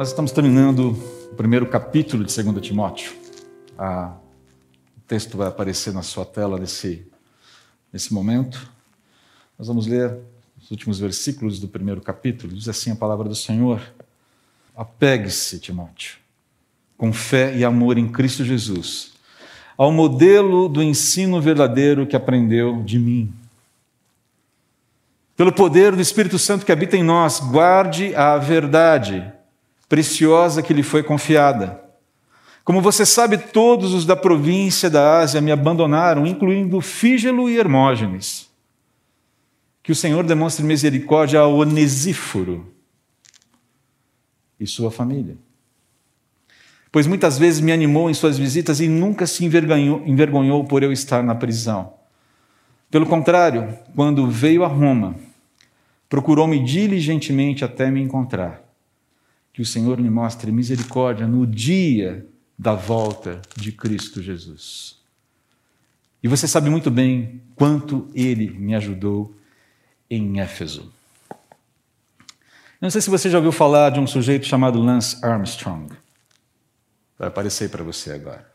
Nós 0.00 0.08
estamos 0.08 0.32
terminando 0.32 0.96
o 1.30 1.34
primeiro 1.34 1.66
capítulo 1.66 2.24
de 2.24 2.42
2 2.42 2.66
Timóteo. 2.66 3.12
Ah, 3.76 4.14
o 4.96 5.00
texto 5.06 5.36
vai 5.36 5.46
aparecer 5.46 5.92
na 5.92 6.00
sua 6.00 6.24
tela 6.24 6.58
nesse, 6.58 7.06
nesse 7.92 8.14
momento. 8.14 8.66
Nós 9.58 9.68
vamos 9.68 9.86
ler 9.86 10.16
os 10.58 10.70
últimos 10.70 10.98
versículos 10.98 11.60
do 11.60 11.68
primeiro 11.68 12.00
capítulo. 12.00 12.50
Diz 12.50 12.66
assim 12.66 12.90
a 12.90 12.96
palavra 12.96 13.28
do 13.28 13.34
Senhor: 13.34 13.82
Apegue-se, 14.74 15.60
Timóteo, 15.60 16.16
com 16.96 17.12
fé 17.12 17.54
e 17.54 17.62
amor 17.62 17.98
em 17.98 18.10
Cristo 18.10 18.42
Jesus, 18.42 19.12
ao 19.76 19.92
modelo 19.92 20.66
do 20.66 20.82
ensino 20.82 21.42
verdadeiro 21.42 22.06
que 22.06 22.16
aprendeu 22.16 22.82
de 22.84 22.98
mim. 22.98 23.30
Pelo 25.36 25.52
poder 25.52 25.94
do 25.94 26.00
Espírito 26.00 26.38
Santo 26.38 26.64
que 26.64 26.72
habita 26.72 26.96
em 26.96 27.02
nós, 27.02 27.38
guarde 27.38 28.14
a 28.14 28.38
verdade 28.38 29.30
preciosa 29.90 30.62
que 30.62 30.72
lhe 30.72 30.84
foi 30.84 31.02
confiada. 31.02 31.82
Como 32.64 32.80
você 32.80 33.04
sabe, 33.04 33.36
todos 33.36 33.92
os 33.92 34.06
da 34.06 34.14
província 34.14 34.88
da 34.88 35.18
Ásia 35.18 35.40
me 35.40 35.50
abandonaram, 35.50 36.24
incluindo 36.24 36.80
Fígelo 36.80 37.50
e 37.50 37.58
Hermógenes. 37.58 38.48
Que 39.82 39.90
o 39.90 39.94
Senhor 39.94 40.24
demonstre 40.24 40.64
misericórdia 40.64 41.40
a 41.40 41.48
Onesíforo 41.48 42.72
e 44.60 44.66
sua 44.66 44.92
família. 44.92 45.36
Pois 46.92 47.08
muitas 47.08 47.36
vezes 47.36 47.60
me 47.60 47.72
animou 47.72 48.08
em 48.08 48.14
suas 48.14 48.38
visitas 48.38 48.78
e 48.80 48.86
nunca 48.86 49.26
se 49.26 49.44
envergonhou, 49.44 50.02
envergonhou 50.06 50.64
por 50.64 50.84
eu 50.84 50.92
estar 50.92 51.24
na 51.24 51.34
prisão. 51.34 51.94
Pelo 52.88 53.06
contrário, 53.06 53.76
quando 53.96 54.28
veio 54.28 54.62
a 54.62 54.68
Roma, 54.68 55.16
procurou-me 56.08 56.62
diligentemente 56.62 57.64
até 57.64 57.90
me 57.90 58.00
encontrar 58.00 58.69
que 59.52 59.62
o 59.62 59.66
Senhor 59.66 60.00
me 60.00 60.10
mostre 60.10 60.52
misericórdia 60.52 61.26
no 61.26 61.46
dia 61.46 62.26
da 62.58 62.74
volta 62.74 63.40
de 63.56 63.72
Cristo 63.72 64.22
Jesus. 64.22 64.98
E 66.22 66.28
você 66.28 66.46
sabe 66.46 66.68
muito 66.68 66.90
bem 66.90 67.40
quanto 67.56 68.08
ele 68.14 68.50
me 68.50 68.74
ajudou 68.74 69.34
em 70.10 70.40
Éfeso. 70.40 70.92
Eu 71.30 72.86
não 72.86 72.90
sei 72.90 73.00
se 73.00 73.10
você 73.10 73.28
já 73.28 73.38
ouviu 73.38 73.52
falar 73.52 73.90
de 73.90 74.00
um 74.00 74.06
sujeito 74.06 74.46
chamado 74.46 74.80
Lance 74.80 75.24
Armstrong. 75.24 75.92
Vai 77.18 77.28
aparecer 77.28 77.70
para 77.70 77.84
você 77.84 78.12
agora. 78.12 78.50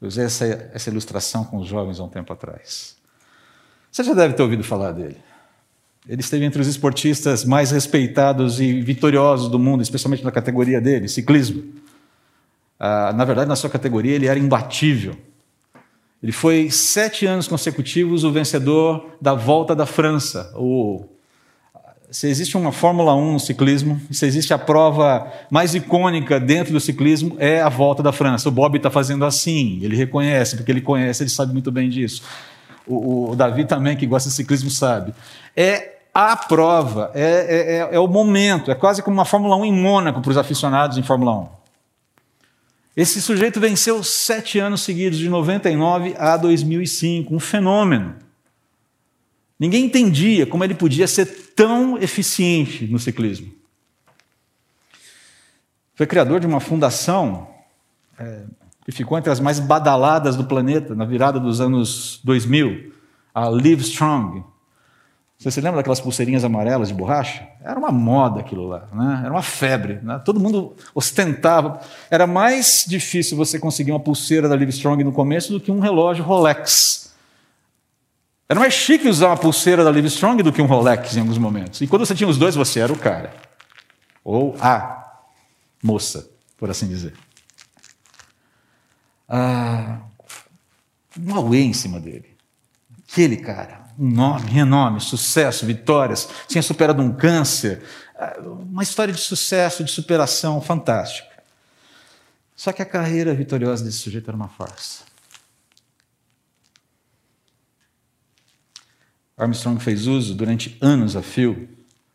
Eu 0.00 0.08
usei 0.08 0.24
essa, 0.24 0.46
essa 0.72 0.90
ilustração 0.90 1.44
com 1.44 1.58
os 1.58 1.68
jovens 1.68 2.00
há 2.00 2.04
um 2.04 2.08
tempo 2.08 2.32
atrás. 2.32 2.96
Você 3.90 4.04
já 4.04 4.14
deve 4.14 4.34
ter 4.34 4.42
ouvido 4.42 4.62
falar 4.62 4.92
dele. 4.92 5.16
Ele 6.08 6.20
esteve 6.20 6.44
entre 6.44 6.60
os 6.60 6.68
esportistas 6.68 7.44
mais 7.44 7.72
respeitados 7.72 8.60
e 8.60 8.80
vitoriosos 8.80 9.48
do 9.48 9.58
mundo, 9.58 9.82
especialmente 9.82 10.22
na 10.22 10.30
categoria 10.30 10.80
dele, 10.80 11.08
ciclismo. 11.08 11.64
Ah, 12.78 13.12
na 13.12 13.24
verdade, 13.24 13.48
na 13.48 13.56
sua 13.56 13.68
categoria, 13.68 14.14
ele 14.14 14.26
era 14.26 14.38
imbatível. 14.38 15.16
Ele 16.22 16.32
foi 16.32 16.70
sete 16.70 17.26
anos 17.26 17.48
consecutivos 17.48 18.22
o 18.22 18.30
vencedor 18.30 19.16
da 19.20 19.34
Volta 19.34 19.74
da 19.74 19.84
França. 19.84 20.52
Ou, 20.54 21.12
se 22.08 22.28
existe 22.28 22.56
uma 22.56 22.70
Fórmula 22.70 23.14
1 23.14 23.32
no 23.32 23.40
ciclismo, 23.40 24.00
se 24.10 24.26
existe 24.26 24.54
a 24.54 24.58
prova 24.58 25.30
mais 25.50 25.74
icônica 25.74 26.38
dentro 26.38 26.72
do 26.72 26.80
ciclismo, 26.80 27.36
é 27.38 27.60
a 27.60 27.68
Volta 27.68 28.02
da 28.02 28.12
França. 28.12 28.48
O 28.48 28.52
Bob 28.52 28.76
está 28.76 28.90
fazendo 28.90 29.24
assim, 29.24 29.80
ele 29.82 29.96
reconhece, 29.96 30.56
porque 30.56 30.70
ele 30.70 30.80
conhece, 30.80 31.24
ele 31.24 31.30
sabe 31.30 31.52
muito 31.52 31.72
bem 31.72 31.88
disso. 31.88 32.22
O, 32.86 33.30
o 33.30 33.36
Davi 33.36 33.64
também, 33.64 33.96
que 33.96 34.06
gosta 34.06 34.28
de 34.28 34.34
ciclismo, 34.36 34.70
sabe. 34.70 35.12
É 35.56 35.95
a 36.18 36.34
prova, 36.34 37.10
é, 37.14 37.20
é, 37.20 37.76
é, 37.76 37.94
é, 37.94 38.00
o 38.00 38.08
momento, 38.08 38.70
é 38.70 38.74
quase 38.74 39.02
como 39.02 39.18
uma 39.18 39.26
Fórmula 39.26 39.54
1 39.56 39.66
em 39.66 39.72
Mônaco 39.82 40.22
para 40.22 40.30
os 40.30 40.38
aficionados 40.38 40.96
em 40.96 41.02
Fórmula 41.02 41.40
1. 41.40 41.48
Esse 42.96 43.20
sujeito 43.20 43.60
venceu 43.60 44.02
sete 44.02 44.58
anos 44.58 44.80
seguidos, 44.80 45.18
de 45.18 45.28
99 45.28 46.14
a 46.16 46.38
2005, 46.38 47.34
um 47.34 47.38
fenômeno. 47.38 48.16
Ninguém 49.60 49.84
entendia 49.84 50.46
como 50.46 50.64
ele 50.64 50.74
podia 50.74 51.06
ser 51.06 51.26
tão 51.54 51.98
eficiente 51.98 52.86
no 52.86 52.98
ciclismo. 52.98 53.52
Foi 55.94 56.06
criador 56.06 56.40
de 56.40 56.46
uma 56.46 56.60
fundação 56.60 57.46
é, 58.18 58.44
que 58.86 58.92
ficou 58.92 59.18
entre 59.18 59.30
as 59.30 59.38
mais 59.38 59.60
badaladas 59.60 60.34
do 60.34 60.46
planeta 60.46 60.94
na 60.94 61.04
virada 61.04 61.38
dos 61.38 61.60
anos 61.60 62.22
2000, 62.24 62.90
a 63.34 63.50
Live 63.50 63.82
Strong, 63.82 64.55
você 65.38 65.50
se 65.50 65.60
lembra 65.60 65.76
daquelas 65.76 66.00
pulseirinhas 66.00 66.44
amarelas 66.44 66.88
de 66.88 66.94
borracha? 66.94 67.46
Era 67.62 67.78
uma 67.78 67.92
moda 67.92 68.40
aquilo 68.40 68.66
lá, 68.66 68.88
né? 68.92 69.20
era 69.22 69.30
uma 69.30 69.42
febre. 69.42 70.00
Né? 70.02 70.18
Todo 70.24 70.40
mundo 70.40 70.74
ostentava. 70.94 71.80
Era 72.10 72.26
mais 72.26 72.84
difícil 72.88 73.36
você 73.36 73.58
conseguir 73.58 73.90
uma 73.90 74.00
pulseira 74.00 74.48
da 74.48 74.56
Livestrong 74.56 75.04
no 75.04 75.12
começo 75.12 75.52
do 75.52 75.60
que 75.60 75.70
um 75.70 75.78
relógio 75.78 76.24
Rolex. 76.24 77.14
Era 78.48 78.60
mais 78.60 78.72
chique 78.72 79.08
usar 79.08 79.26
uma 79.26 79.36
pulseira 79.36 79.84
da 79.84 79.90
Livestrong 79.90 80.42
do 80.42 80.52
que 80.52 80.62
um 80.62 80.66
Rolex 80.66 81.16
em 81.16 81.20
alguns 81.20 81.38
momentos. 81.38 81.80
E 81.82 81.86
quando 81.86 82.06
você 82.06 82.14
tinha 82.14 82.28
os 82.28 82.38
dois, 82.38 82.54
você 82.54 82.80
era 82.80 82.92
o 82.92 82.98
cara. 82.98 83.34
Ou 84.24 84.56
a 84.58 85.20
moça, 85.82 86.30
por 86.56 86.70
assim 86.70 86.88
dizer. 86.88 87.12
Ah, 89.28 89.98
um 91.20 91.34
auê 91.34 91.62
em 91.62 91.72
cima 91.72 92.00
dele. 92.00 92.35
Aquele 93.16 93.38
cara 93.38 93.86
um 93.98 94.10
nome, 94.10 94.50
renome, 94.50 95.00
sucesso, 95.00 95.64
vitórias, 95.64 96.28
tinha 96.46 96.60
superado 96.60 97.00
um 97.02 97.10
câncer, 97.10 97.82
uma 98.44 98.82
história 98.82 99.14
de 99.14 99.18
sucesso, 99.18 99.82
de 99.82 99.90
superação 99.90 100.60
fantástica. 100.60 101.42
Só 102.54 102.74
que 102.74 102.82
a 102.82 102.84
carreira 102.84 103.34
vitoriosa 103.34 103.82
desse 103.82 103.96
sujeito 103.96 104.28
era 104.28 104.36
uma 104.36 104.48
farsa. 104.48 105.04
Armstrong 109.34 109.82
fez 109.82 110.06
uso 110.06 110.34
durante 110.34 110.76
anos 110.82 111.16
a 111.16 111.22
fio 111.22 111.70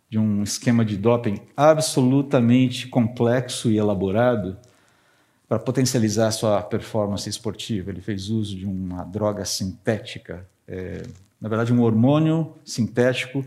de 0.08 0.20
um 0.20 0.44
esquema 0.44 0.86
de 0.86 0.98
doping 0.98 1.40
absolutamente 1.58 2.88
complexo 2.88 3.72
e 3.72 3.78
elaborado 3.80 4.56
para 5.50 5.58
potencializar 5.58 6.30
sua 6.30 6.62
performance 6.62 7.28
esportiva. 7.28 7.90
Ele 7.90 8.02
fez 8.02 8.30
uso 8.30 8.56
de 8.56 8.68
uma 8.68 9.04
droga 9.04 9.46
sintética 9.46 10.48
é, 10.68 11.04
na 11.40 11.50
verdade, 11.50 11.74
um 11.74 11.82
hormônio 11.82 12.56
sintético 12.64 13.46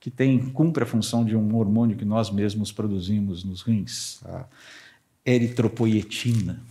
que 0.00 0.10
tem, 0.10 0.38
cumpre 0.50 0.84
a 0.84 0.86
função 0.86 1.24
de 1.24 1.36
um 1.36 1.56
hormônio 1.56 1.96
que 1.96 2.04
nós 2.04 2.30
mesmos 2.30 2.70
produzimos 2.70 3.42
nos 3.42 3.62
rins, 3.62 4.20
a 4.24 4.44
eritropoietina. 5.24 6.62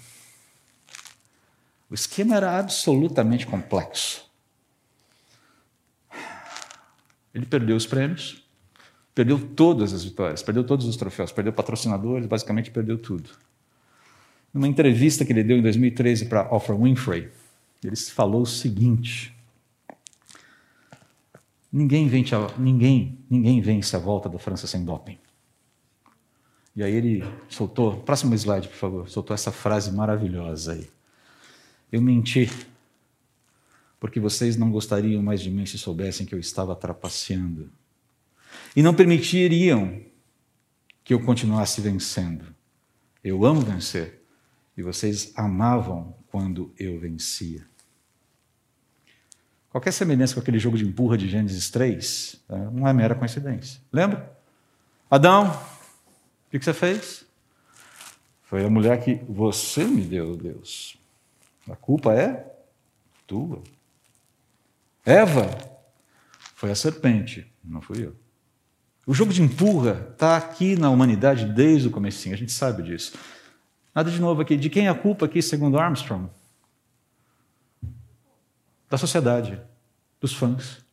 O 1.89 1.94
esquema 1.94 2.35
era 2.35 2.57
absolutamente 2.57 3.45
complexo. 3.45 4.25
Ele 7.34 7.45
perdeu 7.45 7.75
os 7.75 7.85
prêmios, 7.85 8.41
perdeu 9.13 9.38
todas 9.38 9.91
as 9.91 10.05
vitórias, 10.05 10.41
perdeu 10.41 10.63
todos 10.63 10.85
os 10.85 10.95
troféus, 10.95 11.34
perdeu 11.34 11.51
patrocinadores, 11.51 12.28
basicamente 12.28 12.72
perdeu 12.72 12.97
tudo. 12.97 13.29
Numa 14.53 14.69
entrevista 14.69 15.25
que 15.25 15.34
ele 15.34 15.44
deu 15.44 15.57
em 15.57 15.61
2013 15.61 16.28
para 16.28 16.44
Oprah 16.44 16.78
Winfrey, 16.78 17.29
ele 17.84 17.95
falou 17.97 18.44
o 18.44 18.45
seguinte: 18.45 19.34
Ninguém 21.75 22.07
vence, 22.07 22.33
a, 22.33 22.57
ninguém, 22.57 23.19
ninguém 23.29 23.59
vence 23.59 23.93
a 23.97 23.99
volta 23.99 24.29
da 24.29 24.39
França 24.39 24.65
sem 24.65 24.85
doping. 24.85 25.17
E 26.73 26.81
aí 26.81 26.93
ele 26.93 27.21
soltou, 27.49 27.97
próximo 27.97 28.33
slide, 28.33 28.69
por 28.69 28.77
favor, 28.77 29.09
soltou 29.09 29.33
essa 29.33 29.51
frase 29.51 29.91
maravilhosa 29.91 30.71
aí. 30.71 30.89
Eu 31.91 32.01
menti, 32.01 32.49
porque 33.99 34.21
vocês 34.21 34.55
não 34.55 34.71
gostariam 34.71 35.21
mais 35.21 35.41
de 35.41 35.51
mim 35.51 35.65
se 35.65 35.77
soubessem 35.77 36.25
que 36.25 36.33
eu 36.33 36.39
estava 36.39 36.77
trapaceando. 36.77 37.69
E 38.73 38.81
não 38.81 38.93
permitiriam 38.93 40.01
que 41.03 41.13
eu 41.13 41.19
continuasse 41.25 41.81
vencendo. 41.81 42.55
Eu 43.21 43.43
amo 43.43 43.59
vencer, 43.59 44.21
e 44.78 44.81
vocês 44.81 45.33
amavam 45.35 46.16
quando 46.28 46.73
eu 46.79 46.97
vencia. 46.97 47.67
Qualquer 49.75 49.91
semelhança 49.91 50.35
com 50.35 50.39
aquele 50.39 50.57
jogo 50.57 50.77
de 50.77 50.85
empurra 50.85 51.17
de 51.17 51.27
Gênesis 51.27 51.69
3 51.69 52.39
né, 52.47 52.69
não 52.72 52.87
é 52.87 52.93
mera 52.93 53.13
coincidência. 53.13 53.81
Lembra? 53.91 54.33
Adão, 55.11 55.49
o 55.49 56.49
que 56.49 56.63
você 56.63 56.73
fez? 56.73 57.25
Foi 58.43 58.63
a 58.63 58.69
mulher 58.69 59.03
que 59.03 59.16
você 59.27 59.83
me 59.83 60.01
deu, 60.03 60.37
Deus. 60.37 60.97
A 61.69 61.75
culpa 61.75 62.13
é 62.13 62.55
tua. 63.27 63.61
Eva, 65.05 65.49
foi 66.55 66.71
a 66.71 66.75
serpente, 66.75 67.45
não 67.61 67.81
fui 67.81 68.05
eu. 68.05 68.16
O 69.05 69.13
jogo 69.13 69.33
de 69.33 69.41
empurra 69.41 70.07
está 70.13 70.37
aqui 70.37 70.78
na 70.78 70.89
humanidade 70.89 71.47
desde 71.47 71.89
o 71.89 71.91
comecinho, 71.91 72.33
a 72.33 72.37
gente 72.37 72.53
sabe 72.53 72.81
disso. 72.81 73.17
Nada 73.93 74.09
de 74.09 74.21
novo 74.21 74.41
aqui. 74.41 74.55
De 74.55 74.69
quem 74.69 74.87
é 74.87 74.89
a 74.89 74.95
culpa 74.95 75.25
aqui, 75.25 75.41
segundo 75.41 75.78
Armstrong? 75.78 76.29
Da 78.90 78.97
sociedade, 78.97 79.59
dos 80.20 80.34
fãs. 80.34 80.84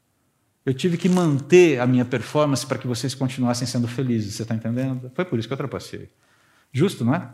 Eu 0.65 0.73
tive 0.73 0.97
que 0.97 1.09
manter 1.09 1.81
a 1.81 1.87
minha 1.87 2.05
performance 2.05 2.65
para 2.65 2.79
que 2.79 2.87
vocês 2.87 3.15
continuassem 3.15 3.67
sendo 3.67 3.89
felizes, 3.89 4.35
você 4.35 4.43
está 4.43 4.55
entendendo? 4.55 5.11
Foi 5.15 5.25
por 5.25 5.39
isso 5.39 5.49
que 5.49 5.53
eu 5.53 5.59
trapacei. 5.59 6.09
Justo, 6.73 7.05
não 7.05 7.15
é? 7.15 7.29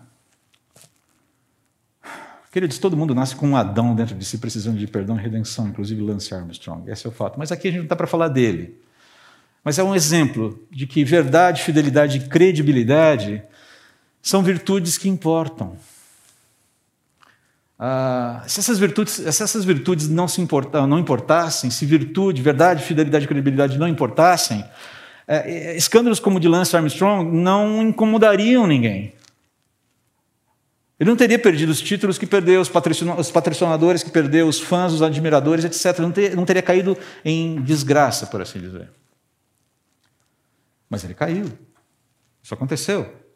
Queridos, 2.50 2.78
todo 2.78 2.96
mundo 2.96 3.14
nasce 3.14 3.36
com 3.36 3.48
um 3.48 3.56
Adão 3.56 3.94
dentro 3.94 4.14
de 4.14 4.24
si 4.24 4.38
precisando 4.38 4.78
de 4.78 4.86
perdão 4.86 5.18
e 5.18 5.22
redenção, 5.22 5.68
inclusive 5.68 6.00
Lance 6.00 6.34
Armstrong. 6.34 6.90
Esse 6.90 7.06
é 7.06 7.10
o 7.10 7.12
fato. 7.12 7.38
Mas 7.38 7.52
aqui 7.52 7.68
a 7.68 7.70
gente 7.70 7.80
não 7.80 7.84
está 7.84 7.94
para 7.94 8.06
falar 8.06 8.28
dele. 8.28 8.80
Mas 9.62 9.78
é 9.78 9.82
um 9.82 9.94
exemplo 9.94 10.66
de 10.70 10.86
que 10.86 11.04
verdade, 11.04 11.62
fidelidade 11.62 12.16
e 12.16 12.28
credibilidade 12.28 13.42
são 14.22 14.42
virtudes 14.42 14.96
que 14.96 15.08
importam. 15.08 15.76
Ah, 17.78 18.42
se, 18.48 18.58
essas 18.58 18.78
virtudes, 18.78 19.14
se 19.14 19.28
essas 19.28 19.64
virtudes 19.64 20.08
não, 20.08 20.26
se 20.26 20.40
importa, 20.40 20.86
não 20.86 20.98
importassem, 20.98 21.70
se 21.70 21.86
virtude, 21.86 22.42
verdade, 22.42 22.82
fidelidade 22.82 23.24
e 23.24 23.28
credibilidade 23.28 23.78
não 23.78 23.86
importassem, 23.86 24.64
é, 25.28 25.76
escândalos 25.76 26.18
como 26.18 26.38
o 26.38 26.40
de 26.40 26.48
Lance 26.48 26.76
Armstrong 26.76 27.30
não 27.30 27.82
incomodariam 27.82 28.66
ninguém. 28.66 29.12
Ele 30.98 31.08
não 31.08 31.16
teria 31.16 31.38
perdido 31.38 31.70
os 31.70 31.80
títulos 31.80 32.18
que 32.18 32.26
perdeu, 32.26 32.60
os 32.60 33.30
patrocinadores 33.30 34.02
que 34.02 34.10
perdeu, 34.10 34.48
os 34.48 34.58
fãs, 34.58 34.92
os 34.92 35.00
admiradores, 35.00 35.64
etc. 35.64 36.00
Não, 36.00 36.10
ter, 36.10 36.34
não 36.34 36.44
teria 36.44 36.62
caído 36.62 36.98
em 37.24 37.62
desgraça, 37.62 38.26
por 38.26 38.42
assim 38.42 38.58
dizer. 38.58 38.90
Mas 40.90 41.04
ele 41.04 41.14
caiu. 41.14 41.46
Isso 42.42 42.52
aconteceu. 42.52 43.27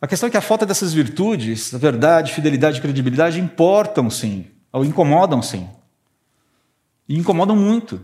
A 0.00 0.06
questão 0.06 0.26
é 0.26 0.30
que 0.30 0.36
a 0.36 0.42
falta 0.42 0.66
dessas 0.66 0.92
virtudes, 0.92 1.74
a 1.74 1.78
verdade, 1.78 2.32
fidelidade 2.32 2.78
e 2.78 2.82
credibilidade, 2.82 3.40
importam 3.40 4.10
sim, 4.10 4.46
ou 4.72 4.84
incomodam 4.84 5.40
sim. 5.40 5.68
E 7.08 7.16
incomodam 7.16 7.56
muito. 7.56 8.00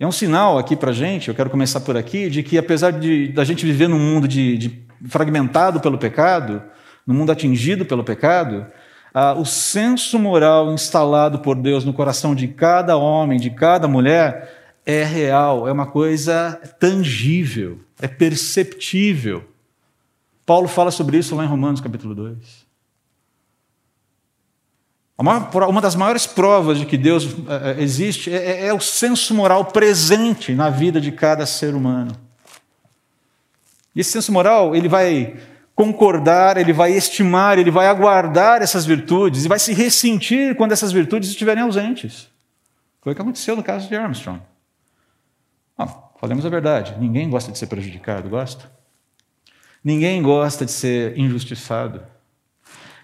É 0.00 0.06
um 0.06 0.12
sinal 0.12 0.58
aqui 0.58 0.74
para 0.74 0.92
gente, 0.92 1.28
eu 1.28 1.34
quero 1.34 1.50
começar 1.50 1.80
por 1.80 1.96
aqui, 1.96 2.30
de 2.30 2.42
que 2.42 2.56
apesar 2.56 2.90
de 2.90 3.28
da 3.28 3.44
gente 3.44 3.66
viver 3.66 3.88
num 3.88 3.98
mundo 3.98 4.26
de, 4.26 4.56
de 4.56 4.86
fragmentado 5.08 5.78
pelo 5.80 5.98
pecado, 5.98 6.62
num 7.06 7.14
mundo 7.14 7.30
atingido 7.30 7.84
pelo 7.84 8.02
pecado, 8.02 8.66
ah, 9.12 9.34
o 9.34 9.44
senso 9.44 10.18
moral 10.18 10.72
instalado 10.72 11.38
por 11.38 11.54
Deus 11.54 11.84
no 11.84 11.92
coração 11.92 12.34
de 12.34 12.48
cada 12.48 12.96
homem, 12.96 13.38
de 13.38 13.50
cada 13.50 13.86
mulher, 13.86 14.80
é 14.86 15.04
real, 15.04 15.68
é 15.68 15.72
uma 15.72 15.86
coisa 15.86 16.60
tangível, 16.80 17.78
é 18.00 18.08
perceptível. 18.08 19.53
Paulo 20.46 20.68
fala 20.68 20.90
sobre 20.90 21.18
isso 21.18 21.34
lá 21.34 21.44
em 21.44 21.48
Romanos 21.48 21.80
capítulo 21.80 22.14
2. 22.14 22.64
Uma 25.16 25.80
das 25.80 25.94
maiores 25.94 26.26
provas 26.26 26.78
de 26.78 26.86
que 26.86 26.98
Deus 26.98 27.24
eh, 27.24 27.76
eh, 27.78 27.82
existe 27.82 28.32
é, 28.32 28.36
é, 28.36 28.66
é 28.66 28.74
o 28.74 28.80
senso 28.80 29.32
moral 29.32 29.66
presente 29.66 30.54
na 30.54 30.68
vida 30.68 31.00
de 31.00 31.12
cada 31.12 31.46
ser 31.46 31.74
humano. 31.74 32.16
E 33.94 34.00
esse 34.00 34.10
senso 34.10 34.32
moral, 34.32 34.74
ele 34.74 34.88
vai 34.88 35.36
concordar, 35.74 36.56
ele 36.56 36.72
vai 36.72 36.92
estimar, 36.92 37.58
ele 37.58 37.70
vai 37.70 37.86
aguardar 37.86 38.60
essas 38.60 38.84
virtudes 38.84 39.44
e 39.44 39.48
vai 39.48 39.58
se 39.58 39.72
ressentir 39.72 40.56
quando 40.56 40.72
essas 40.72 40.90
virtudes 40.90 41.30
estiverem 41.30 41.62
ausentes. 41.62 42.28
Foi 43.00 43.12
o 43.12 43.16
que 43.16 43.22
aconteceu 43.22 43.54
no 43.54 43.62
caso 43.62 43.88
de 43.88 43.94
Armstrong. 43.94 44.42
Bom, 45.78 46.12
falemos 46.20 46.44
a 46.44 46.48
verdade, 46.48 46.96
ninguém 46.98 47.30
gosta 47.30 47.52
de 47.52 47.58
ser 47.58 47.68
prejudicado, 47.68 48.28
gosta? 48.28 48.70
Ninguém 49.84 50.22
gosta 50.22 50.64
de 50.64 50.72
ser 50.72 51.16
injustiçado. 51.18 52.02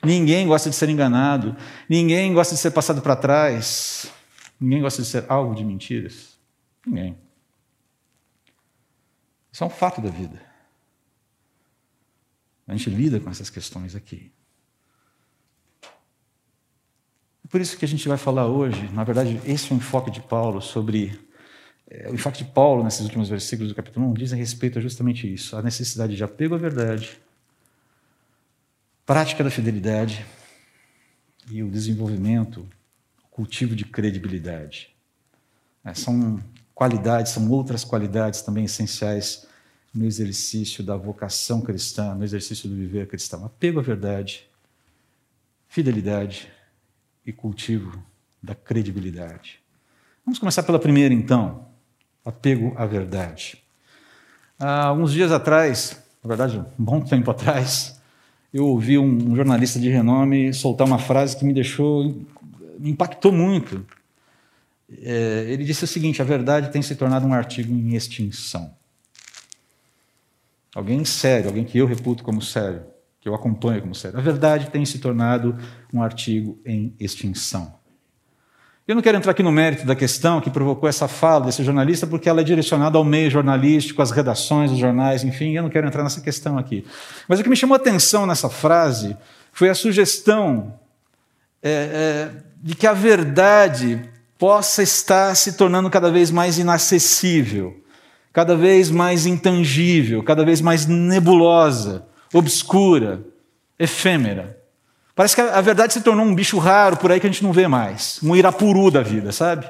Ninguém 0.03 0.47
gosta 0.47 0.71
de 0.71 0.77
ser 0.77 0.89
enganado. 0.89 1.55
Ninguém 1.87 2.33
gosta 2.33 2.55
de 2.55 2.61
ser 2.61 2.71
passado 2.71 3.03
para 3.03 3.15
trás. 3.15 4.11
Ninguém 4.59 4.81
gosta 4.81 5.03
de 5.03 5.09
ser 5.09 5.27
alvo 5.29 5.55
de 5.55 5.63
mentiras. 5.63 6.39
Ninguém. 6.87 7.19
Isso 9.53 9.63
é 9.63 9.67
um 9.67 9.71
fato 9.71 10.01
da 10.01 10.09
vida. 10.09 10.41
A 12.67 12.75
gente 12.75 12.89
lida 12.89 13.21
com 13.21 13.29
essas 13.29 13.51
questões 13.51 13.95
aqui. 13.95 14.33
Por 17.51 17.61
isso 17.61 17.77
que 17.77 17.85
a 17.85 17.89
gente 17.89 18.07
vai 18.09 18.17
falar 18.17 18.47
hoje, 18.47 18.89
na 18.93 19.03
verdade, 19.03 19.41
esse 19.45 19.73
é 19.73 19.75
o 19.75 19.77
enfoque 19.77 20.11
de 20.11 20.23
Paulo 20.23 20.63
sobre. 20.63 21.29
É, 21.91 22.09
o 22.09 22.15
enfoque 22.15 22.45
de 22.45 22.51
Paulo 22.53 22.85
nesses 22.85 23.01
últimos 23.01 23.29
versículos 23.29 23.73
do 23.73 23.75
capítulo 23.75 24.09
1 24.11 24.15
diz 24.15 24.33
a 24.33 24.37
respeito 24.37 24.79
a 24.79 24.83
justamente 24.83 25.31
isso: 25.33 25.57
a 25.57 25.63
necessidade 25.63 26.15
de 26.15 26.23
apego 26.23 26.55
à 26.55 26.59
verdade, 26.59 27.21
prática 29.05 29.43
da 29.43 29.51
fidelidade 29.51 30.25
e 31.51 31.65
o 31.65 31.69
desenvolvimento, 31.69 32.61
o 33.25 33.29
cultivo 33.29 33.75
de 33.75 33.85
credibilidade. 33.85 34.95
É, 35.85 35.93
são 35.93 36.41
qualidades, 36.73 37.33
são 37.33 37.51
outras 37.51 37.83
qualidades 37.83 38.41
também 38.43 38.65
essenciais 38.65 39.49
no 39.93 40.07
exercício 40.07 40.85
da 40.85 40.97
vocação 40.97 41.61
cristã, 41.61 42.15
no 42.15 42.23
exercício 42.23 42.69
do 42.69 42.77
viver 42.77 43.09
cristão. 43.09 43.45
Apego 43.45 43.81
à 43.81 43.83
verdade, 43.83 44.49
fidelidade 45.67 46.49
e 47.27 47.33
cultivo 47.33 48.01
da 48.41 48.55
credibilidade. 48.55 49.61
Vamos 50.25 50.39
começar 50.39 50.63
pela 50.63 50.79
primeira, 50.79 51.13
então. 51.13 51.70
Apego 52.25 52.75
à 52.77 52.87
verdade. 52.87 53.59
Há 54.59 54.93
uns 54.93 55.13
dias 55.13 55.33
atrás, 55.33 56.03
na 56.23 56.29
verdade, 56.29 56.59
um 56.59 56.85
bom 56.85 57.01
tempo 57.01 57.31
atrás, 57.31 57.99
eu 58.53 58.67
ouvi 58.67 58.99
um 58.99 59.35
jornalista 59.35 59.79
de 59.79 59.89
renome 59.89 60.53
soltar 60.53 60.87
uma 60.87 60.99
frase 60.99 61.37
que 61.37 61.45
me 61.45 61.53
deixou, 61.53 62.05
me 62.79 62.91
impactou 62.91 63.33
muito. 63.33 63.87
É, 65.03 65.47
ele 65.49 65.65
disse 65.65 65.85
o 65.85 65.87
seguinte: 65.87 66.21
a 66.21 66.25
verdade 66.25 66.71
tem 66.71 66.83
se 66.83 66.97
tornado 66.97 67.27
um 67.27 67.33
artigo 67.33 67.73
em 67.73 67.95
extinção. 67.95 68.75
Alguém 70.75 71.05
sério, 71.05 71.49
alguém 71.49 71.65
que 71.65 71.79
eu 71.79 71.87
reputo 71.87 72.23
como 72.23 72.43
sério, 72.43 72.83
que 73.21 73.29
eu 73.29 73.35
acompanho 73.35 73.81
como 73.81 73.95
sério. 73.95 74.19
A 74.19 74.23
verdade 74.23 74.71
tem 74.71 74.85
se 74.85 74.99
tornado 74.99 75.57
um 75.93 76.03
artigo 76.03 76.61
em 76.65 76.95
extinção. 76.99 77.80
Eu 78.91 78.97
não 78.97 79.03
quero 79.03 79.17
entrar 79.17 79.31
aqui 79.31 79.43
no 79.45 79.53
mérito 79.53 79.87
da 79.87 79.95
questão 79.95 80.41
que 80.41 80.51
provocou 80.51 80.89
essa 80.89 81.07
fala 81.07 81.45
desse 81.45 81.63
jornalista, 81.63 82.09
porque 82.09 82.29
ela 82.29 82.41
é 82.41 82.43
direcionada 82.43 82.99
ao 82.99 83.05
meio 83.05 83.31
jornalístico, 83.31 84.03
às 84.03 84.11
redações 84.11 84.73
dos 84.73 84.81
jornais, 84.81 85.23
enfim, 85.23 85.57
eu 85.57 85.63
não 85.63 85.71
quero 85.71 85.87
entrar 85.87 86.03
nessa 86.03 86.21
questão 86.21 86.59
aqui. 86.59 86.85
Mas 87.29 87.39
o 87.39 87.45
que 87.45 87.49
me 87.49 87.55
chamou 87.55 87.75
a 87.75 87.77
atenção 87.77 88.27
nessa 88.27 88.51
frase 88.51 89.17
foi 89.53 89.69
a 89.69 89.77
sugestão 89.77 90.75
é, 91.63 91.71
é, 91.71 92.31
de 92.61 92.75
que 92.75 92.85
a 92.85 92.93
verdade 92.93 94.11
possa 94.37 94.83
estar 94.83 95.37
se 95.37 95.53
tornando 95.53 95.89
cada 95.89 96.11
vez 96.11 96.33
mais 96.33 96.59
inacessível 96.59 97.81
cada 98.33 98.57
vez 98.57 98.91
mais 98.91 99.25
intangível, 99.25 100.23
cada 100.23 100.45
vez 100.45 100.61
mais 100.61 100.87
nebulosa, 100.87 102.07
obscura, 102.33 103.25
efêmera. 103.79 104.60
Parece 105.21 105.35
que 105.35 105.43
a 105.43 105.61
verdade 105.61 105.93
se 105.93 106.01
tornou 106.01 106.25
um 106.25 106.35
bicho 106.35 106.57
raro 106.57 106.97
por 106.97 107.13
aí 107.13 107.21
que 107.21 107.27
a 107.27 107.31
gente 107.31 107.43
não 107.43 107.53
vê 107.53 107.69
mais. 107.69 108.19
Um 108.23 108.35
irapuru 108.35 108.91
da 108.91 109.03
vida, 109.03 109.33
sabe? 109.33 109.69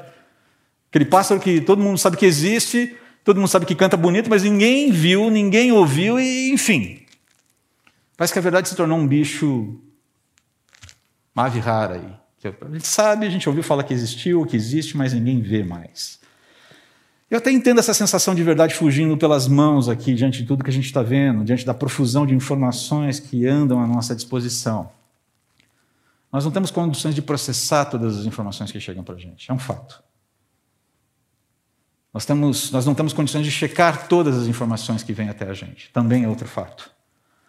Aquele 0.89 1.03
pássaro 1.03 1.41
que 1.41 1.59
todo 1.59 1.81
mundo 1.81 1.97
sabe 1.97 2.15
que 2.15 2.25
existe, 2.25 2.95
todo 3.21 3.35
mundo 3.35 3.49
sabe 3.49 3.65
que 3.65 3.75
canta 3.75 3.97
bonito, 3.97 4.29
mas 4.29 4.43
ninguém 4.43 4.93
viu, 4.93 5.29
ninguém 5.29 5.73
ouviu, 5.73 6.17
e 6.17 6.53
enfim. 6.53 7.01
Parece 8.15 8.31
que 8.31 8.39
a 8.39 8.41
verdade 8.41 8.69
se 8.69 8.77
tornou 8.77 8.97
um 8.97 9.05
bicho. 9.05 9.77
uma 11.35 11.47
ave 11.47 11.59
rara 11.59 11.95
aí. 11.95 12.53
A 12.61 12.71
gente 12.71 12.87
sabe, 12.87 13.25
a 13.25 13.29
gente 13.29 13.49
ouviu 13.49 13.61
falar 13.61 13.83
que 13.83 13.93
existiu, 13.93 14.45
que 14.45 14.55
existe, 14.55 14.95
mas 14.95 15.11
ninguém 15.11 15.41
vê 15.41 15.65
mais. 15.65 16.17
Eu 17.29 17.39
até 17.39 17.51
entendo 17.51 17.81
essa 17.81 17.93
sensação 17.93 18.33
de 18.33 18.41
verdade 18.41 18.73
fugindo 18.73 19.17
pelas 19.17 19.49
mãos 19.49 19.89
aqui, 19.89 20.13
diante 20.13 20.43
de 20.43 20.47
tudo 20.47 20.63
que 20.63 20.69
a 20.69 20.73
gente 20.73 20.85
está 20.85 21.03
vendo, 21.03 21.43
diante 21.43 21.65
da 21.65 21.73
profusão 21.73 22.25
de 22.25 22.33
informações 22.33 23.19
que 23.19 23.45
andam 23.45 23.81
à 23.81 23.85
nossa 23.85 24.15
disposição. 24.15 25.00
Nós 26.31 26.45
não 26.45 26.51
temos 26.51 26.71
condições 26.71 27.13
de 27.13 27.21
processar 27.21 27.85
todas 27.85 28.19
as 28.19 28.25
informações 28.25 28.71
que 28.71 28.79
chegam 28.79 29.03
para 29.03 29.15
a 29.15 29.17
gente, 29.17 29.49
é 29.49 29.53
um 29.53 29.59
fato. 29.59 30.01
Nós, 32.13 32.25
temos, 32.25 32.71
nós 32.71 32.85
não 32.85 32.93
temos 32.93 33.13
condições 33.13 33.45
de 33.45 33.51
checar 33.51 34.07
todas 34.07 34.37
as 34.37 34.47
informações 34.47 35.03
que 35.03 35.13
vêm 35.13 35.29
até 35.29 35.49
a 35.49 35.53
gente, 35.53 35.89
também 35.91 36.23
é 36.23 36.27
outro 36.27 36.47
fato. 36.47 36.91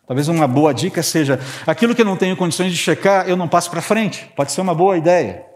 Talvez 0.06 0.28
uma 0.28 0.48
boa 0.48 0.74
dica 0.74 1.02
seja: 1.02 1.38
aquilo 1.66 1.94
que 1.94 2.02
eu 2.02 2.06
não 2.06 2.16
tenho 2.16 2.36
condições 2.36 2.72
de 2.72 2.76
checar, 2.76 3.28
eu 3.28 3.36
não 3.36 3.48
passo 3.48 3.70
para 3.70 3.80
frente. 3.80 4.28
Pode 4.36 4.52
ser 4.52 4.60
uma 4.60 4.74
boa 4.74 4.96
ideia. 4.96 5.46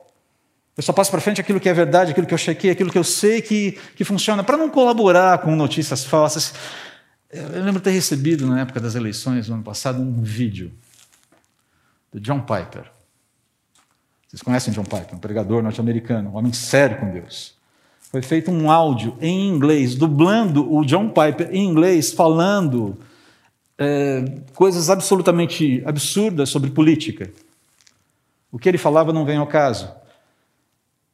Eu 0.76 0.82
só 0.82 0.92
passo 0.92 1.10
para 1.10 1.20
frente 1.20 1.40
aquilo 1.40 1.58
que 1.58 1.68
é 1.68 1.74
verdade, 1.74 2.10
aquilo 2.10 2.26
que 2.26 2.34
eu 2.34 2.38
chequei, 2.38 2.70
aquilo 2.70 2.90
que 2.90 2.98
eu 2.98 3.04
sei 3.04 3.40
que, 3.40 3.72
que 3.96 4.04
funciona, 4.04 4.44
para 4.44 4.56
não 4.56 4.68
colaborar 4.68 5.38
com 5.38 5.56
notícias 5.56 6.04
falsas. 6.04 6.54
Eu 7.30 7.64
lembro 7.64 7.80
ter 7.80 7.90
recebido, 7.90 8.46
na 8.46 8.60
época 8.60 8.78
das 8.78 8.94
eleições, 8.94 9.48
no 9.48 9.54
ano 9.54 9.64
passado, 9.64 10.00
um 10.00 10.22
vídeo 10.22 10.72
do 12.12 12.20
John 12.20 12.40
Piper. 12.40 12.95
Vocês 14.36 14.42
conhecem 14.42 14.70
John 14.74 14.84
Piper, 14.84 15.14
um 15.14 15.18
pregador 15.18 15.62
norte-americano, 15.62 16.28
um 16.28 16.36
homem 16.36 16.52
sério 16.52 16.98
com 16.98 17.10
Deus. 17.10 17.54
Foi 17.98 18.20
feito 18.20 18.50
um 18.50 18.70
áudio 18.70 19.16
em 19.18 19.48
inglês, 19.48 19.94
dublando 19.94 20.70
o 20.74 20.84
John 20.84 21.08
Piper 21.08 21.48
em 21.50 21.64
inglês, 21.64 22.12
falando 22.12 22.98
é, 23.78 24.22
coisas 24.54 24.90
absolutamente 24.90 25.82
absurdas 25.86 26.50
sobre 26.50 26.68
política. 26.68 27.30
O 28.52 28.58
que 28.58 28.68
ele 28.68 28.76
falava 28.76 29.10
não 29.10 29.24
vem 29.24 29.38
ao 29.38 29.46
caso. 29.46 29.90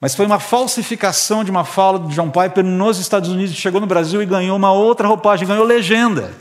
Mas 0.00 0.16
foi 0.16 0.26
uma 0.26 0.40
falsificação 0.40 1.44
de 1.44 1.50
uma 1.52 1.62
fala 1.62 2.00
do 2.00 2.08
John 2.08 2.28
Piper 2.28 2.64
nos 2.64 2.98
Estados 2.98 3.30
Unidos, 3.30 3.54
chegou 3.54 3.80
no 3.80 3.86
Brasil 3.86 4.20
e 4.20 4.26
ganhou 4.26 4.56
uma 4.56 4.72
outra 4.72 5.06
roupagem, 5.06 5.46
ganhou 5.46 5.64
legenda. 5.64 6.34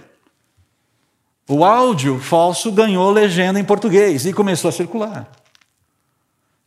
O 1.48 1.64
áudio 1.64 2.20
falso 2.20 2.72
ganhou 2.72 3.12
legenda 3.12 3.60
em 3.60 3.64
português 3.64 4.26
e 4.26 4.34
começou 4.34 4.70
a 4.70 4.72
circular. 4.72 5.40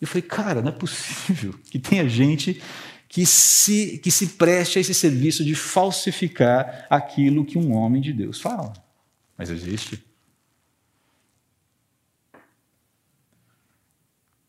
Eu 0.01 0.07
falei, 0.07 0.23
cara, 0.23 0.61
não 0.61 0.69
é 0.69 0.73
possível 0.73 1.55
que 1.71 1.79
tenha 1.79 2.09
gente 2.09 2.61
que 3.09 3.25
se, 3.25 3.99
que 3.99 4.11
se 4.11 4.29
preste 4.29 4.79
a 4.79 4.81
esse 4.81 4.93
serviço 4.93 5.45
de 5.45 5.55
falsificar 5.55 6.87
aquilo 6.91 7.45
que 7.45 7.57
um 7.57 7.73
homem 7.73 8.03
de 8.03 8.13
Deus 8.13 8.41
fala. 8.41 8.73
Mas 9.39 9.51
existe. 9.51 10.05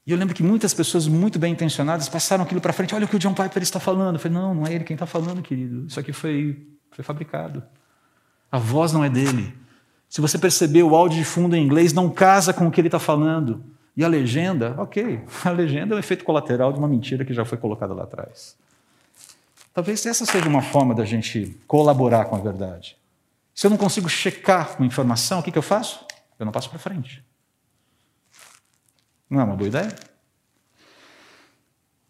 E 0.06 0.12
eu 0.12 0.18
lembro 0.18 0.36
que 0.36 0.44
muitas 0.44 0.74
pessoas 0.74 1.08
muito 1.08 1.40
bem 1.40 1.54
intencionadas 1.54 2.08
passaram 2.08 2.44
aquilo 2.44 2.62
para 2.62 2.74
frente. 2.74 2.94
Olha 2.94 3.06
o 3.06 3.08
que 3.08 3.16
o 3.16 3.20
John 3.20 3.34
Piper 3.34 3.64
está 3.64 3.80
falando. 3.80 4.16
Eu 4.16 4.20
falei, 4.20 4.38
não, 4.38 4.54
não 4.54 4.68
é 4.68 4.74
ele 4.74 4.84
quem 4.84 4.94
está 4.94 5.08
falando, 5.08 5.42
querido. 5.42 5.88
Isso 5.88 6.00
aqui 6.00 6.14
foi, 6.14 6.68
foi 6.92 7.04
fabricado. 7.04 7.64
A 8.52 8.60
voz 8.60 8.94
não 8.94 9.04
é 9.04 9.10
dele. 9.10 9.54
Se 10.08 10.22
você 10.22 10.38
perceber, 10.38 10.84
o 10.84 10.96
áudio 10.96 11.18
de 11.18 11.25
fundo 11.25 11.56
em 11.56 11.64
inglês 11.64 11.92
não 11.92 12.10
casa 12.10 12.54
com 12.54 12.68
o 12.68 12.72
que 12.72 12.80
ele 12.80 12.88
está 12.88 13.00
falando. 13.00 13.66
E 13.96 14.04
a 14.04 14.08
legenda, 14.08 14.75
ok, 14.78 15.24
a 15.46 15.50
legenda 15.50 15.94
é 15.94 15.98
um 15.98 16.00
efeito 16.00 16.24
colateral 16.24 16.74
de 16.74 16.80
uma 16.80 16.88
mentira 16.88 17.24
que 17.24 17.34
já 17.34 17.46
foi 17.46 17.58
colocada 17.58 17.94
lá 17.94 18.04
atrás. 18.04 18.58
Talvez 19.74 20.06
essa 20.06 20.25
seja 20.25 20.48
uma 20.48 20.62
forma 20.62 20.94
da 20.96 21.06
gente 21.06 21.58
colaborar 21.68 22.25
com 22.25 22.36
a 22.36 22.40
verdade. 22.40 22.98
Se 23.54 23.68
eu 23.68 23.70
não 23.70 23.78
consigo 23.78 24.10
checar 24.10 24.75
uma 24.78 24.86
informação, 24.86 25.40
o 25.40 25.44
que, 25.44 25.52
que 25.52 25.58
eu 25.58 25.62
faço? 25.62 26.06
Eu 26.40 26.46
não 26.46 26.52
passo 26.52 26.70
para 26.70 26.80
frente. 26.80 27.24
Não 29.30 29.42
é 29.42 29.44
uma 29.44 29.56
boa 29.56 29.68
ideia? 29.68 29.94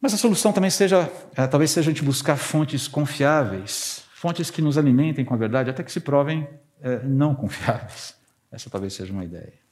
Mas 0.02 0.14
a 0.14 0.18
solução 0.18 0.54
também 0.54 0.70
seja, 0.70 1.12
é, 1.36 1.48
talvez 1.48 1.72
seja 1.72 1.90
a 1.90 1.94
gente 1.94 2.04
buscar 2.04 2.38
fontes 2.38 2.88
confiáveis, 2.88 4.04
fontes 4.14 4.52
que 4.52 4.62
nos 4.62 4.78
alimentem 4.78 5.26
com 5.26 5.34
a 5.34 5.38
verdade, 5.38 5.70
até 5.70 5.84
que 5.84 5.92
se 5.92 6.00
provem 6.00 6.48
é, 6.82 7.00
não 7.04 7.34
confiáveis. 7.34 8.16
Essa 8.52 8.70
talvez 8.70 8.94
seja 8.94 9.12
uma 9.12 9.24
ideia. 9.24 9.65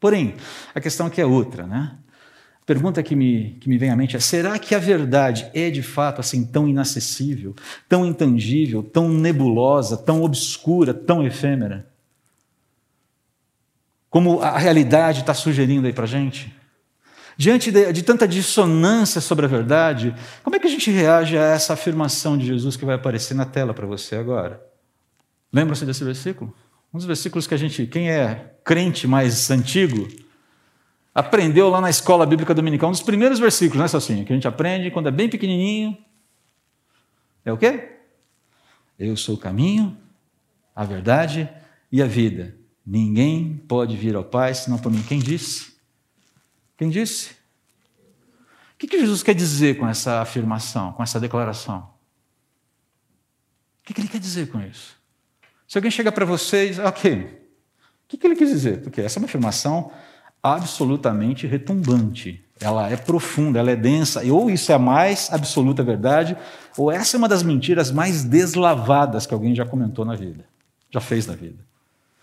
Porém, 0.00 0.34
a 0.74 0.80
questão 0.80 1.06
aqui 1.06 1.20
é 1.20 1.26
outra, 1.26 1.66
né? 1.66 1.96
A 2.60 2.64
pergunta 2.64 3.02
que 3.02 3.16
me, 3.16 3.56
que 3.60 3.68
me 3.68 3.78
vem 3.78 3.90
à 3.90 3.96
mente 3.96 4.16
é: 4.16 4.20
será 4.20 4.58
que 4.58 4.74
a 4.74 4.78
verdade 4.78 5.50
é 5.54 5.70
de 5.70 5.82
fato 5.82 6.20
assim 6.20 6.44
tão 6.44 6.68
inacessível, 6.68 7.54
tão 7.88 8.04
intangível, 8.06 8.82
tão 8.82 9.08
nebulosa, 9.08 9.96
tão 9.96 10.22
obscura, 10.22 10.92
tão 10.92 11.26
efêmera? 11.26 11.88
como 14.10 14.40
a 14.40 14.58
realidade 14.58 15.20
está 15.20 15.34
sugerindo 15.34 15.86
aí 15.86 15.92
para 15.92 16.06
gente? 16.06 16.54
Diante 17.36 17.70
de, 17.70 17.92
de, 17.92 18.02
tanta 18.02 18.26
dissonância 18.26 19.20
sobre 19.20 19.44
a 19.44 19.48
verdade, 19.48 20.14
como 20.42 20.56
é 20.56 20.58
que 20.58 20.66
a 20.66 20.70
gente 20.70 20.90
reage 20.90 21.38
a 21.38 21.42
essa 21.42 21.74
afirmação 21.74 22.36
de 22.36 22.46
Jesus 22.46 22.76
que 22.76 22.84
vai 22.84 22.96
aparecer 22.96 23.34
na 23.34 23.44
tela 23.44 23.72
para 23.72 23.86
você 23.86 24.16
agora? 24.16 24.60
Lembra-se 25.52 25.86
desse 25.86 26.02
versículo? 26.02 26.52
Um 26.92 26.98
dos 26.98 27.06
versículos 27.06 27.46
que 27.46 27.54
a 27.54 27.56
gente, 27.58 27.86
quem 27.86 28.10
é 28.10 28.54
crente 28.64 29.06
mais 29.06 29.50
antigo, 29.50 30.08
aprendeu 31.14 31.68
lá 31.68 31.80
na 31.80 31.90
escola 31.90 32.24
bíblica 32.24 32.54
dominical, 32.54 32.88
um 32.88 32.92
dos 32.92 33.02
primeiros 33.02 33.38
versículos, 33.38 33.80
né, 33.80 33.88
Salsinha? 33.88 34.24
Que 34.24 34.32
a 34.32 34.36
gente 34.36 34.48
aprende 34.48 34.90
quando 34.90 35.08
é 35.08 35.12
bem 35.12 35.28
pequenininho. 35.28 35.96
É 37.44 37.52
o 37.52 37.58
quê? 37.58 37.96
Eu 38.98 39.16
sou 39.16 39.34
o 39.34 39.38
caminho, 39.38 39.96
a 40.74 40.84
verdade 40.84 41.48
e 41.90 42.02
a 42.02 42.06
vida. 42.06 42.54
Ninguém 42.84 43.56
pode 43.68 43.96
vir 43.96 44.16
ao 44.16 44.24
Pai 44.24 44.54
senão 44.54 44.78
por 44.78 44.90
mim. 44.90 45.02
Quem 45.02 45.18
disse? 45.18 45.76
Quem 46.76 46.88
disse? 46.88 47.38
O 48.74 48.78
que, 48.78 48.98
Jesus 48.98 49.22
quer 49.22 49.34
dizer 49.34 49.76
com 49.76 49.88
essa 49.88 50.20
afirmação, 50.20 50.92
com 50.92 51.02
essa 51.02 51.18
declaração? 51.18 51.90
O 53.80 53.84
que, 53.84 54.00
ele 54.00 54.08
quer 54.08 54.20
dizer 54.20 54.50
com 54.50 54.60
isso? 54.60 54.97
Se 55.68 55.76
alguém 55.76 55.90
chega 55.90 56.10
para 56.10 56.24
você 56.24 56.68
diz, 56.68 56.78
ok, 56.78 57.38
o 58.12 58.16
que 58.16 58.26
ele 58.26 58.34
quis 58.34 58.48
dizer? 58.48 58.80
Porque 58.80 59.02
essa 59.02 59.18
é 59.18 59.20
uma 59.20 59.26
afirmação 59.26 59.92
absolutamente 60.42 61.46
retumbante. 61.46 62.42
Ela 62.58 62.90
é 62.90 62.96
profunda, 62.96 63.58
ela 63.58 63.70
é 63.70 63.76
densa, 63.76 64.24
e 64.24 64.30
ou 64.30 64.50
isso 64.50 64.72
é 64.72 64.74
a 64.74 64.78
mais 64.78 65.30
absoluta 65.30 65.82
verdade, 65.82 66.36
ou 66.76 66.90
essa 66.90 67.16
é 67.16 67.18
uma 67.18 67.28
das 67.28 67.42
mentiras 67.42 67.90
mais 67.92 68.24
deslavadas 68.24 69.26
que 69.26 69.34
alguém 69.34 69.54
já 69.54 69.66
comentou 69.66 70.06
na 70.06 70.16
vida, 70.16 70.44
já 70.90 71.00
fez 71.00 71.26
na 71.26 71.34
vida. 71.34 71.58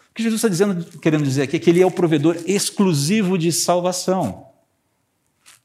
O 0.09 0.13
que 0.15 0.23
Jesus 0.23 0.39
está 0.39 0.49
dizendo, 0.49 0.83
querendo 0.99 1.23
dizer 1.23 1.43
aqui 1.43 1.57
é 1.57 1.59
que 1.59 1.69
ele 1.69 1.81
é 1.81 1.85
o 1.85 1.91
provedor 1.91 2.37
exclusivo 2.47 3.37
de 3.37 3.51
salvação. 3.51 4.47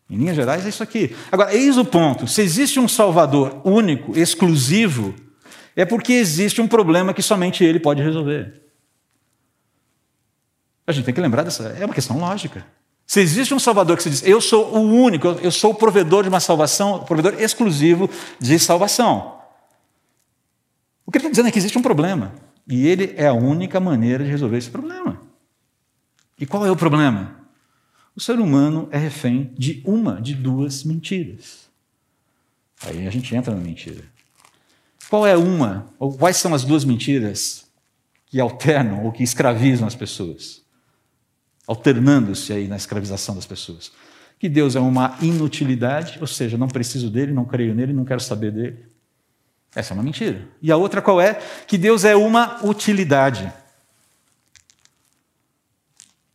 Em 0.08 0.16
linhas 0.16 0.36
gerais, 0.36 0.66
é 0.66 0.68
isso 0.68 0.82
aqui. 0.82 1.16
Agora, 1.32 1.54
eis 1.54 1.78
o 1.78 1.84
ponto: 1.84 2.26
se 2.26 2.42
existe 2.42 2.78
um 2.78 2.88
Salvador 2.88 3.60
único, 3.64 4.18
exclusivo, 4.18 5.14
é 5.76 5.84
porque 5.84 6.12
existe 6.12 6.60
um 6.60 6.68
problema 6.68 7.14
que 7.14 7.22
somente 7.22 7.64
ele 7.64 7.80
pode 7.80 8.02
resolver. 8.02 8.60
A 10.86 10.92
gente 10.92 11.04
tem 11.04 11.14
que 11.14 11.20
lembrar 11.20 11.42
dessa. 11.42 11.68
É 11.68 11.84
uma 11.84 11.94
questão 11.94 12.18
lógica. 12.18 12.66
Se 13.06 13.20
existe 13.20 13.52
um 13.54 13.58
Salvador 13.58 13.96
que 13.96 14.02
se 14.02 14.10
diz, 14.10 14.22
eu 14.24 14.40
sou 14.40 14.74
o 14.76 14.80
único, 14.80 15.28
eu 15.42 15.50
sou 15.50 15.72
o 15.72 15.74
provedor 15.74 16.22
de 16.22 16.28
uma 16.28 16.40
salvação, 16.40 17.04
provedor 17.04 17.40
exclusivo 17.40 18.08
de 18.38 18.58
salvação. 18.58 19.40
O 21.04 21.10
que 21.10 21.18
ele 21.18 21.24
está 21.24 21.30
dizendo 21.30 21.48
é 21.48 21.52
que 21.52 21.58
existe 21.58 21.76
um 21.76 21.82
problema. 21.82 22.32
E 22.68 22.86
ele 22.86 23.14
é 23.16 23.26
a 23.26 23.32
única 23.32 23.80
maneira 23.80 24.22
de 24.22 24.30
resolver 24.30 24.58
esse 24.58 24.70
problema. 24.70 25.20
E 26.38 26.46
qual 26.46 26.64
é 26.64 26.70
o 26.70 26.76
problema? 26.76 27.36
O 28.14 28.20
ser 28.20 28.38
humano 28.38 28.88
é 28.92 28.98
refém 28.98 29.52
de 29.58 29.82
uma, 29.84 30.20
de 30.20 30.34
duas 30.34 30.84
mentiras. 30.84 31.68
Aí 32.86 33.06
a 33.06 33.10
gente 33.10 33.34
entra 33.34 33.54
na 33.54 33.60
mentira. 33.60 34.04
Qual 35.10 35.26
é 35.26 35.36
uma, 35.36 35.88
ou 35.98 36.16
quais 36.16 36.36
são 36.36 36.54
as 36.54 36.62
duas 36.62 36.84
mentiras 36.84 37.66
que 38.26 38.38
alternam 38.38 39.04
ou 39.04 39.10
que 39.10 39.24
escravizam 39.24 39.88
as 39.88 39.96
pessoas? 39.96 40.62
Alternando-se 41.66 42.52
aí 42.52 42.68
na 42.68 42.76
escravização 42.76 43.34
das 43.34 43.44
pessoas. 43.44 43.90
Que 44.38 44.48
Deus 44.48 44.76
é 44.76 44.80
uma 44.80 45.18
inutilidade, 45.20 46.16
ou 46.20 46.28
seja, 46.28 46.56
não 46.56 46.68
preciso 46.68 47.10
dele, 47.10 47.32
não 47.32 47.44
creio 47.44 47.74
nele, 47.74 47.92
não 47.92 48.04
quero 48.04 48.20
saber 48.20 48.52
dele. 48.52 48.86
Essa 49.74 49.92
é 49.92 49.94
uma 49.94 50.02
mentira. 50.04 50.46
E 50.62 50.70
a 50.70 50.76
outra 50.76 51.02
qual 51.02 51.20
é? 51.20 51.34
Que 51.66 51.76
Deus 51.76 52.04
é 52.04 52.14
uma 52.14 52.64
utilidade. 52.64 53.52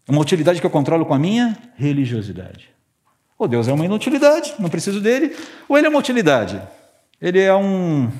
Uma 0.05 0.19
utilidade 0.19 0.59
que 0.59 0.65
eu 0.65 0.69
controlo 0.69 1.05
com 1.05 1.13
a 1.13 1.19
minha 1.19 1.57
religiosidade. 1.77 2.69
Ou 3.39 3.47
Deus 3.47 3.69
é 3.69 3.73
uma 3.73 3.85
inutilidade, 3.85 4.53
não 4.59 4.69
preciso 4.69 4.99
dele, 4.99 5.33
ou 5.69 5.77
ele 5.77 5.87
é 5.87 5.89
uma 5.89 5.99
utilidade. 5.99 6.61
Ele 7.21 7.39
é 7.39 7.55
um, 7.55 8.11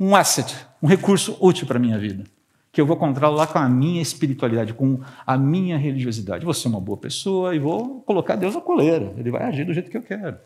um 0.00 0.16
asset, 0.16 0.56
um 0.82 0.86
recurso 0.86 1.36
útil 1.38 1.66
para 1.66 1.76
a 1.76 1.80
minha 1.80 1.98
vida, 1.98 2.24
que 2.72 2.80
eu 2.80 2.86
vou 2.86 2.96
controlar 2.96 3.48
com 3.48 3.58
a 3.58 3.68
minha 3.68 4.00
espiritualidade, 4.00 4.72
com 4.72 5.00
a 5.26 5.36
minha 5.36 5.76
religiosidade. 5.76 6.42
Vou 6.42 6.54
ser 6.54 6.68
uma 6.68 6.80
boa 6.80 6.96
pessoa 6.96 7.54
e 7.54 7.58
vou 7.58 8.00
colocar 8.00 8.36
Deus 8.36 8.54
na 8.54 8.62
coleira. 8.62 9.12
Ele 9.18 9.30
vai 9.30 9.42
agir 9.42 9.66
do 9.66 9.74
jeito 9.74 9.90
que 9.90 9.96
eu 9.98 10.02
quero. 10.02 10.38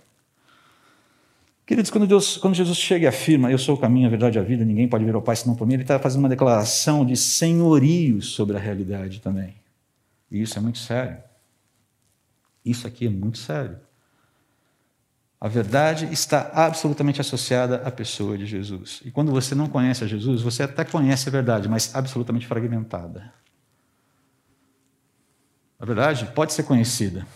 Queridos, 1.64 1.90
quando, 1.90 2.06
Deus, 2.06 2.36
quando 2.36 2.54
Jesus 2.54 2.76
chega 2.76 3.04
e 3.04 3.08
afirma, 3.08 3.50
eu 3.50 3.56
sou 3.56 3.76
o 3.76 3.78
caminho, 3.78 4.06
a 4.06 4.10
verdade 4.10 4.36
e 4.36 4.40
a 4.40 4.42
vida, 4.42 4.64
ninguém 4.64 4.88
pode 4.88 5.04
vir 5.04 5.14
ao 5.14 5.22
Pai 5.22 5.36
senão 5.36 5.54
por 5.54 5.66
mim, 5.66 5.74
ele 5.74 5.82
está 5.82 5.98
fazendo 5.98 6.20
uma 6.20 6.28
declaração 6.28 7.06
de 7.06 7.16
senhorio 7.16 8.20
sobre 8.20 8.56
a 8.56 8.60
realidade 8.60 9.20
também. 9.20 9.54
E 10.30 10.42
isso 10.42 10.58
é 10.58 10.60
muito 10.60 10.78
sério. 10.78 11.16
Isso 12.64 12.86
aqui 12.86 13.06
é 13.06 13.10
muito 13.10 13.38
sério. 13.38 13.78
A 15.44 15.48
verdade 15.48 16.10
está 16.10 16.50
absolutamente 16.54 17.20
associada 17.20 17.86
à 17.86 17.90
pessoa 17.90 18.38
de 18.38 18.46
Jesus. 18.46 19.02
E 19.04 19.10
quando 19.10 19.30
você 19.30 19.54
não 19.54 19.68
conhece 19.68 20.02
a 20.02 20.06
Jesus, 20.06 20.40
você 20.40 20.62
até 20.62 20.86
conhece 20.86 21.28
a 21.28 21.32
verdade, 21.32 21.68
mas 21.68 21.94
absolutamente 21.94 22.46
fragmentada. 22.46 23.30
A 25.78 25.84
verdade 25.84 26.24
pode 26.34 26.54
ser 26.54 26.62
conhecida 26.62 27.26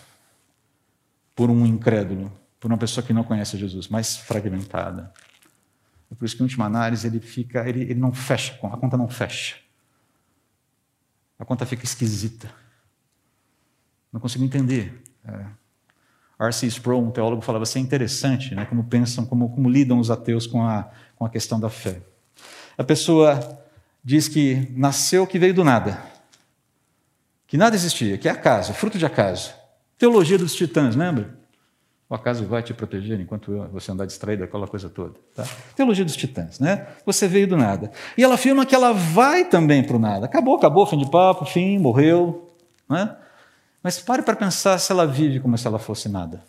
por 1.35 1.51
um 1.51 1.63
incrédulo, 1.67 2.31
por 2.59 2.71
uma 2.71 2.79
pessoa 2.79 3.05
que 3.05 3.13
não 3.13 3.23
conhece 3.23 3.55
Jesus, 3.59 3.87
mais 3.87 4.17
fragmentada. 4.17 5.13
É 6.09 6.15
por 6.15 6.25
isso 6.25 6.35
que, 6.35 6.41
em 6.41 6.45
última 6.45 6.65
análise, 6.65 7.05
ele 7.05 7.19
fica, 7.19 7.69
ele, 7.69 7.81
ele 7.81 7.99
não 7.99 8.11
fecha, 8.11 8.55
a 8.55 8.75
conta 8.75 8.97
não 8.97 9.07
fecha. 9.07 9.57
A 11.37 11.45
conta 11.45 11.63
fica 11.63 11.85
esquisita. 11.85 12.51
Não 14.11 14.19
consigo 14.19 14.43
entender. 14.43 14.99
É. 15.23 15.68
R.C. 16.39 16.67
Sproul, 16.67 17.03
um 17.03 17.11
teólogo, 17.11 17.41
falava 17.41 17.63
assim, 17.63 17.79
é 17.79 17.81
interessante, 17.81 18.55
né, 18.55 18.65
como 18.65 18.85
pensam, 18.85 19.25
como, 19.25 19.49
como 19.49 19.69
lidam 19.69 19.99
os 19.99 20.09
ateus 20.09 20.47
com 20.47 20.65
a, 20.65 20.89
com 21.15 21.25
a 21.25 21.29
questão 21.29 21.59
da 21.59 21.69
fé. 21.69 22.01
A 22.77 22.83
pessoa 22.83 23.61
diz 24.03 24.29
que 24.29 24.71
nasceu 24.73 25.27
que 25.27 25.37
veio 25.37 25.53
do 25.53 25.63
nada, 25.63 26.01
que 27.45 27.57
nada 27.57 27.75
existia, 27.75 28.17
que 28.17 28.27
é 28.27 28.31
acaso, 28.31 28.73
fruto 28.73 28.97
de 28.97 29.05
acaso. 29.05 29.53
Teologia 29.97 30.37
dos 30.37 30.55
titãs, 30.55 30.95
lembra? 30.95 31.37
O 32.09 32.15
acaso 32.15 32.43
vai 32.45 32.63
te 32.63 32.73
proteger 32.73 33.19
enquanto 33.19 33.67
você 33.71 33.91
andar 33.91 34.05
distraído, 34.05 34.43
aquela 34.43 34.67
coisa 34.67 34.89
toda. 34.89 35.13
Tá? 35.35 35.43
Teologia 35.75 36.03
dos 36.03 36.15
titãs, 36.15 36.59
né? 36.59 36.87
Você 37.05 37.27
veio 37.27 37.47
do 37.47 37.55
nada. 37.55 37.91
E 38.17 38.23
ela 38.23 38.33
afirma 38.33 38.65
que 38.65 38.73
ela 38.73 38.93
vai 38.93 39.45
também 39.45 39.83
para 39.83 39.95
o 39.95 39.99
nada. 39.99 40.25
Acabou, 40.25 40.55
acabou, 40.55 40.87
fim 40.87 40.97
de 40.97 41.09
papo, 41.11 41.45
fim, 41.45 41.77
morreu. 41.77 42.55
Né? 42.89 43.15
Mas 43.81 43.99
pare 43.99 44.21
para 44.21 44.35
pensar 44.35 44.77
se 44.77 44.91
ela 44.91 45.07
vive 45.07 45.39
como 45.39 45.57
se 45.57 45.65
ela 45.65 45.79
fosse 45.79 46.09
nada. 46.09 46.43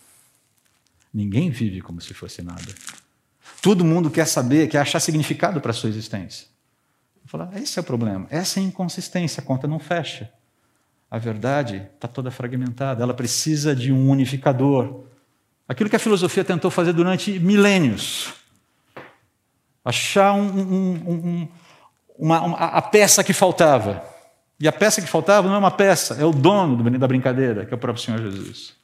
Ninguém 1.12 1.50
vive 1.50 1.80
como 1.80 2.00
se 2.00 2.14
fosse 2.14 2.42
nada. 2.42 2.74
Todo 3.62 3.84
mundo 3.84 4.10
quer 4.10 4.26
saber, 4.26 4.68
quer 4.68 4.78
achar 4.78 5.00
significado 5.00 5.60
para 5.60 5.70
a 5.70 5.74
sua 5.74 5.88
existência. 5.88 6.46
Falar, 7.26 7.56
esse 7.60 7.78
é 7.78 7.82
o 7.82 7.84
problema, 7.84 8.26
essa 8.28 8.58
é 8.58 8.62
a 8.62 8.66
inconsistência, 8.66 9.40
a 9.40 9.44
conta 9.44 9.68
não 9.68 9.78
fecha. 9.78 10.32
A 11.08 11.18
verdade 11.18 11.88
está 11.94 12.08
toda 12.08 12.30
fragmentada, 12.30 13.02
ela 13.02 13.14
precisa 13.14 13.74
de 13.74 13.92
um 13.92 14.10
unificador. 14.10 15.04
Aquilo 15.68 15.88
que 15.88 15.96
a 15.96 16.00
filosofia 16.00 16.44
tentou 16.44 16.70
fazer 16.70 16.92
durante 16.92 17.38
milênios. 17.38 18.32
Achar 19.84 20.32
um, 20.32 20.42
um, 20.42 20.92
um, 20.92 21.48
uma, 22.18 22.40
uma, 22.42 22.56
a 22.56 22.82
peça 22.82 23.22
que 23.22 23.32
faltava. 23.32 24.04
E 24.60 24.68
a 24.68 24.72
peça 24.72 25.00
que 25.00 25.08
faltava 25.08 25.48
não 25.48 25.54
é 25.54 25.58
uma 25.58 25.70
peça, 25.70 26.14
é 26.20 26.24
o 26.24 26.32
dono 26.32 26.98
da 26.98 27.08
brincadeira, 27.08 27.64
que 27.64 27.72
é 27.72 27.76
o 27.76 27.80
próprio 27.80 28.04
Senhor 28.04 28.20
Jesus. 28.20 28.74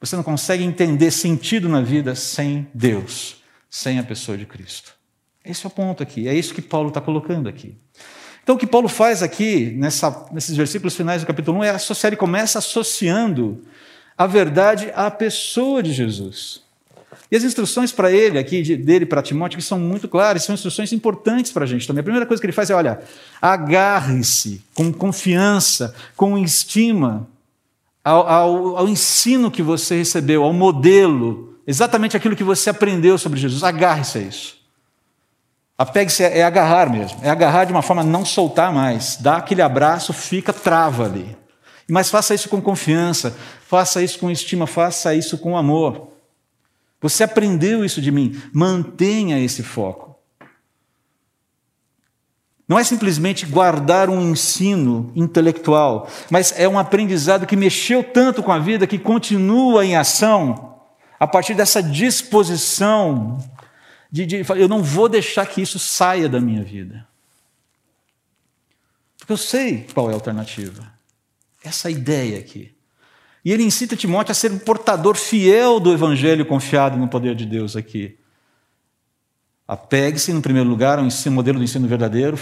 Você 0.00 0.16
não 0.16 0.24
consegue 0.24 0.64
entender 0.64 1.12
sentido 1.12 1.68
na 1.68 1.80
vida 1.80 2.16
sem 2.16 2.68
Deus, 2.74 3.42
sem 3.70 3.98
a 3.98 4.02
pessoa 4.02 4.36
de 4.36 4.44
Cristo. 4.44 4.92
Esse 5.44 5.64
é 5.64 5.68
o 5.68 5.70
ponto 5.70 6.02
aqui, 6.02 6.26
é 6.26 6.34
isso 6.34 6.52
que 6.52 6.60
Paulo 6.60 6.88
está 6.88 7.00
colocando 7.00 7.48
aqui. 7.48 7.76
Então, 8.42 8.56
o 8.56 8.58
que 8.58 8.66
Paulo 8.66 8.88
faz 8.88 9.22
aqui, 9.22 9.72
nessa, 9.76 10.26
nesses 10.32 10.56
versículos 10.56 10.96
finais 10.96 11.22
do 11.22 11.26
capítulo 11.26 11.58
1, 11.58 11.64
é 11.64 11.70
associar, 11.70 12.10
ele 12.10 12.16
começa 12.16 12.58
associando 12.58 13.62
a 14.16 14.26
verdade 14.26 14.90
à 14.94 15.10
pessoa 15.10 15.82
de 15.82 15.92
Jesus. 15.92 16.62
E 17.30 17.36
as 17.36 17.44
instruções 17.44 17.92
para 17.92 18.10
ele, 18.10 18.38
aqui, 18.38 18.76
dele 18.76 19.04
para 19.04 19.22
Timóteo, 19.22 19.58
que 19.58 19.64
são 19.64 19.78
muito 19.78 20.08
claras, 20.08 20.44
são 20.44 20.54
instruções 20.54 20.92
importantes 20.92 21.52
para 21.52 21.64
a 21.64 21.66
gente 21.66 21.86
também. 21.86 22.00
A 22.00 22.04
primeira 22.04 22.26
coisa 22.26 22.40
que 22.40 22.46
ele 22.46 22.52
faz 22.52 22.70
é: 22.70 22.74
olha, 22.74 23.00
agarre-se 23.40 24.62
com 24.74 24.92
confiança, 24.92 25.94
com 26.16 26.38
estima 26.38 27.28
ao, 28.02 28.26
ao, 28.26 28.76
ao 28.78 28.88
ensino 28.88 29.50
que 29.50 29.62
você 29.62 29.98
recebeu, 29.98 30.42
ao 30.42 30.52
modelo, 30.52 31.54
exatamente 31.66 32.16
aquilo 32.16 32.34
que 32.34 32.44
você 32.44 32.70
aprendeu 32.70 33.18
sobre 33.18 33.38
Jesus. 33.38 33.62
Agarre-se 33.62 34.18
a 34.18 34.20
isso. 34.22 34.58
Apegue-se 35.76 36.24
é 36.24 36.42
agarrar 36.42 36.90
mesmo, 36.90 37.20
é 37.22 37.30
agarrar 37.30 37.64
de 37.64 37.72
uma 37.72 37.82
forma 37.82 38.02
não 38.02 38.24
soltar 38.24 38.72
mais, 38.72 39.16
dá 39.20 39.36
aquele 39.36 39.62
abraço, 39.62 40.12
fica, 40.12 40.52
trava 40.52 41.04
ali. 41.04 41.36
Mas 41.88 42.10
faça 42.10 42.34
isso 42.34 42.48
com 42.48 42.60
confiança, 42.60 43.36
faça 43.66 44.02
isso 44.02 44.18
com 44.18 44.28
estima, 44.28 44.66
faça 44.66 45.14
isso 45.14 45.38
com 45.38 45.56
amor. 45.56 46.07
Você 47.00 47.24
aprendeu 47.24 47.84
isso 47.84 48.00
de 48.00 48.10
mim, 48.10 48.40
mantenha 48.52 49.38
esse 49.38 49.62
foco. 49.62 50.16
Não 52.66 52.78
é 52.78 52.84
simplesmente 52.84 53.46
guardar 53.46 54.10
um 54.10 54.20
ensino 54.30 55.10
intelectual, 55.16 56.08
mas 56.30 56.52
é 56.58 56.68
um 56.68 56.78
aprendizado 56.78 57.46
que 57.46 57.56
mexeu 57.56 58.04
tanto 58.04 58.42
com 58.42 58.52
a 58.52 58.58
vida 58.58 58.86
que 58.86 58.98
continua 58.98 59.86
em 59.86 59.96
ação 59.96 60.76
a 61.18 61.26
partir 61.26 61.54
dessa 61.54 61.82
disposição 61.82 63.38
de, 64.10 64.26
de, 64.26 64.44
eu 64.56 64.68
não 64.68 64.82
vou 64.82 65.08
deixar 65.08 65.46
que 65.46 65.60
isso 65.60 65.78
saia 65.78 66.28
da 66.28 66.40
minha 66.40 66.62
vida. 66.62 67.06
Porque 69.18 69.32
eu 69.32 69.36
sei 69.36 69.86
qual 69.92 70.08
é 70.08 70.12
a 70.12 70.16
alternativa. 70.16 70.90
Essa 71.62 71.90
ideia 71.90 72.38
aqui. 72.38 72.74
E 73.44 73.52
ele 73.52 73.62
incita 73.62 73.96
Timóteo 73.96 74.32
a 74.32 74.34
ser 74.34 74.52
um 74.52 74.58
portador 74.58 75.16
fiel 75.16 75.78
do 75.80 75.92
evangelho 75.92 76.44
confiado 76.44 76.96
no 76.96 77.08
poder 77.08 77.34
de 77.34 77.46
Deus 77.46 77.76
aqui. 77.76 78.18
Apegue-se, 79.66 80.32
no 80.32 80.40
primeiro 80.40 80.68
lugar, 80.68 80.98
ao 80.98 81.04
ensino, 81.04 81.34
modelo 81.34 81.58
do 81.58 81.64
ensino 81.64 81.86
verdadeiro, 81.86 82.38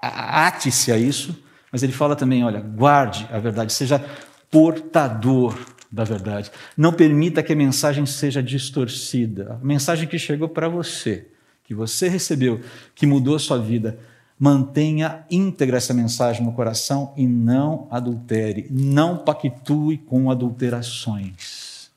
ate-se 0.00 0.90
a 0.90 0.96
isso, 0.96 1.38
mas 1.70 1.82
ele 1.82 1.92
fala 1.92 2.16
também: 2.16 2.44
olha, 2.44 2.60
guarde 2.60 3.28
a 3.30 3.38
verdade, 3.38 3.72
seja 3.72 4.02
portador 4.50 5.54
da 5.90 6.02
verdade. 6.02 6.50
Não 6.76 6.92
permita 6.92 7.42
que 7.42 7.52
a 7.52 7.56
mensagem 7.56 8.06
seja 8.06 8.42
distorcida. 8.42 9.58
A 9.60 9.64
mensagem 9.64 10.08
que 10.08 10.18
chegou 10.18 10.48
para 10.48 10.68
você, 10.68 11.28
que 11.62 11.74
você 11.74 12.08
recebeu, 12.08 12.60
que 12.94 13.06
mudou 13.06 13.36
a 13.36 13.38
sua 13.38 13.58
vida, 13.58 13.98
mantenha 14.38 15.24
íntegra 15.30 15.78
essa 15.78 15.94
mensagem 15.94 16.44
no 16.44 16.52
coração 16.52 17.12
e 17.16 17.26
não 17.26 17.88
adultere, 17.90 18.66
não 18.70 19.16
pactue 19.16 19.98
com 19.98 20.30
adulterações. 20.30 21.90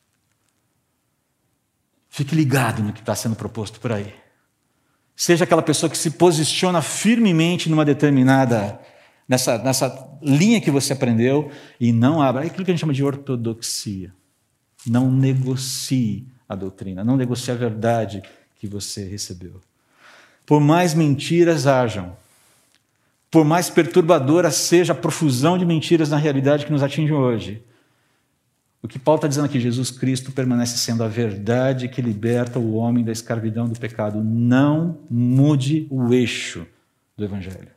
Fique 2.10 2.36
ligado 2.36 2.82
no 2.82 2.94
que 2.94 3.02
está 3.02 3.16
sendo 3.16 3.36
proposto 3.36 3.80
por 3.80 3.92
aí. 3.92 4.14
Seja 5.16 5.44
aquela 5.44 5.62
pessoa 5.62 5.90
que 5.90 5.98
se 5.98 6.12
posiciona 6.12 6.82
firmemente 6.82 7.70
numa 7.70 7.84
determinada 7.84 8.80
nessa, 9.28 9.58
nessa 9.58 10.10
linha 10.22 10.62
que 10.62 10.72
você 10.72 10.94
aprendeu 10.94 11.52
e 11.80 11.92
não 11.92 12.22
abra. 12.22 12.44
É 12.44 12.48
aquilo 12.48 12.64
que 12.64 12.72
a 12.72 12.74
gente 12.74 12.82
chama 12.82 12.94
de 12.94 13.04
ortodoxia. 13.04 14.14
Não 14.88 15.12
negocie 15.12 16.26
a 16.48 16.56
doutrina, 16.56 17.04
não 17.04 17.18
negocie 17.18 17.52
a 17.52 17.56
verdade 17.56 18.24
que 18.56 18.66
você 18.66 19.04
recebeu. 19.04 19.62
Por 20.46 20.60
mais 20.60 20.94
mentiras 20.94 21.68
hajam, 21.68 22.18
por 23.32 23.46
mais 23.46 23.70
perturbadora 23.70 24.50
seja 24.52 24.94
a 24.94 24.96
profusão 24.96 25.58
de 25.58 25.66
mentiras 25.66 26.10
na 26.10 26.18
realidade 26.18 26.66
que 26.66 26.72
nos 26.72 26.84
atinge 26.84 27.14
hoje, 27.14 27.64
o 28.82 28.88
que 28.88 28.98
Paulo 28.98 29.18
está 29.18 29.28
dizendo 29.28 29.46
aqui, 29.46 29.60
Jesus 29.60 29.92
Cristo 29.92 30.32
permanece 30.32 30.78
sendo 30.78 31.04
a 31.04 31.08
verdade 31.08 31.90
que 31.90 32.02
liberta 32.02 32.60
o 32.60 32.76
homem 32.76 33.04
da 33.04 33.12
escravidão 33.12 33.68
do 33.68 33.78
pecado. 33.78 34.24
Não 34.24 35.00
mude 35.10 35.86
o 35.90 36.14
eixo 36.14 36.66
do 37.18 37.26
Evangelho. 37.26 37.72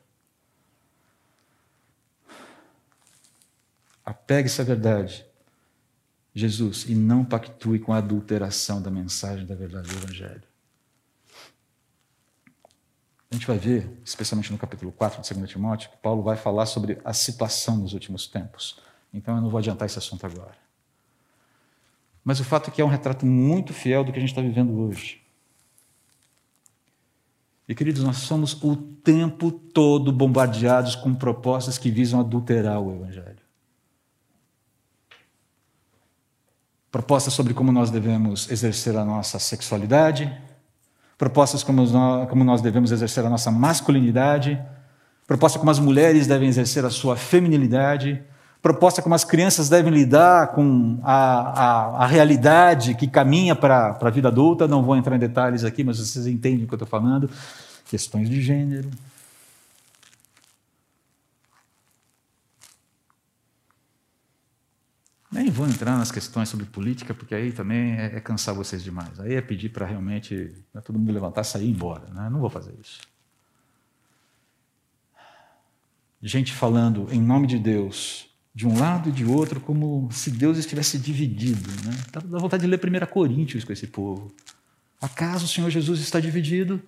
Apegue-se 4.05 4.61
à 4.61 4.65
verdade, 4.65 5.25
Jesus, 6.35 6.87
e 6.89 6.95
não 6.95 7.25
pactue 7.25 7.81
com 7.81 7.93
a 7.93 7.99
adulteração 7.99 8.81
da 8.81 8.91
mensagem 8.91 9.45
da 9.45 9.55
verdade 9.55 9.89
do 9.89 9.97
Evangelho. 9.97 10.52
A 13.33 13.35
gente 13.35 13.47
vai 13.47 13.57
ver, 13.57 13.91
especialmente 14.05 14.53
no 14.53 14.59
capítulo 14.59 14.93
4 14.93 15.23
de 15.23 15.35
2 15.35 15.51
Timóteo, 15.51 15.89
que 15.89 15.97
Paulo 15.97 16.23
vai 16.23 16.37
falar 16.37 16.67
sobre 16.67 17.01
a 17.03 17.15
situação 17.15 17.79
nos 17.79 17.95
últimos 17.95 18.27
tempos. 18.27 18.79
Então 19.11 19.35
eu 19.35 19.41
não 19.41 19.49
vou 19.49 19.57
adiantar 19.57 19.87
esse 19.87 19.97
assunto 19.97 20.27
agora. 20.27 20.55
Mas 22.23 22.41
o 22.41 22.45
fato 22.45 22.69
é 22.69 22.71
que 22.71 22.83
é 22.83 22.85
um 22.85 22.89
retrato 22.89 23.25
muito 23.25 23.73
fiel 23.73 24.05
do 24.05 24.13
que 24.13 24.19
a 24.19 24.21
gente 24.21 24.29
está 24.29 24.43
vivendo 24.43 24.79
hoje. 24.79 25.23
E, 27.67 27.75
queridos, 27.75 28.05
nós 28.05 28.19
somos 28.19 28.63
o 28.63 28.77
tempo 28.77 29.51
todo 29.51 30.13
bombardeados 30.13 30.95
com 30.95 31.15
propostas 31.15 31.79
que 31.79 31.91
visam 31.91 32.21
adulterar 32.21 32.81
o 32.81 32.95
Evangelho. 32.95 33.43
propostas 36.93 37.33
sobre 37.33 37.55
como 37.55 37.73
nós 37.73 37.91
devemos 37.91 38.51
exercer 38.51 38.95
a 38.99 39.05
nossa 39.05 39.39
sexualidade, 39.39 40.31
propostas 41.23 41.63
como 41.63 41.87
nós, 41.87 42.29
como 42.29 42.43
nós 42.43 42.61
devemos 42.61 42.91
exercer 42.91 43.25
a 43.25 43.31
nossa 43.31 43.49
masculinidade, 43.49 44.61
proposta 45.25 45.57
como 45.57 45.71
as 45.71 45.79
mulheres 45.79 46.27
devem 46.27 46.49
exercer 46.49 46.85
a 46.85 46.91
sua 46.91 47.15
feminilidade, 47.15 48.21
proposta 48.61 49.01
como 49.01 49.15
as 49.15 49.23
crianças 49.23 49.69
devem 49.69 49.93
lidar 49.93 50.49
com 50.49 50.99
a, 51.05 51.15
a, 51.15 52.03
a 52.03 52.07
realidade 52.09 52.97
que 52.97 53.07
caminha 53.07 53.55
para 53.55 53.97
a 54.01 54.11
vida 54.11 54.27
adulta. 54.27 54.67
Não 54.67 54.83
vou 54.83 54.97
entrar 54.97 55.15
em 55.15 55.19
detalhes 55.21 55.63
aqui, 55.63 55.85
mas 55.85 55.99
vocês 55.99 56.27
entendem 56.27 56.65
o 56.65 56.67
que 56.67 56.75
eu 56.75 56.77
estou 56.77 56.89
falando. 56.89 57.31
Questões 57.89 58.29
de 58.29 58.43
gênero, 58.43 58.91
Nem 65.33 65.51
vou 65.51 65.67
entrar 65.67 65.97
nas 65.97 66.13
questões 66.13 66.51
sobre 66.51 66.67
política, 66.67 67.15
porque 67.15 67.35
aí 67.35 67.53
também 67.53 67.95
é, 67.95 68.17
é 68.17 68.21
cansar 68.21 68.55
vocês 68.55 68.85
demais. 68.85 69.19
Aí 69.19 69.33
é 69.35 69.41
pedir 69.41 69.71
para 69.71 69.87
realmente 69.87 70.55
né, 70.75 70.83
todo 70.83 70.99
mundo 70.99 71.11
levantar, 71.11 71.43
sair 71.43 71.65
e 71.65 71.69
ir 71.69 71.71
embora. 71.71 72.07
Né? 72.13 72.29
Não 72.31 72.39
vou 72.39 72.51
fazer 72.51 72.75
isso. 72.79 73.01
Gente 76.21 76.53
falando 76.53 77.09
em 77.11 77.21
nome 77.21 77.47
de 77.47 77.59
Deus, 77.59 78.27
de 78.55 78.67
um 78.69 78.79
lado 78.79 79.09
e 79.09 79.13
de 79.13 79.25
outro, 79.25 79.59
como 79.59 80.07
se 80.13 80.31
Deus 80.31 80.59
estivesse 80.59 80.99
dividido. 80.99 81.71
Né? 81.83 81.97
Dá 82.13 82.39
vontade 82.39 82.61
de 82.61 82.67
ler 82.67 82.79
1 82.79 83.07
Coríntios 83.07 83.65
com 83.65 83.73
esse 83.73 83.87
povo. 83.87 84.31
Acaso 85.01 85.47
o 85.47 85.49
Senhor 85.49 85.71
Jesus 85.71 86.01
está 86.01 86.21
dividido? 86.21 86.81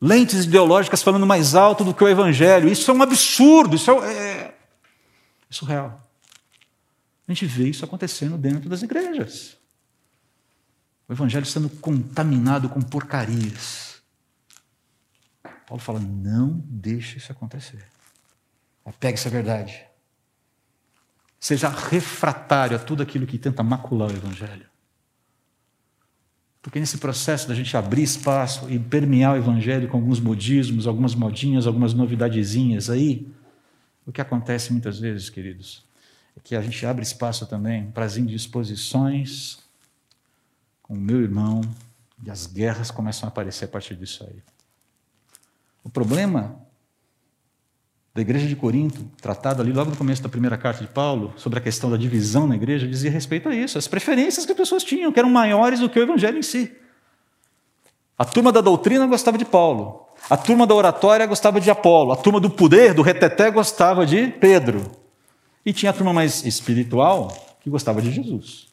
Lentes 0.00 0.44
ideológicas 0.44 1.02
falando 1.02 1.26
mais 1.26 1.56
alto 1.56 1.82
do 1.82 1.92
que 1.92 2.04
o 2.04 2.08
Evangelho. 2.08 2.68
Isso 2.68 2.88
é 2.88 2.94
um 2.94 3.02
absurdo, 3.02 3.74
isso 3.74 3.90
é, 3.90 4.14
é, 4.14 4.30
é 4.40 4.54
surreal. 5.50 6.03
A 7.26 7.32
gente 7.32 7.46
vê 7.46 7.68
isso 7.68 7.84
acontecendo 7.84 8.36
dentro 8.36 8.68
das 8.68 8.82
igrejas. 8.82 9.56
O 11.08 11.12
evangelho 11.12 11.46
sendo 11.46 11.68
contaminado 11.68 12.68
com 12.68 12.80
porcarias. 12.80 14.02
Paulo 15.66 15.82
fala: 15.82 16.00
não 16.00 16.62
deixe 16.66 17.18
isso 17.18 17.32
acontecer. 17.32 17.84
Apegue-se 18.84 19.28
à 19.28 19.30
verdade. 19.30 19.86
Seja 21.40 21.68
refratário 21.68 22.76
a 22.76 22.80
tudo 22.80 23.02
aquilo 23.02 23.26
que 23.26 23.38
tenta 23.38 23.62
macular 23.62 24.10
o 24.10 24.16
evangelho. 24.16 24.66
Porque 26.62 26.80
nesse 26.80 26.96
processo 26.96 27.46
da 27.46 27.54
gente 27.54 27.76
abrir 27.76 28.02
espaço 28.02 28.70
e 28.70 28.78
permear 28.78 29.34
o 29.34 29.36
evangelho 29.36 29.86
com 29.86 29.98
alguns 29.98 30.18
modismos, 30.18 30.86
algumas 30.86 31.14
modinhas, 31.14 31.66
algumas 31.66 31.92
novidadezinhas 31.92 32.88
aí, 32.88 33.30
o 34.06 34.12
que 34.12 34.22
acontece 34.22 34.72
muitas 34.72 34.98
vezes, 34.98 35.28
queridos, 35.28 35.84
que 36.40 36.56
a 36.56 36.60
gente 36.60 36.84
abre 36.84 37.02
espaço 37.02 37.46
também 37.46 37.90
para 37.90 38.04
as 38.04 38.16
indisposições 38.16 39.58
com 40.82 40.94
o 40.94 41.00
meu 41.00 41.20
irmão, 41.22 41.62
E 42.22 42.30
as 42.30 42.46
guerras 42.46 42.90
começam 42.90 43.26
a 43.26 43.28
aparecer 43.28 43.66
a 43.66 43.68
partir 43.68 43.96
disso 43.96 44.24
aí. 44.24 44.42
O 45.82 45.90
problema 45.90 46.58
da 48.14 48.22
igreja 48.22 48.46
de 48.46 48.54
Corinto, 48.54 49.04
tratado 49.20 49.60
ali 49.60 49.72
logo 49.72 49.90
no 49.90 49.96
começo 49.96 50.22
da 50.22 50.28
primeira 50.28 50.56
carta 50.56 50.82
de 50.84 50.90
Paulo, 50.90 51.34
sobre 51.36 51.58
a 51.58 51.62
questão 51.62 51.90
da 51.90 51.96
divisão 51.96 52.46
na 52.46 52.54
igreja, 52.54 52.86
dizia 52.86 53.10
respeito 53.10 53.48
a 53.48 53.54
isso, 53.54 53.76
as 53.76 53.88
preferências 53.88 54.46
que 54.46 54.52
as 54.52 54.56
pessoas 54.56 54.84
tinham, 54.84 55.12
que 55.12 55.18
eram 55.18 55.28
maiores 55.28 55.80
do 55.80 55.90
que 55.90 55.98
o 55.98 56.02
evangelho 56.02 56.38
em 56.38 56.42
si. 56.42 56.72
A 58.16 58.24
turma 58.24 58.52
da 58.52 58.60
doutrina 58.60 59.06
gostava 59.06 59.36
de 59.36 59.44
Paulo, 59.44 60.06
a 60.30 60.36
turma 60.36 60.66
da 60.66 60.74
oratória 60.74 61.26
gostava 61.26 61.60
de 61.60 61.70
Apolo, 61.70 62.12
a 62.12 62.16
turma 62.16 62.38
do 62.38 62.48
poder, 62.48 62.94
do 62.94 63.02
reteté, 63.02 63.50
gostava 63.50 64.06
de 64.06 64.28
Pedro. 64.28 65.03
E 65.64 65.72
tinha 65.72 65.90
a 65.90 65.92
turma 65.94 66.12
mais 66.12 66.44
espiritual 66.44 67.56
que 67.60 67.70
gostava 67.70 68.02
de 68.02 68.10
Jesus. 68.10 68.68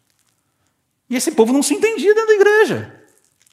E 1.10 1.16
esse 1.16 1.32
povo 1.32 1.54
não 1.54 1.64
se 1.64 1.74
entendia 1.74 2.14
dentro 2.14 2.28
da 2.28 2.34
igreja. 2.34 3.02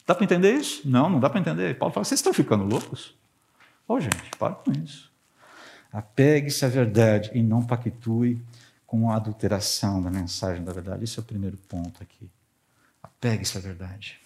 Dá 0.05 0.15
para 0.15 0.23
entender 0.23 0.53
isso? 0.53 0.81
Não, 0.87 1.09
não 1.09 1.19
dá 1.19 1.29
para 1.29 1.39
entender. 1.39 1.77
Paulo 1.77 1.93
fala: 1.93 2.03
vocês 2.03 2.19
estão 2.19 2.33
ficando 2.33 2.63
loucos? 2.63 3.13
Ô, 3.87 3.93
oh, 3.93 3.99
gente, 3.99 4.31
para 4.37 4.55
com 4.55 4.71
isso. 4.71 5.11
Apegue-se 5.91 6.63
à 6.65 6.67
verdade 6.67 7.31
e 7.33 7.41
não 7.41 7.63
pactue 7.63 8.41
com 8.85 9.11
a 9.11 9.15
adulteração 9.15 10.01
da 10.01 10.09
mensagem 10.09 10.63
da 10.63 10.73
verdade. 10.73 11.03
Esse 11.03 11.19
é 11.19 11.21
o 11.21 11.25
primeiro 11.25 11.57
ponto 11.57 12.01
aqui. 12.01 12.29
Apegue-se 13.01 13.57
à 13.57 13.61
verdade. 13.61 14.19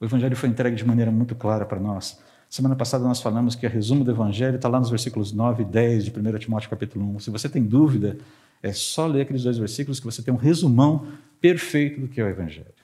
O 0.00 0.04
Evangelho 0.04 0.36
foi 0.36 0.48
entregue 0.48 0.76
de 0.76 0.84
maneira 0.84 1.10
muito 1.10 1.34
clara 1.34 1.64
para 1.64 1.80
nós. 1.80 2.20
Semana 2.52 2.76
passada 2.76 3.02
nós 3.02 3.18
falamos 3.18 3.54
que 3.54 3.66
o 3.66 3.70
resumo 3.70 4.04
do 4.04 4.10
Evangelho 4.10 4.56
está 4.56 4.68
lá 4.68 4.78
nos 4.78 4.90
versículos 4.90 5.32
9 5.32 5.62
e 5.62 5.64
10 5.64 6.04
de 6.04 6.10
1 6.10 6.38
Timóteo 6.38 6.68
capítulo 6.68 7.02
1. 7.14 7.20
Se 7.20 7.30
você 7.30 7.48
tem 7.48 7.64
dúvida, 7.64 8.18
é 8.62 8.74
só 8.74 9.06
ler 9.06 9.22
aqueles 9.22 9.42
dois 9.42 9.56
versículos 9.56 9.98
que 9.98 10.04
você 10.04 10.22
tem 10.22 10.34
um 10.34 10.36
resumão 10.36 11.08
perfeito 11.40 11.98
do 11.98 12.08
que 12.08 12.20
é 12.20 12.24
o 12.24 12.28
Evangelho. 12.28 12.74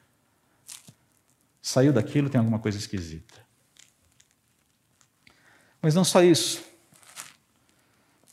Saiu 1.61 1.93
daquilo, 1.93 2.31
tem 2.31 2.39
alguma 2.39 2.59
coisa 2.59 2.79
esquisita. 2.79 3.35
Mas 5.83 5.95
não 5.95 6.03
só 6.03 6.25
isso. 6.25 6.65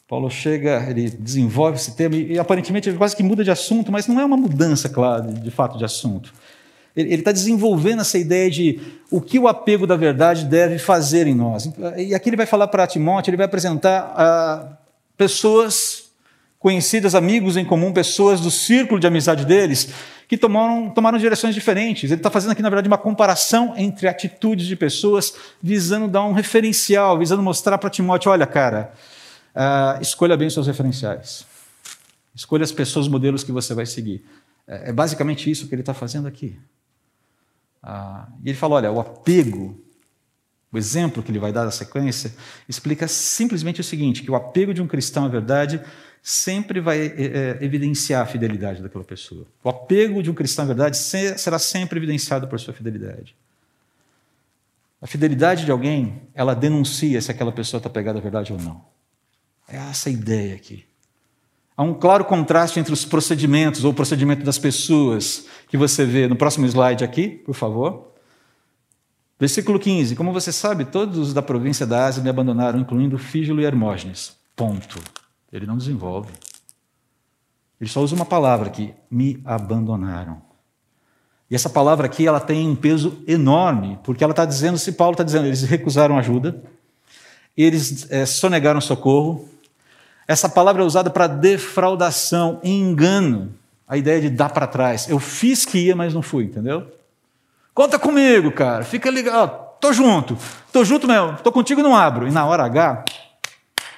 Paulo 0.08 0.30
chega, 0.30 0.90
ele 0.90 1.10
desenvolve 1.10 1.76
esse 1.76 1.98
tema 1.98 2.16
e, 2.16 2.32
e 2.32 2.40
aparentemente 2.40 2.88
ele 2.88 2.98
quase 2.98 3.14
que 3.14 3.24
muda 3.24 3.44
de 3.44 3.52
assunto, 3.52 3.92
mas 3.92 4.08
não 4.08 4.22
é 4.22 4.24
uma 4.24 4.38
mudança, 4.38 4.88
claro, 4.88 5.34
de 5.34 5.52
fato, 5.52 5.78
de 5.78 5.84
assunto. 5.84 6.34
Ele 6.96 7.16
está 7.16 7.32
desenvolvendo 7.32 8.02
essa 8.02 8.18
ideia 8.18 8.50
de 8.50 8.80
o 9.12 9.20
que 9.20 9.38
o 9.38 9.48
apego 9.48 9.86
da 9.86 9.98
verdade 9.98 10.46
deve 10.46 10.80
fazer 10.80 11.28
em 11.28 11.36
nós. 11.36 11.70
E 11.98 12.16
aqui 12.16 12.30
ele 12.30 12.38
vai 12.38 12.46
falar 12.46 12.68
para 12.68 12.88
Timóteo, 12.88 13.32
ele 13.32 13.38
vai 13.38 13.46
apresentar 13.46 14.14
ah, 14.16 14.78
pessoas 15.18 16.06
conhecidas, 16.58 17.14
amigos 17.14 17.58
em 17.58 17.66
comum, 17.66 17.94
pessoas 17.94 18.40
do 18.40 18.50
círculo 18.50 19.00
de 19.00 19.06
amizade 19.06 19.46
deles, 19.46 19.90
que 20.28 20.38
tomaram, 20.38 20.90
tomaram 20.90 21.18
direções 21.18 21.54
diferentes. 21.54 22.10
Ele 22.10 22.20
está 22.20 22.32
fazendo 22.32 22.52
aqui, 22.52 22.62
na 22.62 22.70
verdade, 22.70 22.88
uma 22.88 22.98
comparação 22.98 23.74
entre 23.78 24.08
atitudes 24.08 24.66
de 24.66 24.76
pessoas, 24.76 25.34
visando 25.62 26.08
dar 26.08 26.24
um 26.24 26.32
referencial, 26.32 27.20
visando 27.20 27.44
mostrar 27.44 27.78
para 27.78 27.90
Timóteo: 27.90 28.32
olha, 28.32 28.48
cara, 28.48 28.94
uh, 29.54 30.02
escolha 30.02 30.36
bem 30.36 30.48
os 30.48 30.54
seus 30.54 30.66
referenciais. 30.66 31.46
Escolha 32.34 32.64
as 32.64 32.72
pessoas, 32.72 33.08
modelos 33.08 33.44
que 33.44 33.52
você 33.52 33.74
vai 33.74 33.86
seguir. 33.86 34.26
É, 34.68 34.90
é 34.90 34.94
basicamente 34.94 35.52
isso 35.52 35.68
que 35.68 35.76
ele 35.76 35.84
está 35.84 35.94
fazendo 35.94 36.28
aqui. 36.28 36.58
Uh, 37.86 38.32
e 38.44 38.50
ele 38.50 38.58
fala: 38.58 38.76
olha, 38.76 38.92
o 38.92 39.00
apego, 39.00 39.80
o 40.72 40.78
exemplo 40.78 41.22
que 41.22 41.32
ele 41.32 41.38
vai 41.38 41.54
dar 41.54 41.66
na 41.66 41.72
sequência, 41.72 42.34
explica 42.68 43.08
simplesmente 43.08 43.80
o 43.80 43.84
seguinte: 43.84 44.24
que 44.24 44.32
o 44.32 44.36
apego 44.36 44.74
de 44.74 44.82
um 44.82 44.88
cristão 44.88 45.26
à 45.26 45.28
verdade 45.28 45.80
sempre 46.22 46.80
vai 46.80 47.06
é, 47.06 47.60
evidenciar 47.62 48.24
a 48.24 48.26
fidelidade 48.26 48.82
daquela 48.82 49.04
pessoa. 49.04 49.46
O 49.64 49.70
apego 49.70 50.24
de 50.24 50.32
um 50.32 50.34
cristão 50.34 50.66
à 50.66 50.68
verdade 50.68 50.98
será 50.98 51.60
sempre 51.60 52.00
evidenciado 52.00 52.48
por 52.48 52.60
sua 52.60 52.74
fidelidade. 52.74 53.36
A 55.00 55.06
fidelidade 55.06 55.66
de 55.66 55.72
alguém, 55.72 56.24
ela 56.34 56.56
denuncia 56.56 57.22
se 57.22 57.30
aquela 57.30 57.52
pessoa 57.52 57.78
está 57.78 57.92
pegada 57.92 58.18
à 58.18 58.22
verdade 58.24 58.52
ou 58.52 58.60
não. 58.60 58.84
É 59.70 59.78
essa 59.78 60.10
a 60.10 60.12
ideia 60.12 60.56
aqui. 60.56 60.84
Há 61.78 61.84
um 61.84 61.94
claro 61.94 62.24
contraste 62.24 62.80
entre 62.80 62.94
os 62.94 63.04
procedimentos 63.04 63.84
ou 63.84 63.92
o 63.92 63.94
procedimento 63.94 64.46
das 64.46 64.58
pessoas 64.58 65.46
que 65.68 65.76
você 65.78 66.06
vê 66.06 66.28
no 66.28 66.36
próximo 66.36 66.66
slide 66.66 67.04
aqui, 67.04 67.28
por 67.28 67.54
favor. 67.54 68.14
Versículo 69.38 69.78
15. 69.78 70.16
Como 70.16 70.32
você 70.32 70.52
sabe, 70.52 70.86
todos 70.86 71.34
da 71.34 71.42
província 71.42 71.86
da 71.86 72.06
Ásia 72.06 72.24
me 72.24 72.30
abandonaram, 72.30 72.80
incluindo 72.80 73.18
Fígilo 73.18 73.60
e 73.60 73.66
Hermógenes. 73.66 74.38
Ponto. 74.56 75.00
Ele 75.52 75.66
não 75.66 75.78
desenvolve. 75.78 76.32
Ele 77.80 77.90
só 77.90 78.02
usa 78.02 78.16
uma 78.16 78.26
palavra 78.26 78.68
aqui: 78.68 78.94
me 79.12 79.42
abandonaram. 79.44 80.42
E 81.50 81.56
essa 81.56 81.70
palavra 81.70 82.06
aqui 82.08 82.26
ela 82.26 82.40
tem 82.40 82.68
um 82.68 82.76
peso 82.76 83.22
enorme, 83.28 84.00
porque 84.04 84.24
ela 84.24 84.32
está 84.32 84.46
dizendo, 84.46 84.78
se 84.78 84.94
Paulo 84.94 85.14
está 85.14 85.24
dizendo, 85.24 85.46
eles 85.46 85.62
recusaram 85.62 86.18
ajuda, 86.18 86.64
eles 87.56 88.10
é, 88.10 88.26
sonegaram 88.26 88.82
socorro, 88.82 89.48
essa 90.28 90.50
palavra 90.50 90.82
é 90.82 90.86
usada 90.86 91.10
para 91.10 91.28
defraudação, 91.28 92.60
engano. 92.64 93.54
A 93.88 93.98
ideia 93.98 94.20
de 94.20 94.30
dar 94.30 94.50
para 94.50 94.66
trás. 94.66 95.08
Eu 95.08 95.20
fiz 95.20 95.64
que 95.66 95.78
ia, 95.78 95.96
mas 95.96 96.14
não 96.14 96.22
fui, 96.22 96.46
entendeu? 96.46 96.92
Conta 97.74 98.00
comigo, 98.00 98.52
cara. 98.52 98.84
Fica 98.84 99.12
ligado. 99.12 99.80
Tô 99.80 99.94
junto. 99.94 100.38
Tô 100.72 100.84
junto 100.84 101.08
mesmo. 101.08 101.38
Tô 101.38 101.52
contigo 101.52 101.84
não 101.84 101.96
abro. 101.96 102.28
E 102.28 102.32
na 102.32 102.46
hora 102.46 102.64
H, 102.64 103.06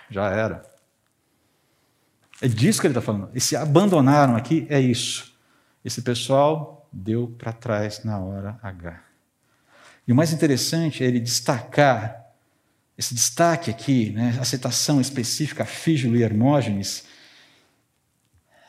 já 0.09 0.29
era. 0.29 0.63
É 2.41 2.47
disso 2.47 2.81
que 2.81 2.87
ele 2.87 2.91
está 2.91 3.01
falando. 3.01 3.29
E 3.33 3.39
se 3.39 3.55
abandonaram 3.55 4.35
aqui, 4.35 4.67
é 4.69 4.79
isso. 4.79 5.33
Esse 5.85 6.01
pessoal 6.01 6.87
deu 6.91 7.33
para 7.37 7.53
trás 7.53 8.03
na 8.03 8.19
hora 8.19 8.59
H. 8.61 8.99
E 10.05 10.11
o 10.11 10.15
mais 10.15 10.33
interessante 10.33 11.03
é 11.03 11.07
ele 11.07 11.19
destacar 11.19 12.26
esse 12.97 13.13
destaque 13.13 13.69
aqui, 13.69 14.09
né, 14.09 14.37
a 14.41 14.45
citação 14.45 14.99
específica 14.99 15.63
a 15.63 15.65
Fígilo 15.65 16.17
e 16.17 16.23
Hermógenes, 16.23 17.05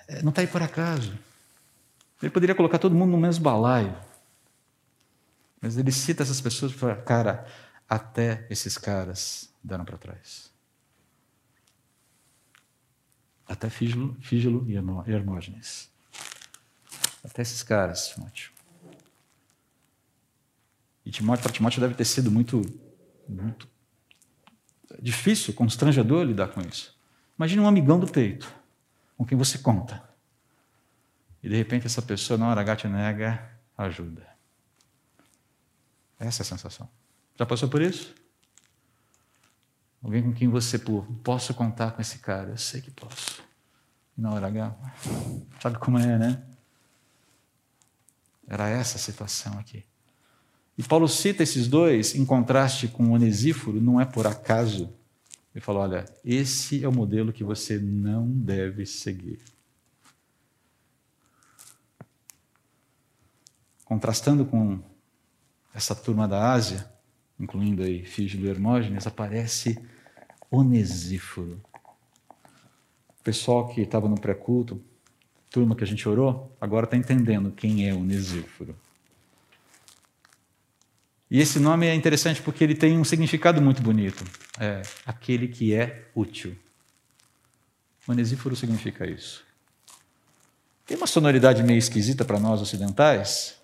é, 0.07 0.23
não 0.23 0.29
está 0.29 0.43
aí 0.43 0.47
por 0.47 0.62
acaso. 0.62 1.19
Ele 2.21 2.31
poderia 2.31 2.55
colocar 2.55 2.79
todo 2.79 2.95
mundo 2.95 3.12
no 3.12 3.19
mesmo 3.19 3.43
balaio. 3.43 3.97
Mas 5.61 5.79
ele 5.79 5.91
cita 5.91 6.23
essas 6.23 6.41
pessoas 6.41 6.73
para, 6.73 6.97
cara, 6.97 7.47
até 7.88 8.47
esses 8.51 8.77
caras 8.77 9.51
deram 9.64 9.85
para 9.85 9.97
trás. 9.97 10.51
Até 13.47 13.71
Fígilo, 13.71 14.14
Fígilo 14.21 14.67
e 14.69 14.77
Hermógenes. 15.12 15.91
Até 17.25 17.43
esses 17.43 17.62
caras, 17.62 18.09
Timóteo. 18.09 18.53
E 21.05 21.11
Timóteo, 21.11 21.43
para 21.43 21.53
Timóteo 21.53 21.81
deve 21.81 21.95
ter 21.95 22.05
sido 22.05 22.31
muito, 22.31 22.61
muito 23.27 23.67
difícil, 25.01 25.55
constrangedor 25.55 26.24
lidar 26.24 26.48
com 26.48 26.61
isso. 26.61 26.96
Imagine 27.38 27.62
um 27.62 27.68
amigão 27.68 27.98
do 27.98 28.07
peito, 28.07 28.53
com 29.16 29.24
quem 29.24 29.37
você 29.37 29.59
conta. 29.59 30.03
E 31.42 31.48
de 31.48 31.57
repente 31.57 31.87
essa 31.87 32.03
pessoa, 32.03 32.37
na 32.38 32.48
hora 32.48 32.61
H, 32.61 32.77
te 32.77 32.88
nega 32.88 33.51
ajuda. 33.77 34.27
Essa 36.18 36.42
é 36.42 36.44
a 36.44 36.46
sensação. 36.46 36.88
Já 37.38 37.46
passou 37.46 37.68
por 37.68 37.81
isso? 37.81 38.14
Alguém 40.03 40.22
com 40.22 40.33
quem 40.33 40.48
você, 40.48 40.79
pô, 40.79 41.03
posso 41.22 41.55
contar 41.55 41.92
com 41.92 42.01
esse 42.01 42.18
cara? 42.18 42.51
Eu 42.51 42.59
sei 42.59 42.81
que 42.81 42.90
posso. 42.90 43.42
E 44.16 44.20
na 44.20 44.33
hora 44.33 44.46
H, 44.48 44.74
sabe 45.61 45.79
como 45.79 45.98
é, 45.98 46.18
né? 46.18 46.42
Era 48.48 48.68
essa 48.68 48.96
a 48.96 49.01
situação 49.01 49.59
aqui. 49.59 49.85
E 50.79 50.83
Paulo 50.85 51.09
cita 51.09 51.43
esses 51.43 51.67
dois 51.67 52.14
em 52.14 52.25
contraste 52.25 52.87
com 52.87 53.11
Onesíforo, 53.11 53.81
não 53.81 54.01
é 54.01 54.05
por 54.05 54.29
acaso. 54.29 54.95
Ele 55.53 55.61
fala: 55.61 55.81
olha, 55.81 56.05
esse 56.25 56.85
é 56.85 56.88
o 56.88 56.93
modelo 56.93 57.33
que 57.33 57.43
você 57.43 57.81
não 57.81 58.31
deve 58.31 58.87
seguir. 58.87 59.41
Contrastando 63.85 64.45
com 64.45 64.79
essa 65.75 65.97
turma 65.97 66.29
da 66.29 66.53
Ásia, 66.53 66.88
incluindo 67.41 67.83
aí 67.83 68.05
Fígilo 68.05 68.47
e 68.47 68.49
Hermógenes, 68.49 69.05
aparece 69.05 69.83
Onesíforo. 70.49 71.61
O 73.19 73.23
pessoal 73.25 73.67
que 73.69 73.81
estava 73.81 74.09
no 74.09 74.21
pré-culto, 74.21 74.81
turma 75.51 75.75
que 75.75 75.83
a 75.83 75.87
gente 75.87 76.09
orou, 76.09 76.57
agora 76.61 76.85
está 76.85 76.97
entendendo 76.97 77.51
quem 77.51 77.88
é 77.88 77.93
Onesíforo. 77.93 78.77
E 81.31 81.41
esse 81.41 81.59
nome 81.61 81.87
é 81.87 81.95
interessante 81.95 82.41
porque 82.41 82.64
ele 82.64 82.75
tem 82.75 82.99
um 82.99 83.05
significado 83.05 83.61
muito 83.61 83.83
bonito. 83.83 84.25
É 84.59 84.83
aquele 85.05 85.49
que 85.49 85.75
é 85.75 86.07
útil. 86.14 86.57
Onesíforo 88.07 88.57
significa 88.57 89.07
isso. 89.07 89.45
Tem 90.87 90.97
uma 90.97 91.07
sonoridade 91.07 91.62
meio 91.62 91.79
esquisita 91.79 92.25
para 92.25 92.41
nós 92.41 92.62
ocidentais, 92.62 93.57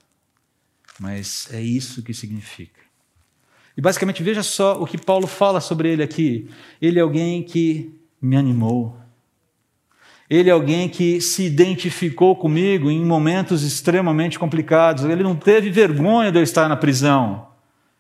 mas 1.01 1.49
é 1.51 1.61
isso 1.63 2.03
que 2.03 2.13
significa. 2.13 2.83
E 3.75 3.81
basicamente, 3.81 4.23
veja 4.23 4.43
só 4.43 4.81
o 4.81 4.87
que 4.87 4.99
Paulo 4.99 5.27
fala 5.27 5.61
sobre 5.61 5.91
ele 5.91 6.03
aqui. 6.03 6.51
Ele 6.83 6.99
é 6.99 7.03
alguém 7.03 7.43
que 7.43 7.99
me 8.21 8.37
animou. 8.37 9.01
Ele 10.29 10.51
é 10.51 10.53
alguém 10.53 10.89
que 10.89 11.21
se 11.21 11.45
identificou 11.45 12.37
comigo 12.37 12.91
em 12.91 13.05
momentos 13.05 13.63
extremamente 13.63 14.39
complicados. 14.39 15.05
Ele 15.05 15.23
não 15.23 15.35
teve 15.35 15.71
vergonha 15.71 16.31
de 16.31 16.39
eu 16.39 16.43
estar 16.43 16.69
na 16.69 16.77
prisão. 16.77 17.54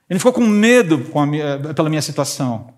Ele 0.08 0.18
ficou 0.18 0.32
com 0.32 0.46
medo 0.46 0.98
com 1.04 1.24
minha, 1.26 1.58
pela 1.74 1.88
minha 1.88 2.02
situação. 2.02 2.72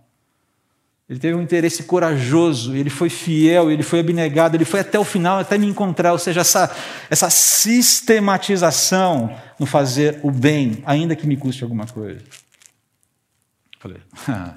Ele 1.09 1.21
teve 1.21 1.37
um 1.37 1.43
interesse 1.43 1.85
corajoso, 1.85 2.75
ele 2.75 2.91
foi 2.91 3.09
fiel, 3.09 3.71
ele 3.71 3.85
foi 3.85 4.01
abnegado, 4.01 4.57
ele 4.57 4.65
foi 4.65 4.81
até 4.81 4.99
o 4.99 5.05
final, 5.05 5.39
até 5.39 5.57
me 5.57 5.67
encontrar. 5.67 6.13
Ou 6.13 6.19
seja, 6.19 6.41
essa, 6.41 6.75
essa 7.09 7.31
sistematização 7.31 9.33
no 9.59 9.67
fazer 9.67 10.19
o 10.25 10.33
bem, 10.33 10.83
ainda 10.85 11.15
que 11.15 11.27
me 11.27 11.37
custe 11.37 11.63
alguma 11.63 11.87
coisa. 11.87 12.21
Falei, 13.79 14.01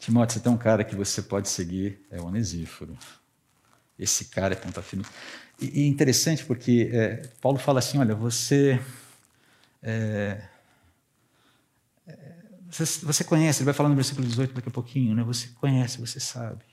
Timóteo, 0.00 0.34
você 0.34 0.40
tem 0.40 0.50
um 0.50 0.56
cara 0.56 0.82
que 0.82 0.96
você 0.96 1.22
pode 1.22 1.48
seguir, 1.48 2.00
é 2.10 2.20
Onesíforo. 2.20 2.98
Esse 3.96 4.24
cara 4.26 4.54
é 4.54 4.56
ponta 4.56 4.82
firme. 4.82 5.04
E, 5.60 5.82
e 5.82 5.86
interessante 5.86 6.44
porque 6.44 6.90
é, 6.92 7.22
Paulo 7.40 7.58
fala 7.58 7.78
assim: 7.78 7.98
olha, 7.98 8.14
você, 8.14 8.80
é, 9.82 9.90
é, 9.90 10.48
você. 12.70 12.84
Você 13.04 13.24
conhece, 13.24 13.60
ele 13.60 13.66
vai 13.66 13.74
falar 13.74 13.88
no 13.88 13.94
versículo 13.94 14.26
18 14.26 14.54
daqui 14.54 14.68
a 14.68 14.72
pouquinho, 14.72 15.14
né? 15.14 15.22
Você 15.24 15.48
conhece, 15.48 15.98
você 15.98 16.20
sabe. 16.20 16.64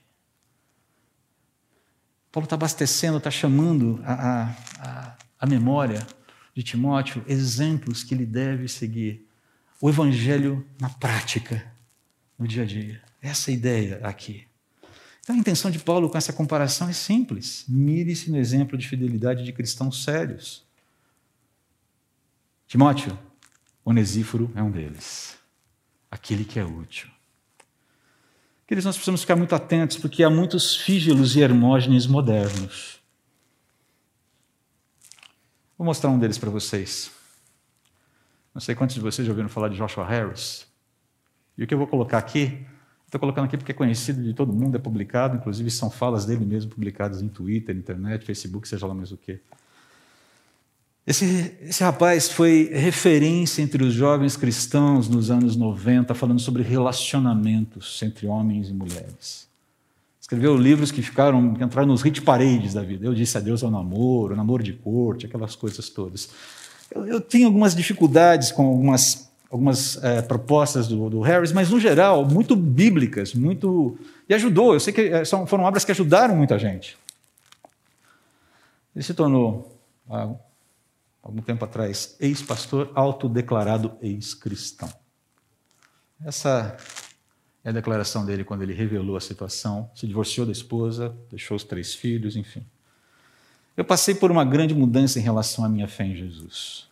Paulo 2.31 2.45
está 2.45 2.55
abastecendo, 2.55 3.17
está 3.17 3.31
chamando 3.31 4.01
a, 4.03 4.53
a, 4.79 5.17
a 5.39 5.45
memória 5.45 6.05
de 6.53 6.63
Timóteo 6.63 7.23
exemplos 7.27 8.03
que 8.03 8.13
ele 8.13 8.25
deve 8.25 8.67
seguir. 8.67 9.25
O 9.79 9.89
evangelho 9.89 10.65
na 10.79 10.89
prática, 10.89 11.65
no 12.37 12.47
dia 12.47 12.63
a 12.63 12.65
dia. 12.65 13.01
Essa 13.21 13.51
é 13.51 13.53
ideia 13.53 13.99
aqui. 14.03 14.45
Então 15.21 15.35
a 15.35 15.39
intenção 15.39 15.71
de 15.71 15.79
Paulo 15.79 16.09
com 16.09 16.17
essa 16.17 16.31
comparação 16.31 16.87
é 16.89 16.93
simples. 16.93 17.65
Mire-se 17.67 18.29
no 18.29 18.37
exemplo 18.37 18.77
de 18.77 18.87
fidelidade 18.87 19.43
de 19.43 19.51
cristãos 19.51 20.03
sérios. 20.03 20.63
Timóteo, 22.67 23.17
Onesíforo 23.83 24.51
é 24.55 24.61
um 24.61 24.71
deles. 24.71 25.37
Aquele 26.15 26.45
que 26.45 26.57
é 26.57 26.63
útil. 26.63 27.09
Queridos, 28.65 28.85
nós 28.85 28.95
precisamos 28.95 29.19
ficar 29.21 29.35
muito 29.35 29.53
atentos, 29.53 29.97
porque 29.97 30.23
há 30.23 30.29
muitos 30.29 30.77
fígilos 30.77 31.35
e 31.35 31.41
hermógenes 31.41 32.07
modernos. 32.07 33.01
Vou 35.77 35.85
mostrar 35.85 36.09
um 36.09 36.17
deles 36.17 36.37
para 36.37 36.49
vocês. 36.49 37.11
Não 38.53 38.61
sei 38.61 38.73
quantos 38.75 38.95
de 38.95 39.01
vocês 39.01 39.25
já 39.25 39.31
ouviram 39.31 39.49
falar 39.49 39.67
de 39.67 39.75
Joshua 39.75 40.05
Harris. 40.05 40.65
E 41.57 41.65
o 41.65 41.67
que 41.67 41.73
eu 41.73 41.77
vou 41.77 41.85
colocar 41.87 42.17
aqui 42.17 42.65
Estou 43.05 43.19
colocando 43.19 43.45
aqui 43.45 43.55
porque 43.55 43.71
é 43.71 43.75
conhecido 43.75 44.23
de 44.23 44.33
todo 44.33 44.51
mundo, 44.51 44.75
é 44.75 44.79
publicado, 44.79 45.37
inclusive 45.37 45.69
são 45.69 45.89
falas 45.89 46.25
dele 46.25 46.43
mesmo 46.43 46.71
publicadas 46.71 47.21
em 47.21 47.27
Twitter, 47.27 47.75
internet, 47.75 48.25
Facebook, 48.25 48.67
seja 48.67 48.87
lá 48.87 48.93
mais 48.93 49.11
o 49.11 49.17
quê. 49.17 49.39
Esse, 51.07 51.55
esse 51.61 51.83
rapaz 51.83 52.29
foi 52.29 52.71
referência 52.73 53.61
entre 53.61 53.83
os 53.83 53.93
jovens 53.93 54.35
cristãos 54.35 55.07
nos 55.07 55.29
anos 55.29 55.55
90, 55.55 56.15
falando 56.15 56.39
sobre 56.39 56.63
relacionamentos 56.63 58.01
entre 58.01 58.25
homens 58.25 58.69
e 58.69 58.73
mulheres. 58.73 59.47
Escreveu 60.19 60.57
livros 60.57 60.91
que 60.91 61.03
ficaram, 61.03 61.53
que 61.53 61.63
entraram 61.63 61.87
nos 61.87 62.01
hit 62.01 62.19
parades 62.23 62.73
da 62.73 62.81
vida. 62.81 63.05
Eu 63.05 63.13
disse 63.13 63.37
adeus 63.37 63.63
ao 63.63 63.69
namoro, 63.69 64.35
namoro 64.35 64.63
de 64.63 64.73
corte, 64.73 65.27
aquelas 65.27 65.55
coisas 65.55 65.87
todas. 65.89 66.29
Eu, 66.89 67.05
eu 67.05 67.21
tinha 67.21 67.45
algumas 67.45 67.75
dificuldades 67.75 68.51
com 68.51 68.65
algumas 68.65 69.25
algumas 69.51 70.03
é, 70.03 70.21
propostas 70.21 70.87
do, 70.87 71.09
do, 71.09 71.21
Harris, 71.21 71.51
mas 71.51 71.69
no 71.69 71.79
geral 71.79 72.25
muito 72.25 72.55
bíblicas, 72.55 73.33
muito 73.33 73.97
e 74.27 74.33
ajudou. 74.33 74.73
Eu 74.73 74.79
sei 74.79 74.91
que 74.91 75.01
é, 75.01 75.23
são, 75.23 75.45
foram 75.45 75.63
obras 75.63 75.85
que 75.85 75.91
ajudaram 75.91 76.35
muita 76.35 76.57
gente. 76.57 76.97
Ele 78.95 79.03
se 79.03 79.13
tornou 79.13 79.79
algum 81.25 81.41
tempo 81.41 81.65
atrás 81.65 82.15
ex-pastor, 82.19 82.91
autodeclarado 82.93 83.97
ex-cristão. 83.99 84.93
Essa 86.23 86.77
é 87.63 87.69
a 87.69 87.71
declaração 87.71 88.23
dele 88.23 88.43
quando 88.43 88.61
ele 88.61 88.73
revelou 88.73 89.17
a 89.17 89.19
situação, 89.19 89.89
se 89.95 90.05
divorciou 90.05 90.45
da 90.45 90.51
esposa, 90.51 91.17
deixou 91.31 91.57
os 91.57 91.63
três 91.63 91.95
filhos, 91.95 92.35
enfim. 92.35 92.63
Eu 93.75 93.83
passei 93.83 94.13
por 94.13 94.29
uma 94.29 94.45
grande 94.45 94.75
mudança 94.75 95.17
em 95.17 95.23
relação 95.23 95.65
à 95.65 95.69
minha 95.69 95.87
fé 95.87 96.05
em 96.05 96.15
Jesus. 96.15 96.87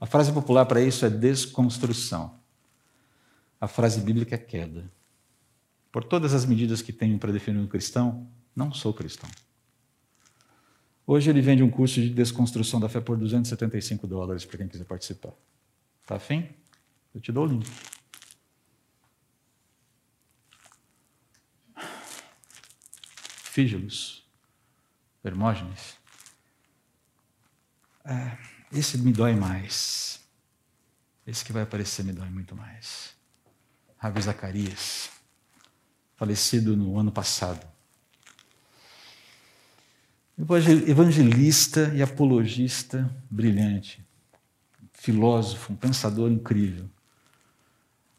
A 0.00 0.06
frase 0.06 0.32
popular 0.32 0.64
para 0.64 0.80
isso 0.80 1.04
é 1.04 1.10
desconstrução. 1.10 2.38
A 3.60 3.66
frase 3.66 4.00
bíblica 4.00 4.36
é 4.36 4.38
queda. 4.38 4.88
Por 5.90 6.04
todas 6.04 6.32
as 6.34 6.46
medidas 6.46 6.80
que 6.80 6.92
tenho 6.92 7.18
para 7.18 7.32
definir 7.32 7.58
um 7.58 7.66
cristão, 7.66 8.28
não 8.54 8.72
sou 8.72 8.94
cristão. 8.94 9.28
Hoje 11.10 11.30
ele 11.30 11.40
vende 11.40 11.62
um 11.62 11.70
curso 11.70 12.02
de 12.02 12.10
desconstrução 12.10 12.78
da 12.78 12.86
fé 12.86 13.00
por 13.00 13.16
275 13.16 14.06
dólares 14.06 14.44
para 14.44 14.58
quem 14.58 14.68
quiser 14.68 14.84
participar. 14.84 15.32
Tá 16.04 16.16
afim? 16.16 16.46
Eu 17.14 17.20
te 17.22 17.32
dou 17.32 17.46
o 17.46 17.46
link. 17.46 17.66
Fígilos, 23.42 24.22
Hermógenes. 25.24 25.96
É. 28.04 28.36
Esse 28.70 28.98
me 28.98 29.10
dói 29.10 29.34
mais. 29.34 30.20
Esse 31.26 31.42
que 31.42 31.54
vai 31.54 31.62
aparecer 31.62 32.04
me 32.04 32.12
dói 32.12 32.28
muito 32.28 32.54
mais. 32.54 33.16
Rabi 33.96 34.20
Zacarias, 34.20 35.08
falecido 36.16 36.76
no 36.76 36.98
ano 36.98 37.10
passado. 37.10 37.66
Evangelista 40.40 41.92
e 41.96 42.00
apologista 42.00 43.10
brilhante, 43.28 44.00
filósofo, 44.92 45.72
um 45.72 45.76
pensador 45.76 46.30
incrível. 46.30 46.84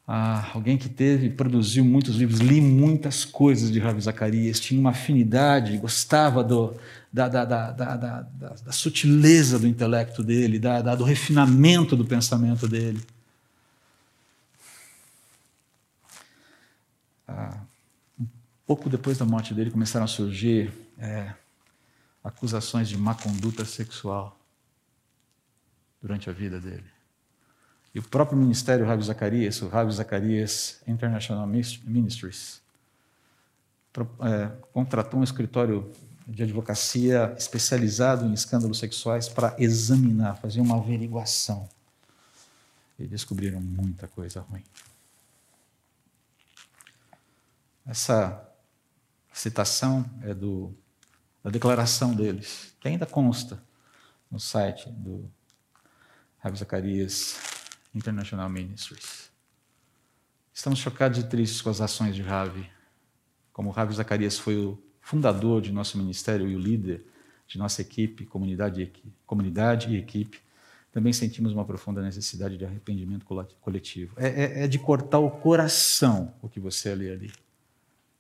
Ah, 0.06 0.52
alguém 0.54 0.78
que 0.78 0.90
teve, 0.90 1.30
produziu 1.30 1.86
muitos 1.86 2.16
livros, 2.16 2.40
li 2.40 2.60
muitas 2.60 3.24
coisas 3.24 3.72
de 3.72 3.80
Ravi 3.80 4.02
Zacarias, 4.02 4.60
tinha 4.60 4.82
uma 4.82 4.90
afinidade, 4.90 5.78
gostava 5.78 6.44
do, 6.44 6.76
da, 7.14 7.30
da, 7.30 7.46
da, 7.46 7.72
da, 7.72 8.22
da 8.66 8.72
sutileza 8.72 9.58
do 9.58 9.68
intelecto 9.68 10.22
dele, 10.22 10.60
do 10.98 11.04
refinamento 11.06 11.96
do 11.96 12.04
pensamento 12.04 12.68
dele. 12.68 13.02
Ah, 17.26 17.62
um 18.20 18.28
pouco 18.68 18.90
depois 18.90 19.18
da 19.18 19.26
morte 19.26 19.54
dele 19.54 19.72
começaram 19.72 20.04
a 20.04 20.08
surgir 20.08 20.74
é, 20.98 21.32
acusações 22.24 22.90
de 22.90 22.98
má 22.98 23.16
conduta 23.16 23.66
sexual 23.66 24.40
durante 26.02 26.30
a 26.30 26.34
vida 26.34 26.60
dele. 26.60 26.86
E 27.94 28.00
o 28.00 28.04
próprio 28.04 28.38
ministério 28.38 28.86
Ravi 28.86 29.04
Zacarias, 29.04 29.62
o 29.62 29.68
Ravi 29.68 29.92
Zacarias 29.92 30.82
International 30.88 31.48
Ministries, 31.48 32.62
é, 34.22 34.48
contratou 34.72 35.20
um 35.20 35.24
escritório 35.24 35.92
de 36.28 36.44
advocacia 36.44 37.34
especializado 37.38 38.26
em 38.26 38.34
escândalos 38.34 38.78
sexuais 38.78 39.28
para 39.28 39.56
examinar, 39.58 40.38
fazer 40.38 40.62
uma 40.62 40.78
averiguação. 40.78 41.68
E 43.00 43.08
descobriram 43.08 43.60
muita 43.60 44.08
coisa 44.08 44.42
ruim. 44.42 44.64
Essa 47.88 48.48
citação 49.34 50.06
é 50.22 50.34
do, 50.34 50.72
da 51.44 51.50
declaração 51.50 52.14
deles, 52.14 52.76
que 52.80 52.88
ainda 52.88 53.06
consta 53.06 53.62
no 54.30 54.40
site 54.40 54.90
do 54.90 55.30
Ravi 56.38 56.58
Zacarias 56.58 57.38
International 57.94 58.50
Ministries. 58.50 59.32
Estamos 60.54 60.80
chocados 60.80 61.20
e 61.20 61.24
tristes 61.24 61.62
com 61.62 61.70
as 61.70 61.82
ações 61.82 62.16
de 62.16 62.22
Ravi. 62.22 62.70
Como 63.54 63.72
Ravi 63.72 63.94
Zacarias 63.94 64.38
foi 64.38 64.58
o 64.58 64.82
fundador 65.02 65.62
de 65.62 65.72
nosso 65.72 65.98
ministério 65.98 66.48
e 66.48 66.56
o 66.56 66.60
líder 66.60 67.06
de 67.48 67.58
nossa 67.58 67.82
equipe, 67.82 68.26
comunidade 68.26 68.80
e 68.80 68.84
equipe, 68.84 69.12
comunidade 69.26 69.90
e 69.90 69.98
equipe, 69.98 70.40
também 70.92 71.14
sentimos 71.14 71.52
uma 71.54 71.66
profunda 71.66 72.02
necessidade 72.02 72.58
de 72.58 72.66
arrependimento 72.66 73.26
coletivo. 73.60 74.14
É, 74.18 74.28
é, 74.28 74.64
é 74.66 74.68
de 74.68 74.78
cortar 74.78 75.20
o 75.20 75.32
coração 75.32 76.34
o 76.42 76.50
que 76.50 76.60
você 76.60 76.94
lê 76.94 77.12
ali, 77.12 77.32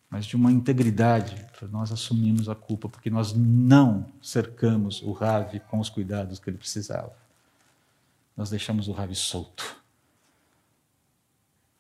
mas 0.09 0.25
de 0.25 0.35
uma 0.35 0.51
integridade. 0.51 1.45
Nós 1.71 1.91
assumimos 1.91 2.49
a 2.49 2.55
culpa 2.55 2.89
porque 2.89 3.09
nós 3.09 3.33
não 3.33 4.05
cercamos 4.21 5.01
o 5.01 5.11
Ravi 5.11 5.59
com 5.59 5.79
os 5.79 5.89
cuidados 5.89 6.39
que 6.39 6.49
ele 6.49 6.57
precisava 6.57 7.13
nós 8.39 8.49
deixamos 8.49 8.87
o 8.87 8.93
Ravi 8.93 9.15
solto. 9.15 9.75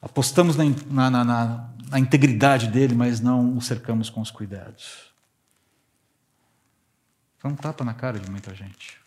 Apostamos 0.01 0.57
na, 0.57 1.09
na, 1.09 1.23
na, 1.23 1.69
na, 1.89 1.99
integridade 1.99 2.67
dele, 2.67 2.93
mas 2.93 3.21
não 3.21 3.55
o 3.57 3.61
cercamos 3.61 4.09
com 4.09 4.19
os 4.19 4.29
cuidados. 4.29 5.09
Foi 7.37 7.49
um 7.49 7.55
tapa 7.55 7.85
na 7.85 7.93
cara 7.93 8.19
de 8.19 8.29
muita 8.29 8.53
gente. 8.53 8.99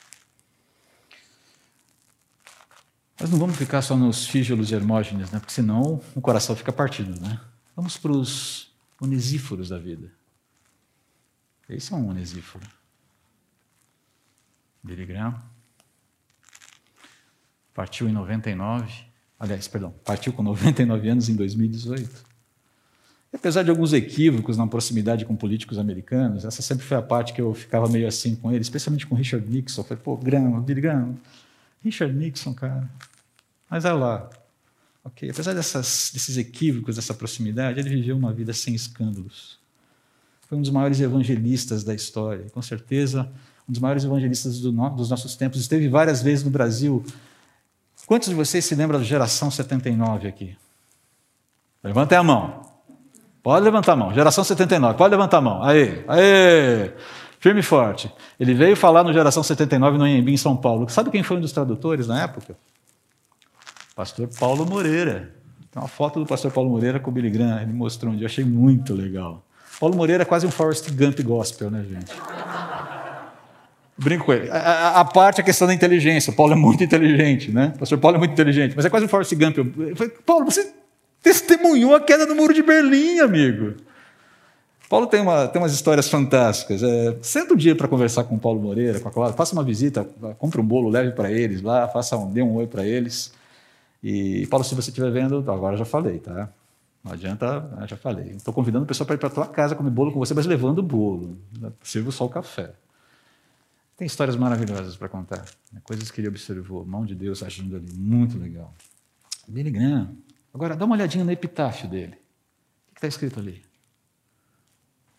Mas 3.20 3.28
não 3.28 3.38
vamos 3.38 3.56
ficar 3.56 3.82
só 3.82 3.98
nos 3.98 4.26
fígilos 4.26 4.70
e 4.70 4.74
hermógenes, 4.74 5.30
né? 5.30 5.38
porque 5.38 5.52
senão 5.52 6.00
o 6.14 6.22
coração 6.22 6.56
fica 6.56 6.72
partido. 6.72 7.20
Né? 7.20 7.38
Vamos 7.76 7.98
para 7.98 8.12
os 8.12 8.71
onesíforos 9.02 9.68
da 9.68 9.78
vida. 9.78 10.10
Esse 11.68 11.92
é 11.92 11.96
um 11.96 12.08
onesíforo. 12.08 12.64
Billy 14.82 15.04
Graham 15.04 15.40
partiu 17.74 18.08
em 18.08 18.12
99, 18.12 18.92
aliás, 19.38 19.66
perdão, 19.66 19.92
partiu 20.04 20.32
com 20.32 20.42
99 20.42 21.08
anos 21.08 21.28
em 21.28 21.34
2018. 21.34 22.32
E 23.32 23.36
apesar 23.36 23.62
de 23.62 23.70
alguns 23.70 23.92
equívocos 23.92 24.56
na 24.56 24.66
proximidade 24.66 25.24
com 25.24 25.34
políticos 25.34 25.78
americanos, 25.78 26.44
essa 26.44 26.62
sempre 26.62 26.84
foi 26.84 26.96
a 26.96 27.02
parte 27.02 27.32
que 27.32 27.40
eu 27.40 27.52
ficava 27.54 27.88
meio 27.88 28.06
assim 28.06 28.36
com 28.36 28.52
ele, 28.52 28.60
especialmente 28.60 29.06
com 29.06 29.14
Richard 29.14 29.48
Nixon. 29.48 29.80
Eu 29.80 29.84
falei, 29.84 30.02
pô, 30.02 30.16
Graham, 30.16 30.60
Billy 30.60 30.80
Graham, 30.80 31.16
Richard 31.82 32.14
Nixon, 32.14 32.54
cara. 32.54 32.88
Mas 33.70 33.84
olha 33.84 33.94
lá, 33.94 34.30
ok, 35.04 35.30
apesar 35.30 35.54
dessas, 35.54 36.10
desses 36.12 36.36
equívocos, 36.36 36.96
dessa 36.96 37.14
proximidade, 37.14 37.80
ele 37.80 37.90
viveu 37.90 38.16
uma 38.16 38.32
vida 38.32 38.52
sem 38.52 38.74
escândalos. 38.74 39.58
Foi 40.48 40.58
um 40.58 40.60
dos 40.60 40.70
maiores 40.70 41.00
evangelistas 41.00 41.82
da 41.82 41.94
história, 41.94 42.46
com 42.50 42.62
certeza 42.62 43.30
um 43.68 43.72
dos 43.72 43.80
maiores 43.80 44.04
evangelistas 44.04 44.60
do 44.60 44.72
no, 44.72 44.90
dos 44.90 45.10
nossos 45.10 45.36
tempos. 45.36 45.60
Esteve 45.60 45.88
várias 45.88 46.22
vezes 46.22 46.44
no 46.44 46.50
Brasil. 46.50 47.04
Quantos 48.06 48.28
de 48.28 48.34
vocês 48.34 48.64
se 48.64 48.74
lembram 48.74 48.98
da 48.98 49.04
geração 49.04 49.50
79 49.50 50.28
aqui? 50.28 50.56
Levantem 51.82 52.18
a 52.18 52.22
mão. 52.22 52.62
Pode 53.42 53.64
levantar 53.64 53.92
a 53.92 53.96
mão. 53.96 54.14
Geração 54.14 54.44
79, 54.44 54.96
pode 54.96 55.10
levantar 55.10 55.38
a 55.38 55.40
mão. 55.40 55.62
Aí, 55.62 56.04
aí. 56.06 56.92
Firme 57.40 57.58
e 57.58 57.62
forte. 57.62 58.12
Ele 58.38 58.54
veio 58.54 58.76
falar 58.76 59.02
no 59.02 59.12
Geração 59.12 59.42
79 59.42 59.98
no 59.98 60.04
Anhembi, 60.04 60.32
em 60.32 60.36
São 60.36 60.56
Paulo. 60.56 60.88
Sabe 60.88 61.10
quem 61.10 61.24
foi 61.24 61.38
um 61.38 61.40
dos 61.40 61.50
tradutores 61.50 62.06
na 62.06 62.22
época? 62.22 62.56
Pastor 63.94 64.28
Paulo 64.38 64.64
Moreira. 64.64 65.34
Tem 65.70 65.82
uma 65.82 65.88
foto 65.88 66.20
do 66.20 66.26
pastor 66.26 66.50
Paulo 66.50 66.70
Moreira 66.70 67.00
com 67.00 67.10
o 67.10 67.12
Billy 67.12 67.30
Graham. 67.30 67.62
Ele 67.62 67.72
mostrou 67.72 68.12
um 68.12 68.16
dia, 68.16 68.26
achei 68.26 68.44
muito 68.44 68.94
legal. 68.94 69.44
Paulo 69.80 69.96
Moreira 69.96 70.22
é 70.22 70.26
quase 70.26 70.46
um 70.46 70.50
Forrest 70.50 70.90
Gump 70.90 71.20
gospel, 71.22 71.70
né, 71.70 71.84
gente? 71.88 72.12
Brinco 73.96 74.26
com 74.26 74.32
ele. 74.32 74.50
A, 74.50 74.56
a, 74.56 75.00
a, 75.00 75.04
parte, 75.04 75.40
a 75.40 75.44
questão 75.44 75.66
da 75.66 75.74
inteligência. 75.74 76.32
O 76.32 76.36
Paulo 76.36 76.52
é 76.52 76.56
muito 76.56 76.82
inteligente, 76.82 77.50
né? 77.50 77.72
O 77.76 77.78
pastor 77.80 77.98
Paulo 77.98 78.16
é 78.16 78.18
muito 78.18 78.32
inteligente, 78.32 78.74
mas 78.74 78.84
é 78.84 78.90
quase 78.90 79.06
um 79.06 79.08
Forrest 79.08 79.34
Gump. 79.34 79.58
Eu 79.58 79.96
falei, 79.96 80.12
Paulo, 80.24 80.44
você 80.44 80.72
testemunhou 81.22 81.94
a 81.94 82.00
queda 82.00 82.26
do 82.26 82.34
muro 82.34 82.52
de 82.52 82.62
Berlim, 82.62 83.20
amigo. 83.20 83.74
Paulo 84.88 85.06
tem, 85.06 85.20
uma, 85.20 85.48
tem 85.48 85.60
umas 85.60 85.72
histórias 85.72 86.08
fantásticas. 86.08 86.82
É, 86.82 87.16
senta 87.22 87.54
um 87.54 87.56
dia 87.56 87.74
para 87.74 87.88
conversar 87.88 88.24
com 88.24 88.34
o 88.34 88.38
Paulo 88.38 88.60
Moreira, 88.60 89.00
com 89.00 89.08
a 89.08 89.10
Cláudia, 89.10 89.36
faça 89.36 89.54
uma 89.54 89.64
visita, 89.64 90.06
compre 90.38 90.60
um 90.60 90.64
bolo, 90.64 90.90
leve 90.90 91.12
para 91.12 91.30
eles 91.30 91.62
lá, 91.62 91.88
faça 91.88 92.16
um, 92.16 92.30
dê 92.30 92.42
um 92.42 92.54
oi 92.56 92.66
para 92.66 92.84
eles. 92.84 93.32
E, 94.02 94.46
Paulo, 94.48 94.64
se 94.64 94.74
você 94.74 94.90
estiver 94.90 95.10
vendo, 95.10 95.38
agora 95.50 95.76
já 95.76 95.84
falei, 95.84 96.18
tá? 96.18 96.52
Não 97.04 97.12
adianta, 97.12 97.86
já 97.88 97.96
falei. 97.96 98.30
Estou 98.30 98.54
convidando 98.54 98.84
o 98.84 98.86
pessoal 98.86 99.06
para 99.06 99.14
ir 99.14 99.18
para 99.18 99.30
tua 99.30 99.46
casa 99.46 99.74
comer 99.74 99.90
bolo 99.90 100.12
com 100.12 100.18
você, 100.18 100.34
mas 100.34 100.46
levando 100.46 100.78
o 100.78 100.82
bolo. 100.82 101.38
Sirvo 101.82 102.12
só 102.12 102.24
o 102.24 102.28
café. 102.28 102.74
Tem 103.96 104.06
histórias 104.06 104.36
maravilhosas 104.36 104.96
para 104.96 105.08
contar, 105.08 105.44
né? 105.72 105.80
coisas 105.84 106.10
que 106.10 106.20
ele 106.20 106.28
observou, 106.28 106.84
mão 106.84 107.04
de 107.04 107.14
Deus 107.14 107.42
agindo 107.42 107.76
ali, 107.76 107.92
muito 107.92 108.38
legal. 108.38 108.74
Billy 109.46 109.70
Graham. 109.70 110.16
Agora, 110.52 110.76
dá 110.76 110.84
uma 110.84 110.94
olhadinha 110.94 111.24
no 111.24 111.30
epitáfio 111.30 111.88
dele. 111.88 112.14
O 112.90 112.94
que 112.94 112.98
está 112.98 113.08
escrito 113.08 113.38
ali? 113.38 113.62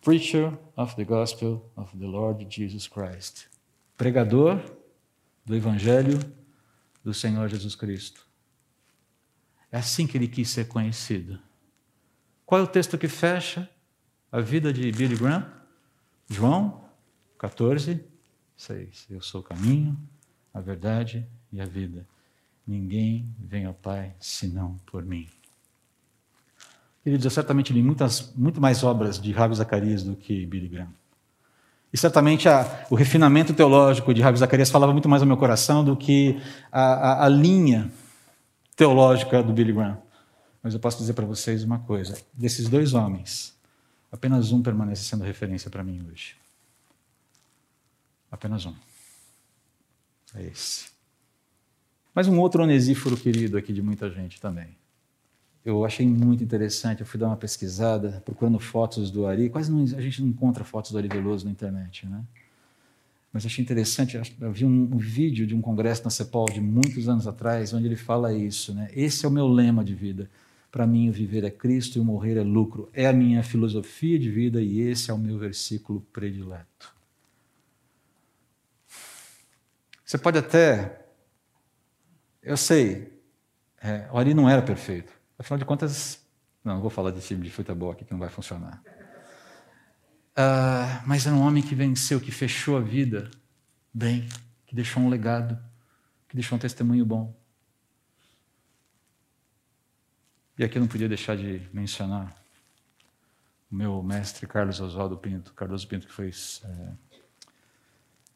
Preacher 0.02 0.52
of 0.76 0.94
the 0.96 1.04
Gospel 1.04 1.70
of 1.76 1.96
the 1.96 2.04
Lord 2.04 2.46
Jesus 2.50 2.86
Christ. 2.86 3.46
Pregador 3.96 4.60
do 5.46 5.54
Evangelho 5.54 6.18
do 7.02 7.14
Senhor 7.14 7.48
Jesus 7.48 7.74
Cristo. 7.74 8.26
É 9.74 9.78
assim 9.78 10.06
que 10.06 10.16
ele 10.16 10.28
quis 10.28 10.50
ser 10.50 10.68
conhecido. 10.68 11.36
Qual 12.46 12.60
é 12.60 12.62
o 12.62 12.66
texto 12.68 12.96
que 12.96 13.08
fecha 13.08 13.68
a 14.30 14.40
vida 14.40 14.72
de 14.72 14.92
Billy 14.92 15.16
Graham? 15.16 15.50
João 16.30 16.84
14, 17.36 18.00
6. 18.56 19.06
Eu 19.10 19.20
sou 19.20 19.40
o 19.40 19.44
caminho, 19.44 19.98
a 20.54 20.60
verdade 20.60 21.26
e 21.52 21.60
a 21.60 21.66
vida. 21.66 22.06
Ninguém 22.64 23.28
vem 23.36 23.64
ao 23.64 23.74
Pai 23.74 24.14
senão 24.20 24.78
por 24.86 25.04
mim. 25.04 25.26
Queridos, 27.02 27.24
eu 27.24 27.30
certamente 27.32 27.72
li 27.72 27.82
muitas, 27.82 28.32
muito 28.36 28.60
mais 28.60 28.84
obras 28.84 29.20
de 29.20 29.32
Ravi 29.32 29.56
Zacarias 29.56 30.04
do 30.04 30.14
que 30.14 30.46
Billy 30.46 30.68
Graham. 30.68 30.94
E 31.92 31.98
certamente 31.98 32.48
a, 32.48 32.86
o 32.90 32.94
refinamento 32.94 33.52
teológico 33.52 34.14
de 34.14 34.22
Ravi 34.22 34.38
Zacarias 34.38 34.70
falava 34.70 34.92
muito 34.92 35.08
mais 35.08 35.20
ao 35.20 35.26
meu 35.26 35.36
coração 35.36 35.84
do 35.84 35.96
que 35.96 36.40
a, 36.70 36.80
a, 36.80 37.24
a 37.24 37.28
linha 37.28 37.90
teológica 38.76 39.42
do 39.42 39.52
Billy 39.52 39.72
Graham. 39.72 40.00
Mas 40.62 40.74
eu 40.74 40.80
posso 40.80 40.98
dizer 40.98 41.12
para 41.12 41.26
vocês 41.26 41.62
uma 41.62 41.78
coisa: 41.80 42.16
desses 42.32 42.68
dois 42.68 42.94
homens, 42.94 43.54
apenas 44.10 44.52
um 44.52 44.62
permanece 44.62 45.04
sendo 45.04 45.24
referência 45.24 45.70
para 45.70 45.84
mim 45.84 46.06
hoje. 46.10 46.36
Apenas 48.30 48.66
um. 48.66 48.74
É 50.34 50.42
esse. 50.42 50.86
Mas 52.14 52.28
um 52.28 52.38
outro 52.38 52.62
onesíforo 52.62 53.16
querido 53.16 53.56
aqui 53.56 53.72
de 53.72 53.82
muita 53.82 54.10
gente 54.10 54.40
também. 54.40 54.76
Eu 55.64 55.84
achei 55.84 56.06
muito 56.06 56.44
interessante, 56.44 57.00
eu 57.00 57.06
fui 57.06 57.18
dar 57.18 57.28
uma 57.28 57.36
pesquisada, 57.36 58.22
procurando 58.24 58.58
fotos 58.58 59.10
do 59.10 59.26
Ari. 59.26 59.48
Quase 59.48 59.72
não, 59.72 59.82
a 59.82 60.00
gente 60.00 60.20
não 60.20 60.28
encontra 60.28 60.62
fotos 60.62 60.90
do 60.90 60.98
Ari 60.98 61.08
Veloso 61.08 61.46
na 61.46 61.50
internet, 61.50 62.06
né? 62.06 62.22
Mas 63.34 63.44
achei 63.44 63.64
interessante, 63.64 64.16
eu 64.40 64.52
vi 64.52 64.64
um, 64.64 64.96
vídeo 64.96 65.44
de 65.44 65.56
um 65.56 65.60
congresso 65.60 66.04
na 66.04 66.10
CEPOL 66.10 66.46
de 66.46 66.60
muitos 66.60 67.08
anos 67.08 67.26
atrás, 67.26 67.74
onde 67.74 67.84
ele 67.84 67.96
fala 67.96 68.32
isso, 68.32 68.72
né? 68.72 68.88
Esse 68.94 69.26
é 69.26 69.28
o 69.28 69.32
meu 69.32 69.48
lema 69.48 69.84
de 69.84 69.92
vida. 69.92 70.30
Para 70.70 70.86
mim, 70.86 71.08
o 71.08 71.12
viver 71.12 71.42
é 71.42 71.50
Cristo 71.50 71.98
e 71.98 72.00
o 72.00 72.04
morrer 72.04 72.36
é 72.36 72.44
lucro. 72.44 72.88
É 72.92 73.08
a 73.08 73.12
minha 73.12 73.42
filosofia 73.42 74.20
de 74.20 74.30
vida 74.30 74.62
e 74.62 74.78
esse 74.78 75.10
é 75.10 75.14
o 75.14 75.18
meu 75.18 75.36
versículo 75.36 76.00
predileto. 76.12 76.94
Você 80.04 80.16
pode 80.16 80.38
até. 80.38 81.04
Eu 82.40 82.56
sei, 82.56 83.20
é, 83.82 84.08
o 84.12 84.16
Ari 84.16 84.32
não 84.32 84.48
era 84.48 84.62
perfeito. 84.62 85.12
Afinal 85.36 85.58
de 85.58 85.64
contas, 85.64 86.24
não, 86.62 86.74
não 86.74 86.80
vou 86.80 86.90
falar 86.90 87.10
de 87.10 87.20
time 87.20 87.42
de 87.42 87.50
futebol 87.50 87.90
aqui 87.90 88.04
que 88.04 88.12
não 88.12 88.20
vai 88.20 88.28
funcionar. 88.28 88.80
Uh, 90.36 91.02
mas 91.06 91.26
era 91.26 91.34
um 91.34 91.42
homem 91.42 91.62
que 91.62 91.74
venceu, 91.74 92.20
que 92.20 92.32
fechou 92.32 92.76
a 92.76 92.80
vida 92.80 93.30
bem, 93.92 94.28
que 94.66 94.74
deixou 94.74 95.02
um 95.02 95.08
legado, 95.08 95.56
que 96.28 96.34
deixou 96.34 96.56
um 96.56 96.60
testemunho 96.60 97.06
bom. 97.06 97.32
E 100.58 100.64
aqui 100.64 100.76
eu 100.76 100.80
não 100.80 100.88
podia 100.88 101.08
deixar 101.08 101.36
de 101.36 101.62
mencionar 101.72 102.34
o 103.70 103.74
meu 103.74 104.02
mestre 104.02 104.46
Carlos 104.46 104.80
Oswaldo 104.80 105.16
Pinto, 105.16 105.52
Carlos 105.52 105.84
Pinto, 105.84 106.06
que 106.06 106.12
foi 106.12 106.30
é, 106.64 106.92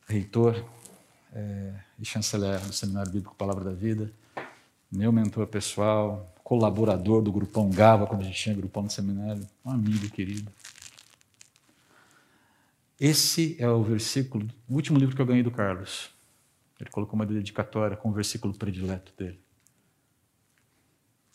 reitor 0.09 0.65
é, 1.33 1.75
e 1.99 2.05
chanceler 2.05 2.61
do 2.61 2.73
Seminário 2.73 3.11
Bíblico 3.11 3.35
Palavra 3.35 3.65
da 3.65 3.73
Vida, 3.73 4.13
meu 4.91 5.13
mentor 5.13 5.47
pessoal, 5.47 6.33
colaborador 6.43 7.23
do 7.23 7.31
Grupão 7.31 7.69
Gava, 7.71 8.07
quando 8.07 8.23
a 8.23 8.25
gente 8.25 8.41
tinha 8.41 8.55
grupão 8.55 8.83
no 8.85 8.91
seminário, 8.91 9.47
um 9.65 9.71
amigo 9.71 10.09
querido. 10.09 10.51
Esse 13.01 13.57
é 13.61 13.69
o 13.69 13.83
versículo, 13.83 14.49
o 14.69 14.75
último 14.75 14.99
livro 14.99 15.15
que 15.15 15.23
eu 15.23 15.27
ganhei 15.27 15.43
do 15.43 15.53
Carlos. 15.53 16.11
Ele 16.81 16.91
colocou 16.91 17.15
uma 17.15 17.27
dedicatória 17.27 17.97
com 17.97 18.11
o 18.11 18.13
versículo 18.13 18.53
predileto 18.55 19.13
dele. 19.17 19.41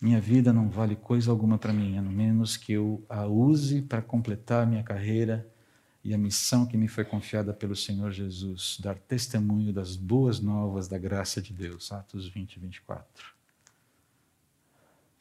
Minha 0.01 0.19
vida 0.19 0.51
não 0.51 0.69
vale 0.69 0.97
coisa 0.97 1.31
alguma 1.31 1.57
para 1.57 1.71
mim, 1.71 1.97
a 1.97 2.01
menos 2.01 2.57
que 2.57 2.73
eu 2.73 3.05
a 3.07 3.25
use 3.25 3.81
para 3.81 4.01
completar 4.01 4.67
minha 4.67 4.83
carreira 4.83 5.49
e 6.03 6.13
a 6.13 6.17
missão 6.17 6.65
que 6.65 6.75
me 6.75 6.89
foi 6.89 7.05
confiada 7.05 7.53
pelo 7.53 7.77
Senhor 7.77 8.11
Jesus, 8.11 8.77
dar 8.81 8.99
testemunho 8.99 9.71
das 9.71 9.95
boas 9.95 10.41
novas 10.41 10.89
da 10.89 10.97
graça 10.97 11.41
de 11.41 11.53
Deus. 11.53 11.93
Atos 11.93 12.27
20, 12.27 12.59
24. 12.59 13.33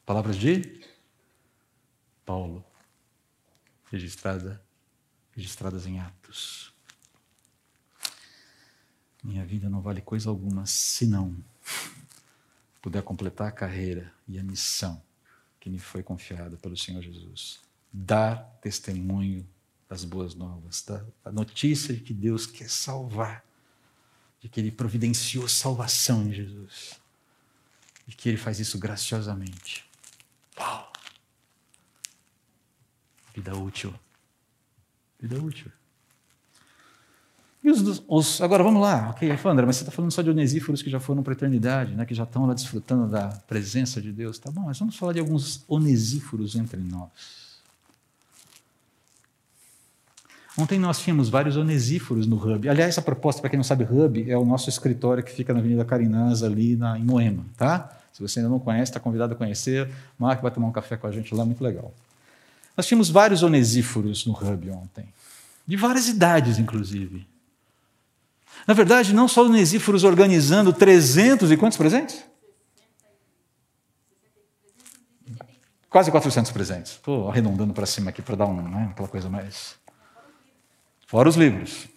Palavras 0.05 0.35
de 0.35 0.81
Paulo, 2.25 2.65
registrada, 3.89 4.61
registradas 5.35 5.85
em 5.85 5.99
Atos. 5.99 6.73
Minha 9.23 9.45
vida 9.45 9.69
não 9.69 9.81
vale 9.81 10.01
coisa 10.01 10.29
alguma 10.29 10.65
senão 10.65 11.35
puder 12.81 13.01
completar 13.01 13.47
a 13.47 13.51
carreira 13.51 14.13
e 14.27 14.37
a 14.37 14.43
missão 14.43 15.01
que 15.59 15.69
me 15.69 15.79
foi 15.79 16.03
confiada 16.03 16.57
pelo 16.57 16.75
Senhor 16.75 17.01
Jesus. 17.01 17.61
Dar 17.91 18.35
testemunho 18.61 19.47
das 19.87 20.03
boas 20.03 20.35
novas, 20.35 20.83
da, 20.83 21.31
notícia 21.31 21.93
de 21.93 22.01
que 22.01 22.13
Deus 22.13 22.45
quer 22.45 22.69
salvar, 22.69 23.45
de 24.41 24.49
que 24.49 24.59
Ele 24.59 24.71
providenciou 24.71 25.47
salvação 25.47 26.23
em 26.23 26.33
Jesus, 26.33 26.99
e 28.05 28.11
que 28.11 28.27
Ele 28.27 28.37
faz 28.37 28.59
isso 28.59 28.77
graciosamente. 28.77 29.85
Uau! 30.57 30.91
Vida 33.33 33.55
útil. 33.55 33.97
Vida 35.23 35.41
útil. 35.41 35.71
E 37.63 37.71
os, 37.71 38.03
os, 38.09 38.41
agora 38.41 38.61
vamos 38.61 38.81
lá, 38.81 39.11
ok, 39.11 39.31
Efandra, 39.31 39.65
mas 39.65 39.77
você 39.77 39.83
está 39.83 39.91
falando 39.91 40.11
só 40.11 40.21
de 40.21 40.29
onesíforos 40.29 40.81
que 40.81 40.89
já 40.89 40.99
foram 40.99 41.23
para 41.23 41.31
a 41.31 41.35
eternidade, 41.37 41.95
né, 41.95 42.05
que 42.05 42.13
já 42.13 42.23
estão 42.23 42.45
lá 42.45 42.53
desfrutando 42.53 43.07
da 43.07 43.29
presença 43.47 44.01
de 44.01 44.11
Deus. 44.11 44.37
Tá 44.37 44.51
bom, 44.51 44.63
mas 44.63 44.77
vamos 44.77 44.97
falar 44.97 45.13
de 45.13 45.21
alguns 45.21 45.63
onesíforos 45.65 46.57
entre 46.57 46.77
nós. 46.81 47.09
Ontem 50.59 50.77
nós 50.77 50.99
tínhamos 50.99 51.29
vários 51.29 51.55
onesíforos 51.55 52.27
no 52.27 52.35
Hub. 52.35 52.67
Aliás, 52.67 52.97
a 52.97 53.01
proposta, 53.01 53.39
para 53.39 53.49
quem 53.49 53.57
não 53.57 53.63
sabe, 53.63 53.85
Hub 53.85 54.29
é 54.29 54.37
o 54.37 54.43
nosso 54.43 54.67
escritório 54.67 55.23
que 55.23 55.31
fica 55.31 55.53
na 55.53 55.59
Avenida 55.59 55.85
Carinãs, 55.85 56.43
ali 56.43 56.75
na, 56.75 56.99
em 56.99 57.03
Moema. 57.05 57.45
Tá? 57.55 57.97
Se 58.11 58.21
você 58.21 58.39
ainda 58.39 58.49
não 58.49 58.59
conhece, 58.59 58.91
está 58.91 58.99
convidado 58.99 59.33
a 59.33 59.37
conhecer. 59.37 59.89
Mark 60.19 60.41
vai 60.41 60.51
tomar 60.51 60.67
um 60.67 60.71
café 60.73 60.97
com 60.97 61.07
a 61.07 61.11
gente 61.13 61.33
lá, 61.33 61.45
muito 61.45 61.63
legal. 61.63 61.93
Nós 62.75 62.87
tínhamos 62.87 63.09
vários 63.09 63.43
onesíforos 63.43 64.25
no 64.25 64.33
Hub 64.33 64.69
ontem, 64.71 65.13
de 65.65 65.77
várias 65.77 66.07
idades, 66.07 66.57
inclusive. 66.57 67.27
Na 68.67 68.73
verdade, 68.73 69.13
não 69.13 69.27
só 69.27 69.45
onesíforos 69.45 70.03
organizando 70.03 70.73
300 70.73 71.51
e 71.51 71.57
quantos 71.57 71.77
presentes? 71.77 72.23
Quase 75.89 76.09
400 76.09 76.51
presentes. 76.51 76.93
Estou 76.93 77.29
arredondando 77.29 77.73
para 77.73 77.85
cima 77.85 78.09
aqui 78.09 78.21
para 78.21 78.35
dar 78.35 78.45
um, 78.47 78.61
né, 78.61 78.89
aquela 78.91 79.07
coisa 79.07 79.29
mais. 79.29 79.75
Fora 81.05 81.29
os 81.29 81.35
livros. 81.35 81.87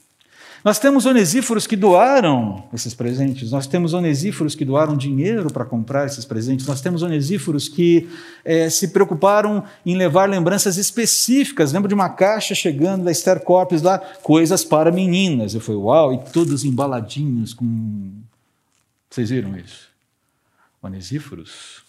Nós 0.66 0.80
temos 0.80 1.06
onesíforos 1.06 1.64
que 1.64 1.76
doaram 1.76 2.64
esses 2.72 2.92
presentes, 2.92 3.52
nós 3.52 3.68
temos 3.68 3.94
onesíforos 3.94 4.56
que 4.56 4.64
doaram 4.64 4.96
dinheiro 4.96 5.48
para 5.48 5.64
comprar 5.64 6.06
esses 6.06 6.24
presentes, 6.24 6.66
nós 6.66 6.80
temos 6.80 7.04
onesíforos 7.04 7.68
que 7.68 8.10
é, 8.44 8.68
se 8.68 8.88
preocuparam 8.88 9.62
em 9.86 9.96
levar 9.96 10.28
lembranças 10.28 10.76
específicas. 10.76 11.72
Lembro 11.72 11.86
de 11.86 11.94
uma 11.94 12.08
caixa 12.08 12.52
chegando 12.52 13.04
da 13.04 13.12
Esther 13.12 13.44
Corpus 13.44 13.80
lá, 13.80 14.00
coisas 14.24 14.64
para 14.64 14.90
meninas. 14.90 15.54
Eu 15.54 15.60
falei, 15.60 15.80
uau, 15.80 16.12
e 16.12 16.18
todos 16.32 16.64
embaladinhos 16.64 17.54
com. 17.54 18.10
Vocês 19.08 19.30
viram 19.30 19.56
isso? 19.56 19.88
Onesíforos. 20.82 21.84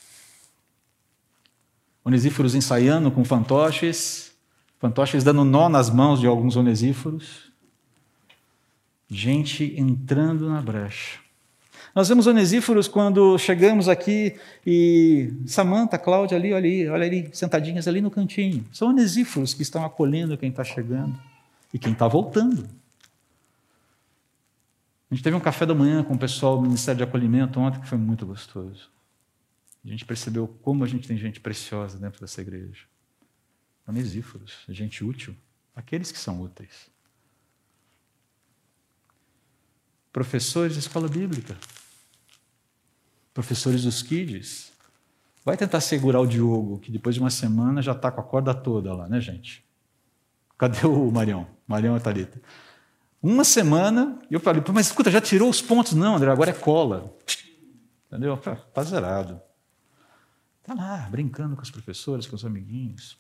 Onesíforos 2.06 2.54
ensaiando 2.54 3.10
com 3.10 3.26
fantoches 3.26 4.28
fantoches 4.80 5.24
dando 5.24 5.44
nó 5.44 5.68
nas 5.68 5.90
mãos 5.90 6.20
de 6.20 6.28
alguns 6.28 6.56
onesíforos, 6.56 7.47
gente 9.10 9.74
entrando 9.78 10.50
na 10.50 10.62
brecha. 10.62 11.20
Nós 11.96 12.10
vemos 12.10 12.28
onesíforos 12.28 12.88
quando 12.88 13.38
chegamos 13.38 13.90
aqui 13.90 14.38
e 14.66 15.34
Samanta, 15.46 15.98
Cláudia 15.98 16.38
ali, 16.38 16.54
olha 16.54 16.58
ali, 16.58 16.88
olha 16.90 17.06
ali, 17.06 17.30
sentadinhas 17.34 17.88
ali 17.88 18.02
no 18.02 18.12
cantinho. 18.12 18.66
São 18.72 18.90
onesíforos 18.90 19.54
que 19.54 19.64
estão 19.64 19.84
acolhendo 19.84 20.38
quem 20.38 20.50
está 20.50 20.64
chegando 20.64 21.20
e 21.74 21.80
quem 21.80 21.94
está 21.94 22.08
voltando. 22.08 22.68
A 25.10 25.16
gente 25.16 25.24
teve 25.24 25.36
um 25.36 25.40
café 25.40 25.66
da 25.66 25.74
manhã 25.74 26.04
com 26.04 26.14
o 26.14 26.20
pessoal 26.20 26.58
do 26.58 26.64
Ministério 26.64 26.98
de 26.98 27.04
Acolhimento 27.04 27.60
ontem 27.60 27.80
que 27.80 27.88
foi 27.88 27.98
muito 27.98 28.26
gostoso. 28.26 28.92
A 29.84 29.90
gente 29.90 30.06
percebeu 30.06 30.48
como 30.62 30.84
a 30.84 30.88
gente 30.88 31.08
tem 31.08 31.18
gente 31.18 31.40
preciosa 31.40 31.98
dentro 31.98 32.20
dessa 32.20 32.42
igreja 32.42 32.84
onesíforos, 33.88 34.66
gente 34.68 35.04
útil, 35.04 35.36
aqueles 35.74 36.12
que 36.12 36.20
são 36.20 36.42
úteis. 36.42 36.92
Professores 40.18 40.74
de 40.74 40.80
escola 40.80 41.08
bíblica, 41.08 41.56
professores 43.36 43.84
dos 43.84 44.02
kids. 44.02 44.72
Vai 45.46 45.56
tentar 45.56 45.80
segurar 45.80 46.20
o 46.20 46.26
Diogo, 46.26 46.80
que 46.80 46.92
depois 46.92 47.14
de 47.14 47.22
uma 47.22 47.30
semana 47.30 47.84
já 47.84 47.92
está 47.92 48.10
com 48.10 48.20
a 48.20 48.24
corda 48.24 48.52
toda 48.52 48.96
lá, 48.96 49.08
né, 49.08 49.22
gente? 49.22 49.64
Cadê 50.58 50.88
o 50.88 51.12
Marião? 51.12 51.46
Marião 51.68 51.96
e 51.96 52.00
Thalita. 52.00 52.42
Uma 53.22 53.44
semana, 53.44 54.20
e 54.28 54.34
eu 54.34 54.40
falei, 54.40 54.64
mas 54.74 54.88
escuta, 54.88 55.12
já 55.12 55.22
tirou 55.22 55.52
os 55.52 55.62
pontos? 55.62 55.94
Não, 55.94 56.16
André, 56.16 56.32
agora 56.32 56.50
é 56.50 56.54
cola. 56.54 57.16
Entendeu? 58.08 58.34
Está 58.34 58.82
zerado. 58.82 59.40
Está 60.62 60.74
lá, 60.74 61.08
brincando 61.12 61.56
com 61.56 61.62
os 61.62 61.70
professores, 61.70 62.26
com 62.26 62.36
os 62.36 62.44
amiguinhos. 62.44 63.20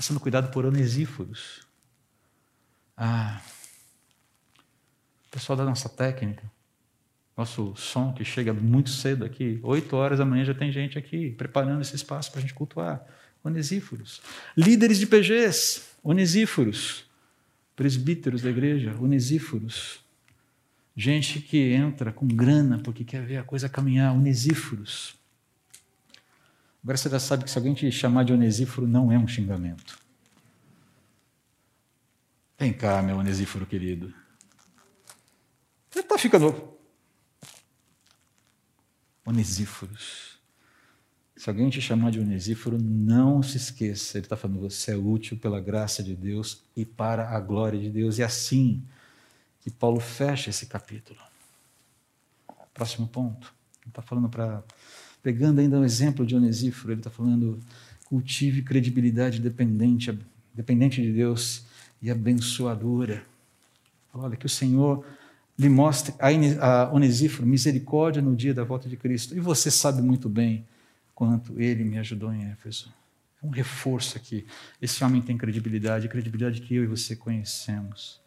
Sendo 0.00 0.18
cuidado 0.18 0.50
por 0.50 0.64
onesíforos. 0.64 1.60
Ah, 2.96 3.40
pessoal 5.32 5.56
da 5.56 5.64
nossa 5.64 5.88
técnica, 5.88 6.44
nosso 7.34 7.74
som 7.74 8.12
que 8.12 8.22
chega 8.22 8.52
muito 8.52 8.90
cedo 8.90 9.24
aqui, 9.24 9.58
oito 9.62 9.96
horas 9.96 10.18
da 10.18 10.26
manhã 10.26 10.44
já 10.44 10.54
tem 10.54 10.70
gente 10.70 10.98
aqui 10.98 11.30
preparando 11.30 11.80
esse 11.80 11.96
espaço 11.96 12.30
para 12.30 12.38
a 12.38 12.42
gente 12.42 12.54
cultuar. 12.54 13.04
Onesíforos. 13.42 14.20
Líderes 14.56 14.98
de 14.98 15.06
PGs, 15.06 15.82
onesíforos. 16.04 17.04
Presbíteros 17.74 18.42
da 18.42 18.50
igreja, 18.50 18.94
onesíforos. 19.00 20.00
Gente 20.94 21.40
que 21.40 21.72
entra 21.72 22.12
com 22.12 22.28
grana 22.28 22.78
porque 22.78 23.02
quer 23.02 23.24
ver 23.24 23.38
a 23.38 23.42
coisa 23.42 23.68
caminhar, 23.68 24.12
onesíforos. 24.14 25.16
Agora 26.84 26.98
você 26.98 27.08
já 27.08 27.18
sabe 27.18 27.44
que 27.44 27.50
se 27.50 27.56
alguém 27.56 27.72
te 27.72 27.90
chamar 27.90 28.24
de 28.24 28.32
onesíforo, 28.32 28.86
não 28.86 29.10
é 29.10 29.18
um 29.18 29.26
xingamento. 29.26 29.98
Vem 32.58 32.72
cá, 32.72 33.02
meu 33.02 33.16
onesíforo 33.16 33.64
querido. 33.64 34.21
Você 35.92 36.00
está 36.00 36.18
ficando. 36.18 36.72
Onesíforos. 39.24 40.40
Se 41.36 41.48
alguém 41.48 41.70
te 41.70 41.80
chamar 41.80 42.10
de 42.10 42.18
onesíforo, 42.18 42.78
não 42.80 43.42
se 43.42 43.56
esqueça. 43.56 44.18
Ele 44.18 44.24
está 44.24 44.36
falando, 44.36 44.60
você 44.60 44.92
é 44.92 44.96
útil 44.96 45.36
pela 45.36 45.60
graça 45.60 46.02
de 46.02 46.16
Deus 46.16 46.62
e 46.74 46.84
para 46.84 47.28
a 47.28 47.38
glória 47.38 47.78
de 47.78 47.90
Deus. 47.90 48.18
E 48.18 48.22
assim 48.22 48.82
que 49.60 49.70
Paulo 49.70 50.00
fecha 50.00 50.50
esse 50.50 50.66
capítulo. 50.66 51.20
Próximo 52.74 53.06
ponto. 53.06 53.54
Ele 53.82 53.90
está 53.90 54.02
falando 54.02 54.28
para 54.28 54.64
Pegando 55.22 55.60
ainda 55.60 55.78
o 55.78 55.84
exemplo 55.84 56.26
de 56.26 56.34
Onesíforo, 56.34 56.92
ele 56.92 57.00
está 57.00 57.10
falando: 57.10 57.60
cultive 58.06 58.62
credibilidade 58.62 59.40
dependente, 59.40 60.18
dependente 60.52 61.00
de 61.00 61.12
Deus 61.12 61.64
e 62.00 62.10
abençoadora. 62.10 63.24
Olha, 64.12 64.36
que 64.36 64.46
o 64.46 64.48
Senhor 64.48 65.06
lhe 65.58 65.68
mostre 65.68 66.14
a 66.18 66.90
Onesíforo 66.92 67.46
misericórdia 67.46 68.22
no 68.22 68.34
dia 68.34 68.54
da 68.54 68.64
volta 68.64 68.88
de 68.88 68.96
Cristo. 68.96 69.36
E 69.36 69.40
você 69.40 69.70
sabe 69.70 70.02
muito 70.02 70.28
bem 70.28 70.66
quanto 71.14 71.60
ele 71.60 71.84
me 71.84 71.98
ajudou 71.98 72.32
em 72.32 72.44
Éfeso. 72.50 72.92
É 73.42 73.46
um 73.46 73.50
reforço 73.50 74.16
aqui. 74.16 74.46
Esse 74.80 75.04
homem 75.04 75.20
tem 75.20 75.36
credibilidade, 75.36 76.08
credibilidade 76.08 76.60
que 76.60 76.74
eu 76.74 76.84
e 76.84 76.86
você 76.86 77.14
conhecemos. 77.14 78.20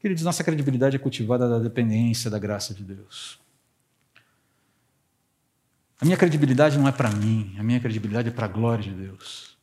Queridos, 0.00 0.24
nossa 0.24 0.44
credibilidade 0.44 0.96
é 0.96 0.98
cultivada 0.98 1.48
da 1.48 1.58
dependência 1.58 2.30
da 2.30 2.38
graça 2.38 2.74
de 2.74 2.84
Deus. 2.84 3.40
A 6.00 6.04
minha 6.04 6.16
credibilidade 6.16 6.78
não 6.78 6.86
é 6.86 6.92
para 6.92 7.10
mim, 7.10 7.54
a 7.58 7.62
minha 7.62 7.80
credibilidade 7.80 8.28
é 8.28 8.30
para 8.30 8.44
a 8.44 8.48
glória 8.48 8.84
de 8.84 8.90
Deus. 8.90 9.56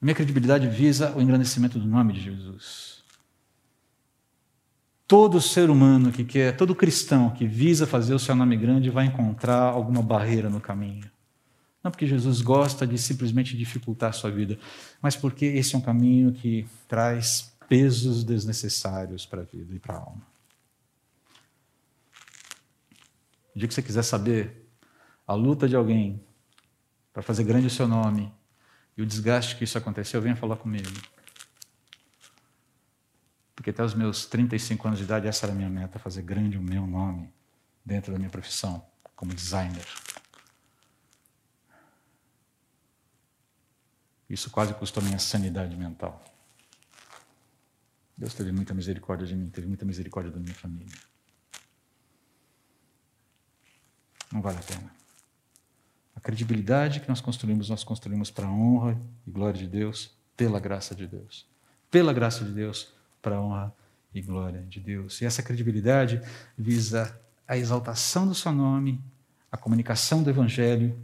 A 0.00 0.04
minha 0.04 0.14
credibilidade 0.14 0.68
visa 0.68 1.16
o 1.16 1.22
engrandecimento 1.22 1.78
do 1.78 1.86
nome 1.86 2.12
de 2.12 2.20
Jesus. 2.20 2.97
Todo 5.08 5.40
ser 5.40 5.70
humano 5.70 6.12
que 6.12 6.22
quer, 6.22 6.54
todo 6.54 6.74
cristão 6.74 7.30
que 7.30 7.46
visa 7.46 7.86
fazer 7.86 8.12
o 8.12 8.18
seu 8.18 8.36
nome 8.36 8.58
grande 8.58 8.90
vai 8.90 9.06
encontrar 9.06 9.62
alguma 9.62 10.02
barreira 10.02 10.50
no 10.50 10.60
caminho. 10.60 11.10
Não 11.82 11.90
porque 11.90 12.06
Jesus 12.06 12.42
gosta 12.42 12.86
de 12.86 12.98
simplesmente 12.98 13.56
dificultar 13.56 14.10
a 14.10 14.12
sua 14.12 14.30
vida, 14.30 14.58
mas 15.00 15.16
porque 15.16 15.46
esse 15.46 15.74
é 15.74 15.78
um 15.78 15.80
caminho 15.80 16.32
que 16.32 16.66
traz 16.86 17.56
pesos 17.66 18.22
desnecessários 18.22 19.24
para 19.24 19.40
a 19.40 19.44
vida 19.44 19.74
e 19.74 19.78
para 19.78 19.94
a 19.94 19.98
alma. 19.98 20.22
O 23.56 23.58
dia 23.58 23.66
que 23.66 23.72
você 23.72 23.82
quiser 23.82 24.02
saber 24.02 24.68
a 25.26 25.32
luta 25.32 25.66
de 25.66 25.74
alguém 25.74 26.20
para 27.14 27.22
fazer 27.22 27.44
grande 27.44 27.66
o 27.66 27.70
seu 27.70 27.88
nome 27.88 28.30
e 28.94 29.00
o 29.00 29.06
desgaste 29.06 29.56
que 29.56 29.64
isso 29.64 29.78
aconteceu, 29.78 30.20
venha 30.20 30.36
falar 30.36 30.56
comigo. 30.56 30.90
Porque 33.58 33.70
até 33.70 33.82
os 33.82 33.92
meus 33.92 34.24
35 34.24 34.86
anos 34.86 35.00
de 35.00 35.04
idade, 35.04 35.26
essa 35.26 35.44
era 35.44 35.52
a 35.52 35.56
minha 35.56 35.68
meta, 35.68 35.98
fazer 35.98 36.22
grande 36.22 36.56
o 36.56 36.62
meu 36.62 36.86
nome 36.86 37.28
dentro 37.84 38.12
da 38.12 38.16
minha 38.16 38.30
profissão, 38.30 38.86
como 39.16 39.34
designer. 39.34 39.84
Isso 44.30 44.48
quase 44.48 44.72
custou 44.74 45.02
minha 45.02 45.18
sanidade 45.18 45.74
mental. 45.74 46.24
Deus 48.16 48.32
teve 48.32 48.52
muita 48.52 48.72
misericórdia 48.74 49.26
de 49.26 49.34
mim, 49.34 49.50
teve 49.50 49.66
muita 49.66 49.84
misericórdia 49.84 50.30
da 50.30 50.38
minha 50.38 50.54
família. 50.54 50.96
Não 54.30 54.40
vale 54.40 54.58
a 54.58 54.62
pena. 54.62 54.94
A 56.14 56.20
credibilidade 56.20 57.00
que 57.00 57.08
nós 57.08 57.20
construímos, 57.20 57.68
nós 57.68 57.82
construímos 57.82 58.30
para 58.30 58.46
a 58.46 58.52
honra 58.52 58.96
e 59.26 59.30
glória 59.32 59.58
de 59.58 59.66
Deus, 59.66 60.16
pela 60.36 60.60
graça 60.60 60.94
de 60.94 61.08
Deus. 61.08 61.44
Pela 61.90 62.12
graça 62.12 62.44
de 62.44 62.52
Deus, 62.52 62.96
para 63.20 63.36
a 63.36 63.40
honra 63.40 63.74
e 64.14 64.22
glória 64.22 64.62
de 64.68 64.80
Deus. 64.80 65.20
E 65.20 65.24
essa 65.24 65.42
credibilidade 65.42 66.20
visa 66.56 67.18
a 67.46 67.56
exaltação 67.56 68.26
do 68.26 68.34
seu 68.34 68.52
nome, 68.52 69.00
a 69.50 69.56
comunicação 69.56 70.22
do 70.22 70.30
Evangelho 70.30 70.98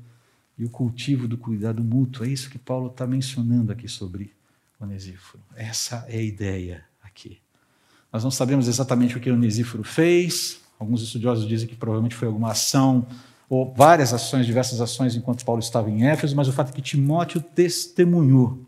e 0.59 0.65
o 0.65 0.71
cultivo 0.71 1.27
do 1.27 1.39
cuidado 1.39 1.83
mútuo. 1.83 2.25
É 2.25 2.29
isso 2.29 2.51
que 2.51 2.59
Paulo 2.59 2.89
está 2.89 3.07
mencionando 3.07 3.73
aqui 3.73 3.89
sobre 3.89 4.33
Onesíforo. 4.79 5.43
Essa 5.57 6.05
é 6.09 6.19
a 6.19 6.23
ideia 6.23 6.85
aqui. 7.03 7.41
Nós 8.12 8.23
não 8.23 8.31
sabemos 8.31 8.69
exatamente 8.69 9.17
o 9.17 9.21
que 9.21 9.31
Onesíforo 9.31 9.83
fez. 9.83 10.61
Alguns 10.79 11.03
estudiosos 11.03 11.49
dizem 11.49 11.69
que 11.69 11.77
provavelmente 11.77 12.15
foi 12.15 12.29
alguma 12.29 12.51
ação 12.51 13.07
ou 13.49 13.73
várias 13.73 14.12
ações, 14.12 14.47
diversas 14.47 14.81
ações 14.81 15.15
enquanto 15.17 15.45
Paulo 15.45 15.61
estava 15.61 15.91
em 15.91 16.07
Éfeso, 16.07 16.35
mas 16.35 16.49
o 16.49 16.53
fato 16.53 16.71
é 16.71 16.73
que 16.73 16.83
Timóteo 16.83 17.41
testemunhou. 17.41 18.65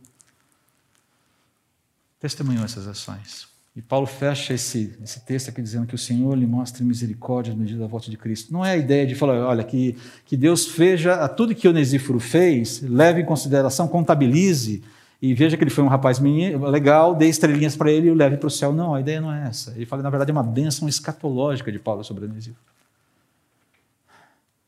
Testemunhou 2.27 2.65
essas 2.65 2.89
ações. 2.89 3.47
E 3.77 3.81
Paulo 3.81 4.05
fecha 4.05 4.53
esse, 4.53 4.99
esse 5.01 5.21
texto 5.21 5.49
aqui 5.49 5.63
dizendo 5.63 5.87
que 5.87 5.95
o 5.95 5.99
Senhor 5.99 6.37
lhe 6.37 6.45
mostre 6.45 6.83
misericórdia 6.83 7.55
no 7.55 7.65
dia 7.65 7.79
da 7.79 7.87
volta 7.87 8.11
de 8.11 8.17
Cristo. 8.17 8.53
Não 8.53 8.65
é 8.65 8.73
a 8.73 8.77
ideia 8.77 9.07
de 9.07 9.15
falar, 9.15 9.47
olha, 9.47 9.63
que, 9.63 9.97
que 10.25 10.37
Deus 10.37 10.67
veja 10.67 11.15
a 11.15 11.29
tudo 11.29 11.55
que 11.55 11.69
Onesíforo 11.69 12.19
fez, 12.19 12.83
leve 12.83 13.21
em 13.21 13.25
consideração, 13.25 13.87
contabilize 13.87 14.83
e 15.23 15.33
veja 15.35 15.57
que 15.57 15.63
ele 15.63 15.71
foi 15.71 15.85
um 15.85 15.87
rapaz 15.87 16.19
legal, 16.19 17.15
dê 17.15 17.29
estrelinhas 17.29 17.77
para 17.77 17.93
ele 17.93 18.09
e 18.09 18.11
o 18.11 18.15
leve 18.15 18.39
para 18.39 18.49
o 18.49 18.51
céu. 18.51 18.73
Não, 18.73 18.93
a 18.93 19.01
ideia 19.01 19.21
não 19.21 19.33
é 19.33 19.47
essa. 19.47 19.71
Ele 19.77 19.87
fala, 19.87 20.03
na 20.03 20.11
verdade, 20.11 20.33
é 20.33 20.33
uma 20.33 20.43
bênção 20.43 20.89
escatológica 20.89 21.71
de 21.71 21.79
Paulo 21.79 22.03
sobre 22.03 22.25
Onesíforo. 22.25 22.59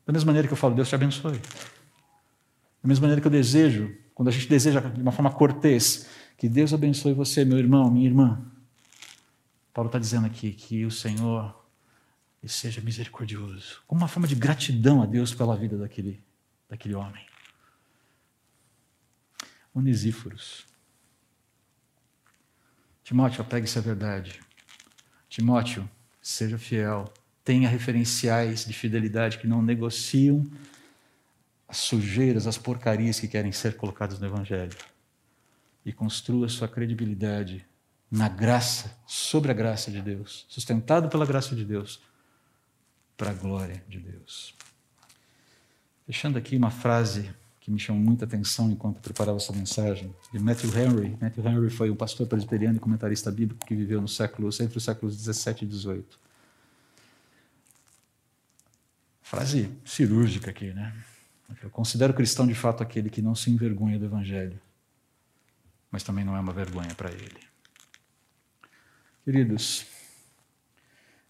Da 0.06 0.12
mesma 0.12 0.26
maneira 0.26 0.46
que 0.46 0.54
eu 0.54 0.56
falo, 0.56 0.76
Deus 0.76 0.88
te 0.88 0.94
abençoe. 0.94 1.40
Da 2.82 2.86
mesma 2.86 3.02
maneira 3.02 3.20
que 3.20 3.26
eu 3.26 3.32
desejo, 3.32 3.90
quando 4.14 4.28
a 4.28 4.30
gente 4.30 4.48
deseja 4.48 4.78
de 4.78 5.02
uma 5.02 5.10
forma 5.10 5.30
cortês, 5.32 6.06
que 6.38 6.48
Deus 6.48 6.72
abençoe 6.72 7.12
você, 7.12 7.44
meu 7.44 7.58
irmão, 7.58 7.90
minha 7.90 8.06
irmã. 8.06 8.40
Paulo 9.74 9.88
está 9.88 9.98
dizendo 9.98 10.26
aqui 10.26 10.52
que 10.52 10.86
o 10.86 10.90
Senhor 10.90 11.54
seja 12.46 12.80
misericordioso, 12.80 13.82
como 13.86 14.00
uma 14.00 14.08
forma 14.08 14.28
de 14.28 14.36
gratidão 14.36 15.02
a 15.02 15.06
Deus 15.06 15.34
pela 15.34 15.56
vida 15.56 15.76
daquele, 15.76 16.22
daquele 16.68 16.94
homem. 16.94 17.26
Onesíforos. 19.74 20.64
Timóteo, 23.02 23.42
apegue 23.42 23.64
essa 23.64 23.80
verdade. 23.80 24.40
Timóteo, 25.28 25.90
seja 26.22 26.56
fiel. 26.56 27.12
Tenha 27.44 27.68
referenciais 27.68 28.64
de 28.64 28.72
fidelidade 28.72 29.38
que 29.38 29.46
não 29.46 29.60
negociam 29.60 30.46
as 31.66 31.78
sujeiras, 31.78 32.46
as 32.46 32.56
porcarias 32.56 33.18
que 33.18 33.26
querem 33.26 33.50
ser 33.50 33.76
colocadas 33.76 34.20
no 34.20 34.26
Evangelho. 34.26 34.76
E 35.88 35.92
construa 35.94 36.50
sua 36.50 36.68
credibilidade 36.68 37.64
na 38.10 38.28
graça, 38.28 38.94
sobre 39.06 39.50
a 39.50 39.54
graça 39.54 39.90
de 39.90 40.02
Deus, 40.02 40.44
sustentado 40.46 41.08
pela 41.08 41.24
graça 41.24 41.56
de 41.56 41.64
Deus, 41.64 42.02
para 43.16 43.30
a 43.30 43.32
glória 43.32 43.82
de 43.88 43.98
Deus. 43.98 44.54
Deixando 46.06 46.36
aqui 46.36 46.58
uma 46.58 46.70
frase 46.70 47.30
que 47.58 47.70
me 47.70 47.78
chamou 47.78 48.02
muita 48.02 48.26
atenção 48.26 48.70
enquanto 48.70 49.00
preparava 49.00 49.38
essa 49.38 49.50
mensagem, 49.54 50.14
de 50.30 50.38
Matthew 50.38 50.78
Henry. 50.78 51.16
Matthew 51.18 51.46
Henry 51.46 51.70
foi 51.70 51.90
um 51.90 51.96
pastor 51.96 52.26
presbiteriano 52.26 52.76
e 52.76 52.80
comentarista 52.80 53.32
bíblico 53.32 53.64
que 53.64 53.74
viveu 53.74 54.02
no 54.02 54.08
século, 54.08 54.50
entre 54.60 54.76
os 54.76 54.84
séculos 54.84 55.16
17 55.16 55.64
e 55.64 55.68
18. 55.68 56.18
Frase 59.22 59.70
cirúrgica 59.86 60.50
aqui, 60.50 60.74
né? 60.74 60.94
Eu 61.62 61.70
considero 61.70 62.12
cristão 62.12 62.46
de 62.46 62.54
fato 62.54 62.82
aquele 62.82 63.08
que 63.08 63.22
não 63.22 63.34
se 63.34 63.50
envergonha 63.50 63.98
do 63.98 64.04
evangelho, 64.04 64.60
mas 65.90 66.02
também 66.02 66.24
não 66.24 66.36
é 66.36 66.40
uma 66.40 66.52
vergonha 66.52 66.94
para 66.94 67.10
ele. 67.10 67.40
Queridos, 69.24 69.86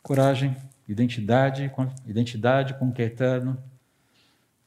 coragem, 0.02 0.56
identidade, 0.86 1.70
identidade 2.06 2.74
com 2.78 2.88
o 2.88 2.92
que 2.92 3.02
é 3.02 3.06
eterno, 3.06 3.62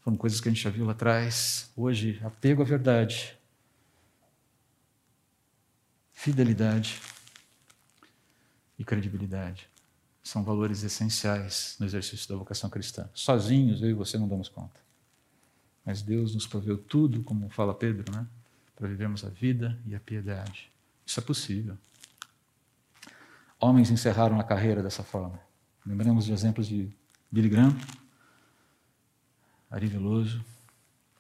foram 0.02 0.18
coisas 0.18 0.42
que 0.42 0.50
a 0.50 0.52
gente 0.52 0.64
já 0.64 0.70
viu 0.70 0.86
lá 0.86 0.92
atrás. 0.92 1.72
Hoje, 1.76 2.20
apego 2.24 2.62
à 2.62 2.66
verdade, 2.66 3.38
fidelidade 6.12 7.00
e 8.78 8.84
credibilidade 8.84 9.70
são 10.24 10.44
valores 10.44 10.84
essenciais 10.84 11.76
no 11.80 11.86
exercício 11.86 12.28
da 12.30 12.36
vocação 12.36 12.70
cristã. 12.70 13.10
Sozinhos, 13.14 13.82
eu 13.82 13.90
e 13.90 13.94
você 13.94 14.18
não 14.18 14.28
damos 14.28 14.50
conta. 14.50 14.80
Mas 15.86 16.02
Deus 16.02 16.36
nos 16.36 16.46
proveu 16.46 16.78
tudo, 16.78 17.24
como 17.24 17.50
fala 17.50 17.74
Pedro, 17.74 18.12
né? 18.12 18.28
Para 18.82 18.90
vivermos 18.90 19.24
a 19.24 19.30
vida 19.30 19.80
e 19.86 19.96
a 19.96 20.00
piedade. 20.00 20.72
Isso 21.06 21.20
é 21.20 21.24
possível 21.24 21.78
homens 23.62 23.92
encerraram 23.92 24.40
a 24.40 24.44
carreira 24.44 24.82
dessa 24.82 25.04
forma. 25.04 25.40
Lembramos 25.86 26.26
de 26.26 26.34
exemplos 26.34 26.68
de 26.68 26.92
Billy 27.32 27.48
Graham, 27.48 27.78
Ari 29.70 29.86
Veloso, 29.86 30.44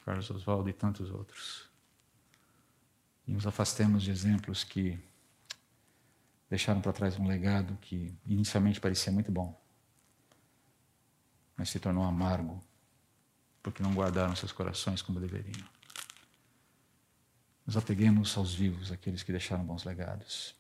Carlos 0.03 0.29
Oswaldo 0.31 0.67
e 0.67 0.73
tantos 0.73 1.11
outros. 1.11 1.69
E 3.27 3.31
nos 3.31 3.45
afastemos 3.45 4.01
de 4.01 4.09
exemplos 4.09 4.63
que 4.63 4.99
deixaram 6.49 6.81
para 6.81 6.91
trás 6.91 7.17
um 7.17 7.27
legado 7.27 7.77
que 7.79 8.13
inicialmente 8.25 8.81
parecia 8.81 9.11
muito 9.11 9.31
bom, 9.31 9.57
mas 11.55 11.69
se 11.69 11.79
tornou 11.79 12.03
amargo, 12.03 12.61
porque 13.61 13.83
não 13.83 13.93
guardaram 13.93 14.35
seus 14.35 14.51
corações 14.51 15.01
como 15.01 15.19
deveriam. 15.19 15.63
Nos 17.65 17.77
apeguemos 17.77 18.35
aos 18.37 18.53
vivos, 18.53 18.91
aqueles 18.91 19.23
que 19.23 19.31
deixaram 19.31 19.63
bons 19.63 19.83
legados 19.83 20.55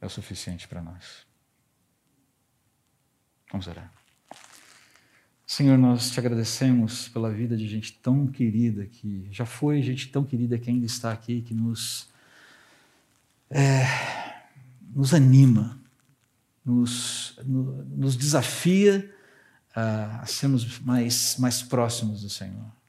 é 0.00 0.06
o 0.06 0.10
suficiente 0.10 0.66
para 0.66 0.82
nós. 0.82 1.24
Vamos 3.50 3.66
orar. 3.68 3.90
Senhor, 5.46 5.78
nós 5.78 6.10
te 6.10 6.18
agradecemos 6.18 7.08
pela 7.08 7.30
vida 7.30 7.56
de 7.56 7.68
gente 7.68 7.92
tão 7.92 8.26
querida 8.26 8.86
que 8.86 9.28
já 9.30 9.46
foi, 9.46 9.80
gente 9.82 10.08
tão 10.08 10.24
querida 10.24 10.58
que 10.58 10.70
ainda 10.70 10.86
está 10.86 11.12
aqui, 11.12 11.42
que 11.42 11.54
nos, 11.54 12.08
é, 13.48 13.84
nos 14.94 15.14
anima, 15.14 15.78
nos, 16.64 17.38
nos 17.44 18.16
desafia 18.16 19.14
a, 19.74 20.22
a 20.22 20.26
sermos 20.26 20.80
mais, 20.80 21.36
mais 21.38 21.62
próximos 21.62 22.22
do 22.22 22.30
Senhor 22.30 22.81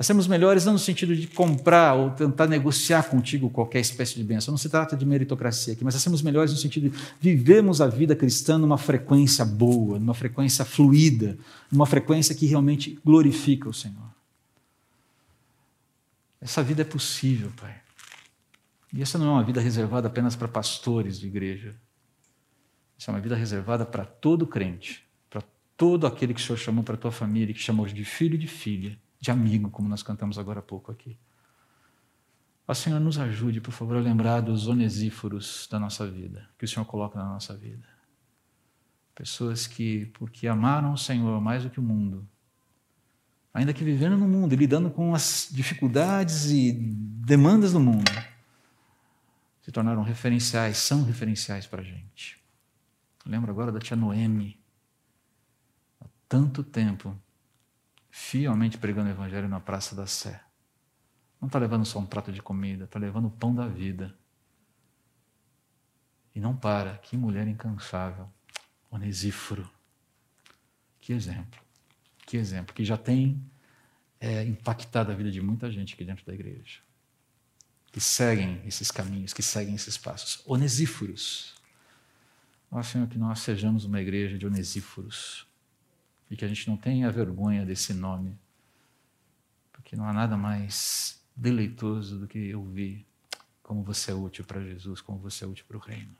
a 0.00 0.02
sermos 0.02 0.26
melhores 0.26 0.64
não 0.64 0.72
no 0.72 0.78
sentido 0.78 1.14
de 1.14 1.26
comprar 1.26 1.92
ou 1.92 2.10
tentar 2.12 2.46
negociar 2.46 3.02
contigo 3.02 3.50
qualquer 3.50 3.80
espécie 3.80 4.14
de 4.14 4.24
bênção. 4.24 4.50
Não 4.50 4.56
se 4.56 4.70
trata 4.70 4.96
de 4.96 5.04
meritocracia 5.04 5.74
aqui, 5.74 5.84
mas 5.84 5.94
a 5.94 5.98
sermos 5.98 6.22
melhores 6.22 6.50
no 6.52 6.56
sentido 6.56 6.88
de 6.88 6.98
vivemos 7.20 7.82
a 7.82 7.86
vida 7.86 8.16
cristã 8.16 8.56
numa 8.56 8.78
frequência 8.78 9.44
boa, 9.44 9.98
numa 9.98 10.14
frequência 10.14 10.64
fluida, 10.64 11.36
numa 11.70 11.84
frequência 11.84 12.34
que 12.34 12.46
realmente 12.46 12.98
glorifica 13.04 13.68
o 13.68 13.74
Senhor. 13.74 14.08
Essa 16.40 16.62
vida 16.62 16.80
é 16.80 16.84
possível, 16.86 17.52
Pai. 17.60 17.76
E 18.94 19.02
essa 19.02 19.18
não 19.18 19.26
é 19.26 19.30
uma 19.32 19.44
vida 19.44 19.60
reservada 19.60 20.08
apenas 20.08 20.34
para 20.34 20.48
pastores 20.48 21.20
de 21.20 21.26
igreja. 21.26 21.74
Essa 22.98 23.10
é 23.10 23.14
uma 23.14 23.20
vida 23.20 23.36
reservada 23.36 23.84
para 23.84 24.06
todo 24.06 24.46
crente, 24.46 25.04
para 25.28 25.42
todo 25.76 26.06
aquele 26.06 26.32
que 26.32 26.40
o 26.40 26.42
Senhor 26.42 26.56
chamou 26.56 26.82
para 26.82 26.94
a 26.94 26.98
tua 26.98 27.12
família, 27.12 27.52
que 27.52 27.60
chamou 27.60 27.84
de 27.84 28.02
filho 28.02 28.36
e 28.36 28.38
de 28.38 28.46
filha 28.46 28.98
de 29.20 29.30
amigo, 29.30 29.70
como 29.70 29.88
nós 29.88 30.02
cantamos 30.02 30.38
agora 30.38 30.60
há 30.60 30.62
pouco 30.62 30.90
aqui. 30.90 31.18
Ó 32.66 32.72
Senhor, 32.72 32.98
nos 33.00 33.18
ajude, 33.18 33.60
por 33.60 33.72
favor, 33.72 33.96
a 33.96 34.00
lembrar 34.00 34.40
dos 34.40 34.66
onesíforos 34.66 35.68
da 35.70 35.78
nossa 35.78 36.06
vida, 36.08 36.48
que 36.58 36.64
o 36.64 36.68
Senhor 36.68 36.84
coloca 36.84 37.18
na 37.18 37.26
nossa 37.26 37.54
vida. 37.56 37.86
Pessoas 39.14 39.66
que, 39.66 40.06
porque 40.14 40.46
amaram 40.46 40.92
o 40.92 40.96
Senhor 40.96 41.40
mais 41.40 41.64
do 41.64 41.70
que 41.70 41.80
o 41.80 41.82
mundo, 41.82 42.26
ainda 43.52 43.74
que 43.74 43.84
vivendo 43.84 44.16
no 44.16 44.26
mundo 44.26 44.52
e 44.52 44.56
lidando 44.56 44.88
com 44.88 45.14
as 45.14 45.48
dificuldades 45.50 46.50
e 46.50 46.72
demandas 46.72 47.72
do 47.72 47.80
mundo, 47.80 48.10
se 49.60 49.70
tornaram 49.70 50.02
referenciais, 50.02 50.78
são 50.78 51.02
referenciais 51.04 51.66
para 51.66 51.82
a 51.82 51.84
gente. 51.84 52.40
lembro 53.26 53.50
agora 53.50 53.70
da 53.70 53.78
tia 53.78 53.96
Noemi. 53.96 54.58
Há 56.00 56.06
tanto 56.28 56.62
tempo 56.62 57.20
fielmente 58.20 58.76
pregando 58.76 59.08
o 59.08 59.12
Evangelho 59.12 59.48
na 59.48 59.58
Praça 59.58 59.96
da 59.96 60.06
Sé. 60.06 60.40
Não 61.40 61.46
está 61.46 61.58
levando 61.58 61.86
só 61.86 61.98
um 61.98 62.06
prato 62.06 62.30
de 62.30 62.42
comida, 62.42 62.84
está 62.84 62.98
levando 62.98 63.26
o 63.26 63.30
pão 63.30 63.54
da 63.54 63.66
vida. 63.66 64.14
E 66.34 66.38
não 66.38 66.54
para. 66.54 66.98
Que 66.98 67.16
mulher 67.16 67.48
incansável. 67.48 68.30
Onesíforo. 68.90 69.68
Que 71.00 71.14
exemplo. 71.14 71.58
Que 72.26 72.36
exemplo. 72.36 72.74
Que 72.74 72.84
já 72.84 72.96
tem 72.96 73.42
é, 74.20 74.44
impactado 74.44 75.10
a 75.10 75.14
vida 75.14 75.30
de 75.30 75.40
muita 75.40 75.70
gente 75.70 75.94
aqui 75.94 76.04
dentro 76.04 76.24
da 76.26 76.34
igreja. 76.34 76.80
Que 77.90 78.00
seguem 78.00 78.60
esses 78.66 78.90
caminhos, 78.90 79.32
que 79.32 79.42
seguem 79.42 79.74
esses 79.74 79.96
passos. 79.96 80.42
Onesíforos. 80.46 81.54
Ó 82.70 82.82
Senhor, 82.82 83.08
que 83.08 83.18
nós 83.18 83.40
sejamos 83.40 83.84
uma 83.86 84.00
igreja 84.00 84.36
de 84.38 84.46
onesíforos 84.46 85.49
e 86.30 86.36
que 86.36 86.44
a 86.44 86.48
gente 86.48 86.68
não 86.68 86.76
tenha 86.76 87.10
vergonha 87.10 87.66
desse 87.66 87.92
nome, 87.92 88.38
porque 89.72 89.96
não 89.96 90.04
há 90.04 90.12
nada 90.12 90.36
mais 90.36 91.20
deleitoso 91.34 92.18
do 92.20 92.28
que 92.28 92.54
ouvir 92.54 93.04
como 93.62 93.82
você 93.82 94.10
é 94.10 94.14
útil 94.14 94.44
para 94.44 94.62
Jesus, 94.62 95.00
como 95.00 95.18
você 95.18 95.44
é 95.44 95.46
útil 95.46 95.64
para 95.66 95.76
o 95.76 95.80
reino. 95.80 96.14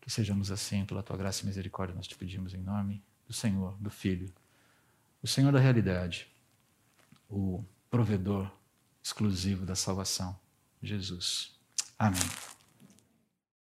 Que 0.00 0.10
sejamos 0.10 0.50
assim, 0.50 0.84
pela 0.84 1.02
tua 1.02 1.16
graça 1.16 1.42
e 1.42 1.46
misericórdia, 1.46 1.94
nós 1.94 2.06
te 2.06 2.16
pedimos 2.16 2.54
em 2.54 2.60
nome 2.60 3.02
do 3.26 3.32
Senhor, 3.32 3.76
do 3.80 3.90
Filho, 3.90 4.32
o 5.22 5.26
Senhor 5.26 5.50
da 5.50 5.58
realidade, 5.58 6.28
o 7.28 7.64
provedor 7.90 8.50
exclusivo 9.02 9.64
da 9.64 9.74
salvação, 9.74 10.38
Jesus. 10.82 11.58
Amém. 11.98 12.53